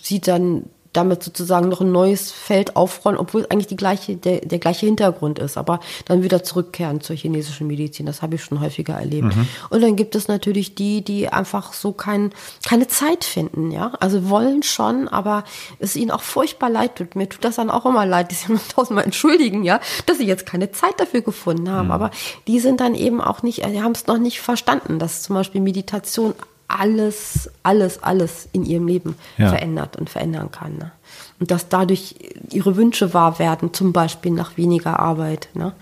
[0.00, 4.58] sie dann damit sozusagen noch ein neues Feld aufrollen, obwohl eigentlich die gleiche, der, der
[4.58, 8.06] gleiche Hintergrund ist, aber dann wieder zurückkehren zur chinesischen Medizin.
[8.06, 9.34] Das habe ich schon häufiger erlebt.
[9.70, 12.32] Und dann gibt es natürlich die, die einfach so kein,
[12.66, 13.92] keine Zeit finden, ja.
[14.00, 15.44] Also wollen schon, aber
[15.78, 17.16] es ihnen auch furchtbar leid tut.
[17.16, 20.46] Mir tut das dann auch immer leid, die sich tausendmal entschuldigen, ja, dass sie jetzt
[20.46, 21.90] keine Zeit dafür gefunden haben.
[21.90, 22.10] Aber
[22.46, 25.60] die sind dann eben auch nicht, die haben es noch nicht verstanden, dass zum Beispiel
[25.60, 26.34] Meditation
[26.78, 29.48] alles, alles, alles in ihrem Leben Ja.
[29.50, 30.76] verändert und verändern kann.
[30.78, 30.92] Ne?
[31.40, 32.14] Und dass dadurch
[32.50, 35.72] ihre Wünsche wahr werden, zum Beispiel nach weniger Arbeit, ne?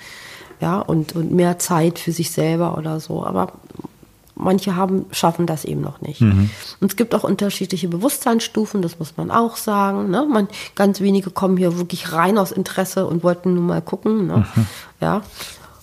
[0.61, 3.25] Ja, und, und mehr Zeit für sich selber oder so.
[3.25, 3.53] Aber
[4.35, 6.21] manche haben, schaffen das eben noch nicht.
[6.21, 6.51] Und
[6.83, 10.11] es gibt auch unterschiedliche Bewusstseinsstufen, das muss man auch sagen.
[10.11, 10.27] Ne?
[10.31, 14.27] Man, ganz wenige kommen hier wirklich rein aus Interesse und wollten nur mal gucken.
[14.27, 14.47] Ne?
[15.01, 15.23] Ja.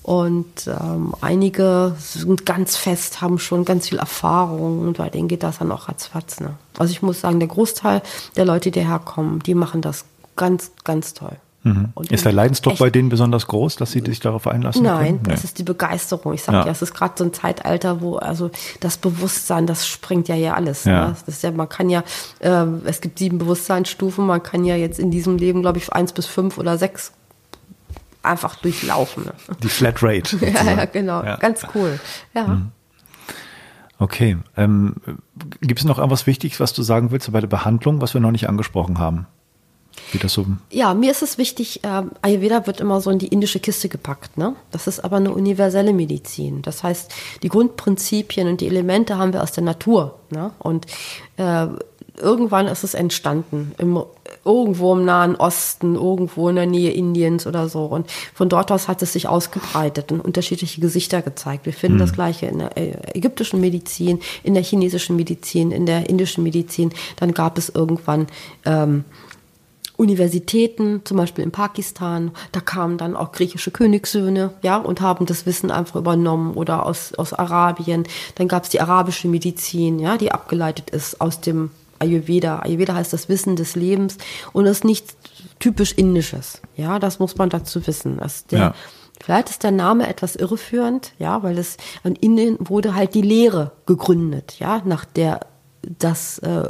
[0.07, 5.43] Und ähm, einige sind ganz fest, haben schon ganz viel Erfahrung und bei denen geht
[5.43, 6.39] das dann auch ratzfatz.
[6.39, 6.51] Ne?
[6.77, 8.01] Also ich muss sagen, der Großteil
[8.37, 10.05] der Leute, die herkommen, die machen das
[10.37, 11.35] ganz, ganz toll.
[11.65, 12.15] Und Mhm.
[12.15, 15.23] Ist der Leidensdruck bei denen besonders groß, dass sie sich darauf einlassen Nein, können?
[15.23, 16.33] das ist die Begeisterung.
[16.33, 16.65] Ich sag Ja.
[16.65, 18.49] ja, es ist gerade so ein Zeitalter, wo also
[18.79, 20.85] das Bewusstsein, das sprengt ja hier alles.
[20.85, 21.09] Ja.
[21.09, 21.15] Ne?
[21.25, 22.05] Das ist ja, man kann ja,
[22.39, 26.13] ähm, es gibt sieben Bewusstseinsstufen, man kann ja jetzt in diesem Leben, glaube ich, eins
[26.13, 27.11] bis fünf oder sechs
[28.27, 29.25] einfach durchlaufen.
[29.61, 30.37] Die Flatrate.
[30.47, 31.23] Ja, ja, genau.
[31.23, 31.35] Ja.
[31.37, 31.99] Ganz cool.
[32.33, 32.61] Ja.
[33.99, 34.37] Okay.
[34.55, 34.95] Ähm,
[35.61, 38.31] Gibt es noch etwas Wichtiges, was du sagen willst bei der Behandlung, was wir noch
[38.31, 39.27] nicht angesprochen haben?
[40.11, 40.45] Wie das so.
[40.69, 44.37] Ja, mir ist es wichtig, ähm, Ayurveda wird immer so in die indische Kiste gepackt.
[44.37, 44.55] Ne?
[44.71, 46.61] Das ist aber eine universelle Medizin.
[46.61, 47.13] Das heißt,
[47.43, 50.19] die Grundprinzipien und die Elemente haben wir aus der Natur.
[50.29, 50.51] Ne?
[50.59, 50.85] Und
[51.37, 51.67] äh,
[52.17, 54.01] irgendwann ist es entstanden, im,
[54.47, 57.85] irgendwo im Nahen Osten, irgendwo in der Nähe Indiens oder so.
[57.85, 61.65] Und von dort aus hat es sich ausgebreitet und unterschiedliche Gesichter gezeigt.
[61.65, 66.09] Wir finden das Gleiche in der äh, ägyptischen Medizin, in der chinesischen Medizin, in der
[66.09, 66.91] indischen Medizin.
[67.17, 68.27] Dann gab es irgendwann
[68.65, 69.03] ähm,
[69.97, 75.47] Universitäten, zum Beispiel in Pakistan, da kamen dann auch griechische Königssöhne, ja, und haben das
[75.47, 78.03] Wissen einfach übernommen oder aus, aus Arabien.
[78.35, 82.59] Dann gab es die arabische Medizin, ja, die abgeleitet ist aus dem Ayurveda.
[82.59, 84.17] Ayurveda heißt das Wissen des Lebens
[84.53, 85.15] und ist nichts
[85.59, 88.19] typisch Indisches, ja, das muss man dazu wissen.
[88.19, 88.75] Ist der, Ja.
[89.19, 93.71] Vielleicht ist der Name etwas irreführend, ja, weil es in Indien wurde halt die Lehre
[93.87, 95.39] gegründet, ja, nach der
[95.81, 96.67] das äh,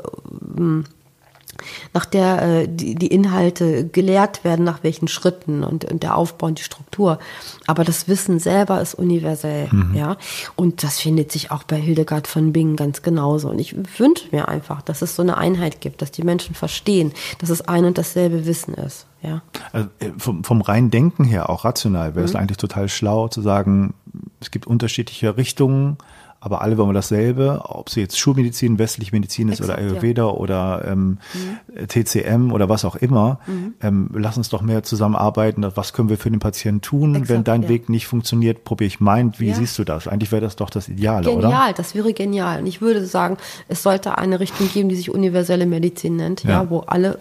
[1.93, 6.47] nach der äh, die, die Inhalte gelehrt werden, nach welchen Schritten und, und der Aufbau
[6.47, 7.19] und die Struktur.
[7.65, 9.95] Aber das Wissen selber ist universell, mhm.
[9.95, 10.17] ja.
[10.55, 13.49] Und das findet sich auch bei Hildegard von Bingen ganz genauso.
[13.49, 17.13] Und ich wünsche mir einfach, dass es so eine Einheit gibt, dass die Menschen verstehen,
[17.39, 19.41] dass es ein und dasselbe Wissen ist, ja.
[19.71, 22.39] Also äh, vom, vom reinen Denken her, auch rational, wäre es mhm.
[22.39, 23.93] eigentlich total schlau zu sagen,
[24.39, 25.97] es gibt unterschiedliche Richtungen,
[26.39, 30.23] aber alle wollen wir dasselbe, ob sie jetzt Schulmedizin, westliche Medizin ist Exakt, oder Ayurveda
[30.23, 30.29] ja.
[30.29, 31.87] oder ähm, mhm.
[31.87, 33.39] TCM oder was auch immer.
[33.47, 33.73] Mhm.
[33.81, 35.65] Ähm, lass uns doch mehr zusammenarbeiten.
[35.75, 37.15] Was können wir für den Patienten tun?
[37.15, 37.69] Exakt, Wenn dein ja.
[37.69, 39.33] Weg nicht funktioniert, probiere ich meinen.
[39.37, 39.55] Wie ja.
[39.55, 40.07] siehst du das?
[40.07, 41.47] Eigentlich wäre das doch das Ideale, genial, oder?
[41.49, 42.59] Genial, das wäre genial.
[42.59, 46.69] Und ich würde sagen, es sollte eine Richtung geben, die sich universelle Medizin nennt, ja,
[46.69, 47.17] wo alle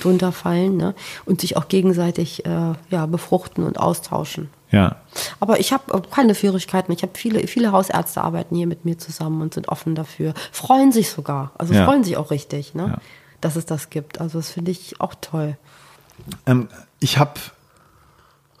[0.00, 0.94] drunter fallen ne?
[1.24, 4.50] und sich auch gegenseitig äh, ja, befruchten und austauschen.
[4.70, 4.96] Ja.
[5.40, 6.92] Aber ich habe keine Schwierigkeiten.
[6.92, 10.34] Ich habe viele, viele Hausärzte arbeiten hier mit mir zusammen und sind offen dafür.
[10.52, 11.52] Freuen sich sogar.
[11.58, 11.84] Also ja.
[11.84, 12.86] freuen sich auch richtig, ne?
[12.88, 12.98] Ja.
[13.40, 14.20] dass es das gibt.
[14.20, 15.56] Also das finde ich auch toll.
[16.46, 16.68] Ähm,
[17.00, 17.40] ich habe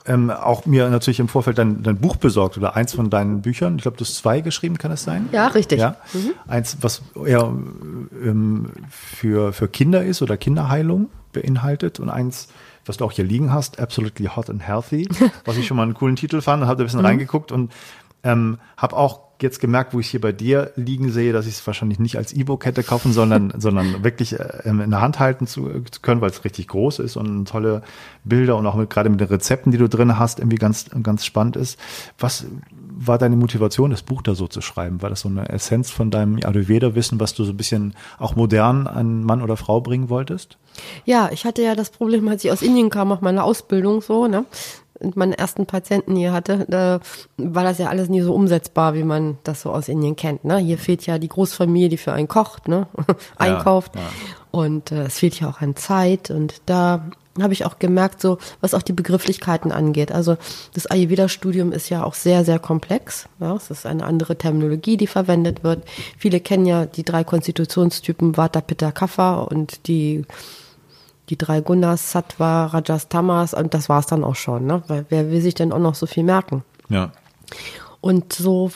[0.08, 3.76] ähm, auch mir natürlich im Vorfeld dein, dein Buch besorgt oder eins von deinen Büchern.
[3.76, 5.28] Ich glaube, du hast zwei geschrieben, kann es sein?
[5.32, 5.80] Ja, richtig.
[5.80, 5.96] Ja.
[6.14, 6.30] Mhm.
[6.46, 12.48] Eins, was eher ähm, für, für Kinder ist oder Kinderheilung beinhaltet und eins,
[12.88, 15.08] was du auch hier liegen hast, Absolutely Hot and Healthy,
[15.44, 17.06] was ich schon mal einen coolen Titel fand und habe ein bisschen mhm.
[17.06, 17.72] reingeguckt und
[18.24, 21.66] ähm, habe auch jetzt gemerkt, wo ich hier bei dir liegen sehe, dass ich es
[21.66, 25.68] wahrscheinlich nicht als E-Book hätte kaufen, sondern, sondern wirklich äh, in der Hand halten zu,
[25.90, 27.82] zu können, weil es richtig groß ist und tolle
[28.24, 31.24] Bilder und auch mit, gerade mit den Rezepten, die du drin hast, irgendwie ganz, ganz
[31.24, 31.78] spannend ist.
[32.18, 32.46] Was
[33.00, 35.02] war deine Motivation, das Buch da so zu schreiben?
[35.02, 38.88] War das so eine Essenz von deinem Ayurveda-Wissen, was du so ein bisschen auch modern
[38.88, 40.58] an Mann oder Frau bringen wolltest?
[41.04, 44.26] Ja, ich hatte ja das Problem, als ich aus Indien kam, auch meine Ausbildung so,
[44.26, 44.44] ne?
[45.00, 47.00] Und meine ersten Patienten hier hatte, da
[47.36, 50.44] war das ja alles nie so umsetzbar, wie man das so aus Indien kennt.
[50.44, 50.58] Ne?
[50.58, 52.88] Hier fehlt ja die Großfamilie, die für einen kocht, ne?
[53.36, 53.94] einkauft.
[53.94, 54.08] Ja, ja.
[54.50, 56.30] Und äh, es fehlt ja auch an Zeit.
[56.30, 57.04] Und da
[57.42, 60.12] habe ich auch gemerkt, so was auch die Begrifflichkeiten angeht.
[60.12, 60.36] Also
[60.74, 63.28] das Ayurveda-Studium ist ja auch sehr, sehr komplex.
[63.40, 65.84] Ja, es ist eine andere Terminologie, die verwendet wird.
[66.16, 70.24] Viele kennen ja die drei Konstitutionstypen Vata, Pitta, Kapha und die
[71.30, 74.66] die drei Gunas, Sattva, Rajas, Tamas und das war's dann auch schon.
[74.66, 74.82] Ne?
[74.88, 76.64] Weil wer will sich denn auch noch so viel merken?
[76.88, 77.12] Ja.
[78.00, 78.70] Und so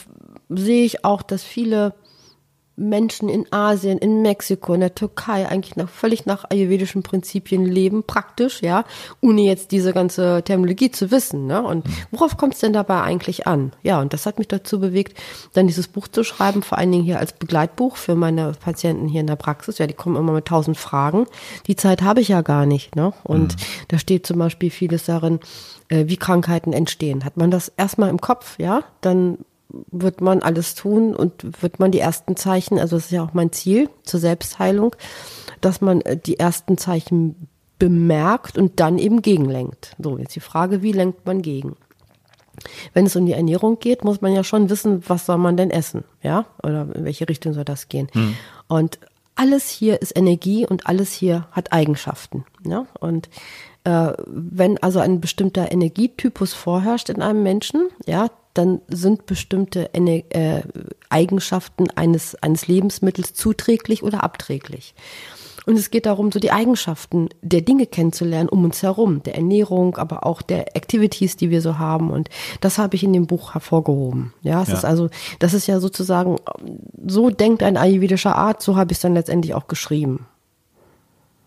[0.48, 1.94] sehe ich auch, dass viele
[2.83, 8.03] Menschen in Asien, in Mexiko, in der Türkei eigentlich nach, völlig nach ayurvedischen Prinzipien leben,
[8.05, 8.85] praktisch, ja,
[9.20, 11.47] ohne jetzt diese ganze Terminologie zu wissen.
[11.47, 11.62] Ne?
[11.62, 13.72] Und worauf kommt es denn dabei eigentlich an?
[13.83, 15.18] Ja, und das hat mich dazu bewegt,
[15.55, 19.20] dann dieses Buch zu schreiben, vor allen Dingen hier als Begleitbuch für meine Patienten hier
[19.20, 19.78] in der Praxis.
[19.78, 21.26] Ja, die kommen immer mit tausend Fragen.
[21.66, 22.97] Die Zeit habe ich ja gar nicht.
[22.97, 23.12] Ne?
[23.22, 23.61] Und mhm.
[23.89, 25.41] da steht zum Beispiel vieles darin,
[25.89, 27.24] äh, wie Krankheiten entstehen.
[27.24, 29.39] Hat man das erstmal im Kopf, ja, dann
[29.90, 33.34] wird man alles tun und wird man die ersten Zeichen, also das ist ja auch
[33.34, 34.94] mein Ziel zur Selbstheilung,
[35.60, 37.48] dass man äh, die ersten Zeichen
[37.78, 39.96] bemerkt und dann eben gegenlenkt.
[39.98, 41.76] So, jetzt die Frage, wie lenkt man gegen?
[42.92, 45.70] Wenn es um die Ernährung geht, muss man ja schon wissen, was soll man denn
[45.70, 46.46] essen, ja?
[46.62, 48.08] Oder in welche Richtung soll das gehen?
[48.12, 48.36] Hm.
[48.68, 49.00] Und
[49.34, 52.86] alles hier ist Energie und alles hier hat Eigenschaften, ja?
[53.00, 53.28] Und
[53.85, 60.62] äh, wenn also ein bestimmter Energietypus vorherrscht in einem Menschen, ja, dann sind bestimmte äh,
[61.09, 64.95] Eigenschaften eines, eines Lebensmittels zuträglich oder abträglich.
[65.64, 69.97] Und es geht darum, so die Eigenschaften der Dinge kennenzulernen um uns herum, der Ernährung,
[69.97, 72.11] aber auch der Activities, die wir so haben.
[72.11, 72.28] Und
[72.61, 74.33] das habe ich in dem Buch hervorgehoben.
[74.43, 74.74] Ja, es ja.
[74.74, 75.09] ist also,
[75.39, 76.39] das ist ja sozusagen,
[77.07, 80.26] so denkt ein ayurvedischer Art, so habe ich es dann letztendlich auch geschrieben.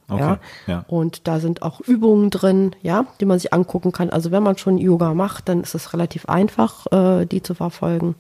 [0.07, 0.39] Okay, ja?
[0.67, 0.85] ja?
[0.87, 4.09] Und da sind auch Übungen drin, ja, die man sich angucken kann.
[4.09, 8.15] Also wenn man schon Yoga macht, dann ist es relativ einfach, äh, die zu verfolgen.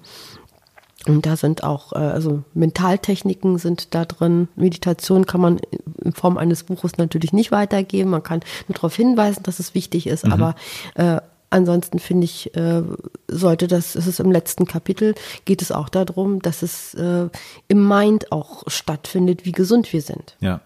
[1.07, 4.47] Und da sind auch, äh, also Mentaltechniken sind da drin.
[4.55, 5.59] Meditation kann man
[6.03, 8.09] in Form eines Buches natürlich nicht weitergeben.
[8.09, 10.33] Man kann nur darauf hinweisen, dass es wichtig ist, mhm.
[10.33, 10.55] aber
[10.95, 11.21] äh,
[11.51, 12.81] Ansonsten finde ich, äh,
[13.29, 15.15] sollte das, ist es im letzten Kapitel,
[15.45, 17.29] geht es auch darum, dass es äh,
[17.69, 20.35] im Mind auch stattfindet, wie gesund wir sind.
[20.41, 20.59] Ja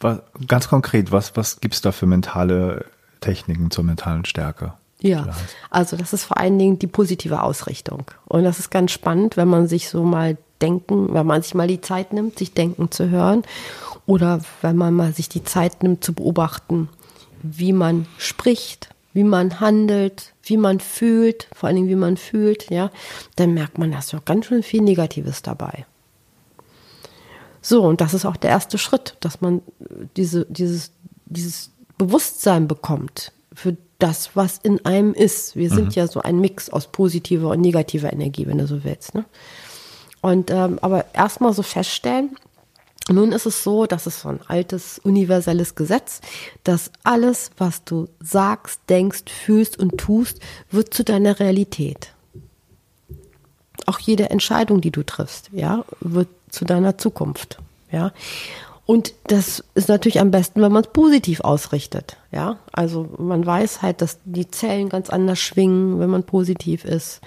[0.00, 2.86] was, ganz konkret, was, was gibt es da für mentale
[3.20, 4.74] Techniken zur mentalen Stärke?
[5.00, 5.28] Ja,
[5.70, 8.04] also das ist vor allen Dingen die positive Ausrichtung.
[8.24, 11.68] Und das ist ganz spannend, wenn man sich so mal denken, wenn man sich mal
[11.68, 13.42] die Zeit nimmt, sich denken zu hören
[14.06, 16.88] oder wenn man mal sich die Zeit nimmt zu beobachten,
[17.42, 22.70] wie man spricht, wie man handelt, wie man fühlt, vor allen Dingen wie man fühlt,
[22.70, 22.90] ja,
[23.36, 25.84] dann merkt man, da ist doch ganz schön viel Negatives dabei.
[27.68, 29.60] So, und das ist auch der erste Schritt, dass man
[30.16, 30.92] diese, dieses,
[31.24, 35.56] dieses Bewusstsein bekommt für das, was in einem ist.
[35.56, 35.92] Wir sind mhm.
[35.94, 39.16] ja so ein Mix aus positiver und negativer Energie, wenn du so willst.
[39.16, 39.24] Ne?
[40.20, 42.36] Und ähm, aber erstmal so feststellen,
[43.08, 46.20] Nun ist es so, das ist so ein altes universelles Gesetz,
[46.64, 50.40] dass alles, was du sagst, denkst, fühlst und tust,
[50.70, 52.12] wird zu deiner Realität.
[53.86, 57.58] Auch jede Entscheidung, die du triffst, ja, wird zu deiner Zukunft,
[57.90, 58.12] ja.
[58.86, 62.58] Und das ist natürlich am besten, wenn man es positiv ausrichtet, ja.
[62.72, 67.20] Also man weiß halt, dass die Zellen ganz anders schwingen, wenn man positiv ist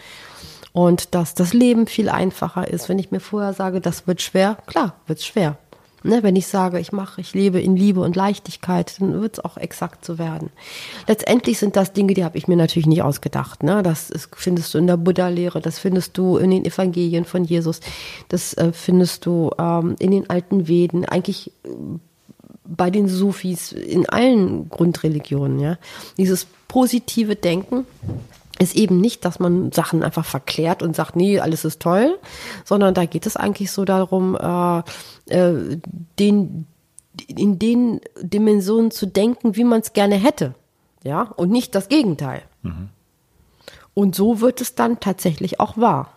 [0.72, 2.90] und dass das Leben viel einfacher ist.
[2.90, 5.58] Wenn ich mir vorher sage, das wird schwer, klar, wird es schwer.
[6.04, 9.44] Ne, wenn ich sage, ich mache, ich lebe in Liebe und Leichtigkeit, dann wird es
[9.44, 10.50] auch exakt so werden.
[11.08, 13.64] Letztendlich sind das Dinge, die habe ich mir natürlich nicht ausgedacht.
[13.64, 13.84] Ne?
[13.84, 17.82] Das ist, findest du in der Buddha-Lehre, das findest du in den Evangelien von Jesus,
[18.30, 21.70] das äh, findest du ähm, in den alten Veden, eigentlich äh,
[22.66, 25.60] bei den Sufis, in allen Grundreligionen.
[25.60, 25.78] Ja?
[26.18, 27.86] Dieses positive Denken
[28.60, 32.18] ist eben nicht, dass man Sachen einfach verklärt und sagt, nee, alles ist toll,
[32.65, 34.80] sondern da geht es eigentlich so darum, äh,
[35.34, 35.77] äh,
[36.19, 36.68] den,
[37.27, 40.56] in den Dimensionen zu denken, wie man es gerne hätte.
[41.03, 42.41] Ja, und nicht das Gegenteil.
[42.61, 42.90] Mhm.
[43.94, 46.14] Und so wird es dann tatsächlich auch wahr.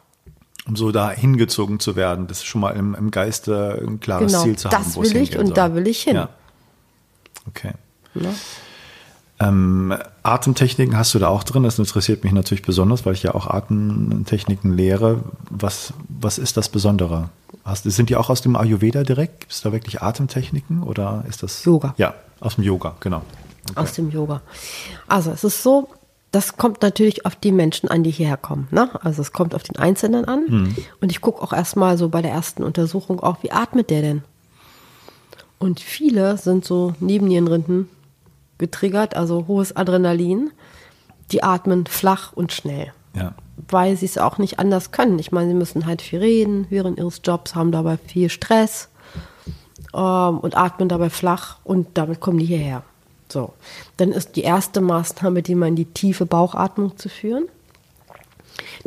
[0.66, 4.32] Um so da hingezogen zu werden, das ist schon mal im, im Geiste ein klares
[4.32, 4.84] genau, Ziel zu haben.
[4.84, 5.54] Das will ich und soll.
[5.54, 6.16] da will ich hin.
[6.16, 6.28] Ja.
[7.48, 7.72] Okay.
[8.14, 8.30] Ja.
[9.42, 11.62] Ähm, Atemtechniken hast du da auch drin.
[11.62, 15.20] Das interessiert mich natürlich besonders, weil ich ja auch Atemtechniken lehre.
[15.50, 17.28] Was, was ist das Besondere?
[17.64, 19.40] Hast, sind die auch aus dem Ayurveda direkt?
[19.40, 21.64] Gibt es da wirklich Atemtechniken oder ist das?
[21.64, 21.94] Yoga.
[21.96, 23.22] Ja, aus dem Yoga, genau.
[23.70, 23.80] Okay.
[23.80, 24.42] Aus dem Yoga.
[25.08, 25.88] Also es ist so,
[26.30, 28.68] das kommt natürlich auf die Menschen an, die hierher kommen.
[28.70, 28.90] Ne?
[29.02, 30.46] Also es kommt auf den Einzelnen an.
[30.46, 30.76] Hm.
[31.00, 34.22] Und ich gucke auch erstmal so bei der ersten Untersuchung auch, wie atmet der denn?
[35.58, 37.88] Und viele sind so neben ihren Rinden
[38.58, 40.50] getriggert, also hohes Adrenalin.
[41.30, 42.92] Die atmen flach und schnell.
[43.14, 43.34] Ja.
[43.68, 45.18] Weil sie es auch nicht anders können.
[45.18, 48.88] Ich meine, sie müssen halt viel reden während ihres Jobs, haben dabei viel Stress
[49.94, 52.82] ähm, und atmen dabei flach und damit kommen die hierher.
[53.28, 53.52] So.
[53.96, 57.44] Dann ist die erste Maßnahme, die man in die tiefe Bauchatmung zu führen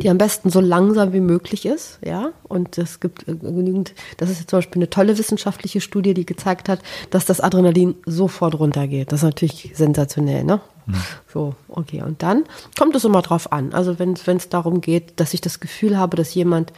[0.00, 2.30] die am besten so langsam wie möglich ist, ja.
[2.44, 6.26] Und es gibt äh, genügend, das ist jetzt zum Beispiel eine tolle wissenschaftliche Studie, die
[6.26, 6.80] gezeigt hat,
[7.10, 9.12] dass das Adrenalin sofort runtergeht.
[9.12, 10.60] Das ist natürlich sensationell, ne?
[10.86, 10.94] Mhm.
[11.32, 12.02] So, okay.
[12.02, 12.44] Und dann
[12.78, 13.72] kommt es immer drauf an.
[13.72, 16.72] Also wenn es darum geht, dass ich das Gefühl habe, dass jemand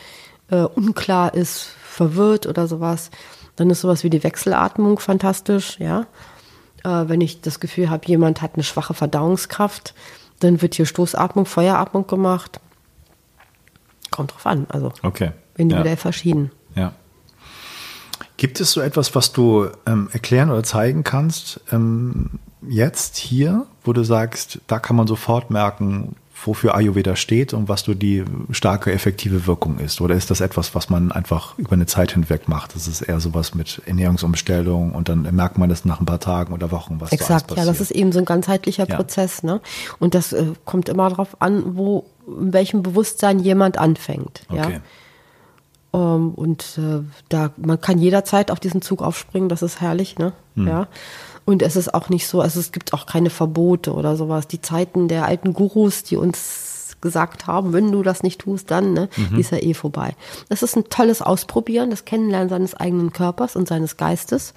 [0.50, 3.10] äh, unklar ist, verwirrt oder sowas,
[3.56, 6.06] dann ist sowas wie die Wechselatmung fantastisch, ja.
[6.84, 9.94] Äh, wenn ich das Gefühl habe, jemand hat eine schwache Verdauungskraft,
[10.40, 12.60] dann wird hier Stoßatmung, Feueratmung gemacht.
[14.18, 15.30] Kommt drauf an, also okay.
[15.56, 15.96] individuell ja.
[15.96, 16.50] verschieden.
[16.74, 16.92] Ja.
[18.36, 23.92] Gibt es so etwas, was du ähm, erklären oder zeigen kannst, ähm, jetzt hier, wo
[23.92, 28.92] du sagst, da kann man sofort merken, wofür Ayurveda steht und was so die starke,
[28.92, 30.00] effektive Wirkung ist?
[30.00, 32.74] Oder ist das etwas, was man einfach über eine Zeit hinweg macht?
[32.74, 36.52] Das ist eher sowas mit Ernährungsumstellung und dann merkt man das nach ein paar Tagen
[36.52, 38.96] oder Wochen, was Exakt, ja, das ist eben so ein ganzheitlicher ja.
[38.96, 39.44] Prozess.
[39.44, 39.60] Ne?
[40.00, 44.42] Und das äh, kommt immer darauf an, wo, in welchem Bewusstsein jemand anfängt.
[44.48, 44.80] Okay.
[45.92, 46.14] Ja?
[46.14, 50.32] Ähm, und äh, da, man kann jederzeit auf diesen Zug aufspringen, das ist herrlich, ne?
[50.54, 50.68] Hm.
[50.68, 50.88] Ja.
[51.44, 54.48] Und es ist auch nicht so, also es gibt auch keine Verbote oder sowas.
[54.48, 58.92] Die Zeiten der alten Gurus, die uns gesagt haben, wenn du das nicht tust, dann,
[58.92, 59.34] ne, mhm.
[59.34, 60.14] die ist ja eh vorbei.
[60.50, 64.52] Das ist ein tolles Ausprobieren, das Kennenlernen seines eigenen Körpers und seines Geistes.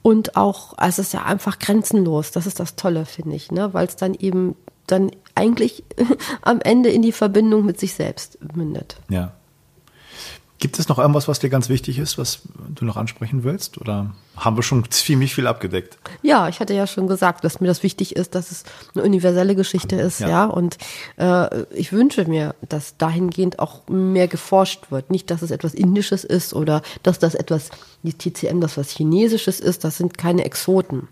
[0.00, 2.30] Und auch, es ist ja einfach grenzenlos.
[2.30, 4.56] Das ist das Tolle, finde ich, ne, weil es dann eben
[4.86, 5.84] dann eigentlich
[6.42, 8.96] am Ende in die Verbindung mit sich selbst mündet.
[9.08, 9.32] Ja.
[10.62, 13.78] Gibt es noch irgendwas, was dir ganz wichtig ist, was du noch ansprechen willst?
[13.78, 15.98] Oder haben wir schon ziemlich viel abgedeckt?
[16.22, 18.62] Ja, ich hatte ja schon gesagt, dass mir das wichtig ist, dass es
[18.94, 20.28] eine universelle Geschichte ist, ja.
[20.28, 20.44] ja?
[20.44, 20.78] Und
[21.16, 25.10] äh, ich wünsche mir, dass dahingehend auch mehr geforscht wird.
[25.10, 27.70] Nicht, dass es etwas Indisches ist oder dass das etwas,
[28.04, 29.82] die TCM, das was Chinesisches ist.
[29.82, 31.08] Das sind keine Exoten.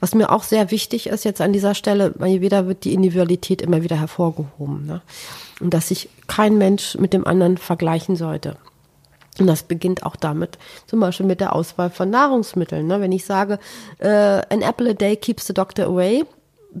[0.00, 3.80] Was mir auch sehr wichtig ist jetzt an dieser Stelle, wieder wird die Individualität immer
[3.80, 4.86] wieder hervorgehoben.
[4.86, 5.02] Ne?
[5.60, 8.56] Und dass sich kein Mensch mit dem anderen vergleichen sollte.
[9.38, 12.86] Und das beginnt auch damit, zum Beispiel mit der Auswahl von Nahrungsmitteln.
[12.86, 13.00] Ne?
[13.00, 13.58] Wenn ich sage,
[13.98, 16.24] äh, an apple a day keeps the doctor away,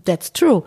[0.04, 0.62] that's true.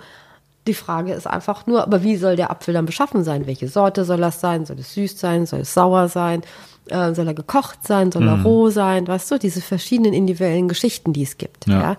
[0.67, 3.47] Die Frage ist einfach nur, aber wie soll der Apfel dann beschaffen sein?
[3.47, 4.65] Welche Sorte soll das sein?
[4.65, 5.45] Soll es süß sein?
[5.45, 6.43] Soll es sauer sein?
[6.91, 8.45] Äh, soll er gekocht sein, soll er mhm.
[8.45, 11.67] roh sein, weißt du, diese verschiedenen individuellen Geschichten, die es gibt.
[11.67, 11.81] Ja.
[11.81, 11.97] ja?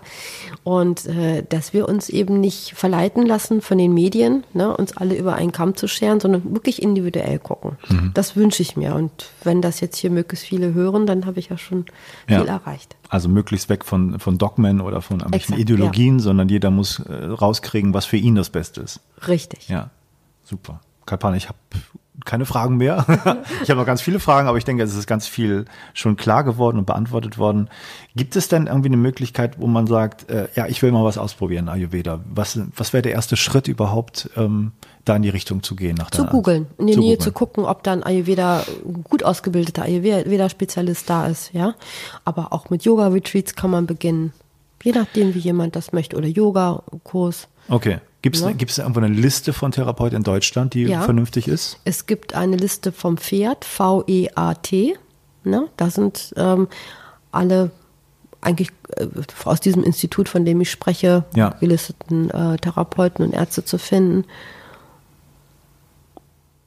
[0.63, 5.15] Und äh, dass wir uns eben nicht verleiten lassen von den Medien, ne, uns alle
[5.15, 7.77] über einen Kamm zu scheren, sondern wirklich individuell gucken.
[7.89, 8.11] Mhm.
[8.13, 8.93] Das wünsche ich mir.
[8.93, 9.11] Und
[9.43, 11.85] wenn das jetzt hier möglichst viele hören, dann habe ich ja schon
[12.29, 12.39] ja.
[12.39, 12.95] viel erreicht.
[13.09, 16.23] Also möglichst weg von, von Dogmen oder von irgendwelchen Ideologien, ja.
[16.23, 19.01] sondern jeder muss äh, rauskriegen, was für ihn das Beste ist.
[19.27, 19.69] Richtig.
[19.69, 19.89] Ja,
[20.43, 20.81] super.
[21.05, 21.57] Kalpana, ich habe
[22.25, 23.05] keine Fragen mehr.
[23.63, 26.43] ich habe noch ganz viele Fragen, aber ich denke, es ist ganz viel schon klar
[26.43, 27.69] geworden und beantwortet worden.
[28.15, 31.17] Gibt es denn irgendwie eine Möglichkeit, wo man sagt, äh, ja, ich will mal was
[31.17, 32.19] ausprobieren, Ayurveda?
[32.33, 34.71] Was, was wäre der erste Schritt überhaupt, ähm,
[35.05, 35.95] da in die Richtung zu gehen?
[35.95, 38.63] Nach zu googeln, in die Nähe zu gucken, ob da ein Ayurveda,
[39.03, 41.75] gut ausgebildeter Ayurveda-Spezialist da ist, ja.
[42.25, 44.33] Aber auch mit Yoga-Retreats kann man beginnen.
[44.83, 46.17] Je nachdem, wie jemand das möchte.
[46.17, 47.47] Oder Yoga-Kurs.
[47.69, 47.99] Okay.
[48.23, 48.51] Gibt es ja.
[48.53, 51.01] Gibt's irgendwo eine Liste von Therapeuten in Deutschland, die ja.
[51.01, 51.77] vernünftig ist?
[51.83, 54.97] Es gibt eine Liste vom Pferd, V-E-A-T.
[55.43, 55.67] Ne?
[55.75, 56.69] Da sind ähm,
[57.33, 57.71] alle
[58.39, 59.07] eigentlich äh,
[59.43, 61.49] aus diesem Institut, von dem ich spreche, ja.
[61.59, 64.23] gelisteten äh, Therapeuten und Ärzte zu finden.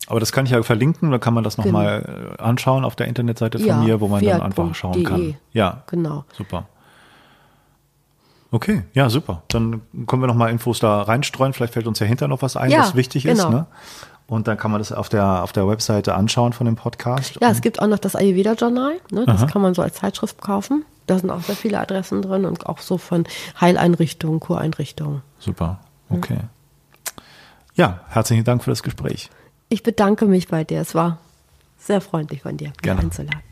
[0.09, 2.35] Aber das kann ich ja verlinken, da kann man das nochmal genau.
[2.35, 5.37] Äh, anschauen auf der Internetseite von mir, wo man dann einfach schauen kann.
[5.53, 6.25] Ja, genau.
[6.37, 6.69] Super.
[8.51, 9.43] Okay, ja, super.
[9.49, 11.53] Dann können wir noch mal Infos da reinstreuen.
[11.53, 13.45] Vielleicht fällt uns ja hinter noch was ein, ja, was wichtig genau.
[13.45, 13.51] ist.
[13.51, 13.67] Ne?
[14.29, 17.39] Und dann kann man das auf der, auf der Webseite anschauen von dem Podcast.
[17.41, 18.95] Ja, es gibt auch noch das Ayurveda-Journal.
[19.11, 19.25] Ne?
[19.27, 19.47] Das Aha.
[19.47, 20.85] kann man so als Zeitschrift kaufen.
[21.07, 23.25] Da sind auch sehr viele Adressen drin und auch so von
[23.61, 25.23] Heileinrichtungen, Kureinrichtungen.
[25.39, 25.79] Super,
[26.09, 26.41] okay.
[27.77, 29.31] Ja, herzlichen Dank für das Gespräch.
[29.69, 30.81] Ich bedanke mich bei dir.
[30.81, 31.19] Es war
[31.79, 33.03] sehr freundlich von dir, Gerne.
[33.03, 33.43] einzuladen.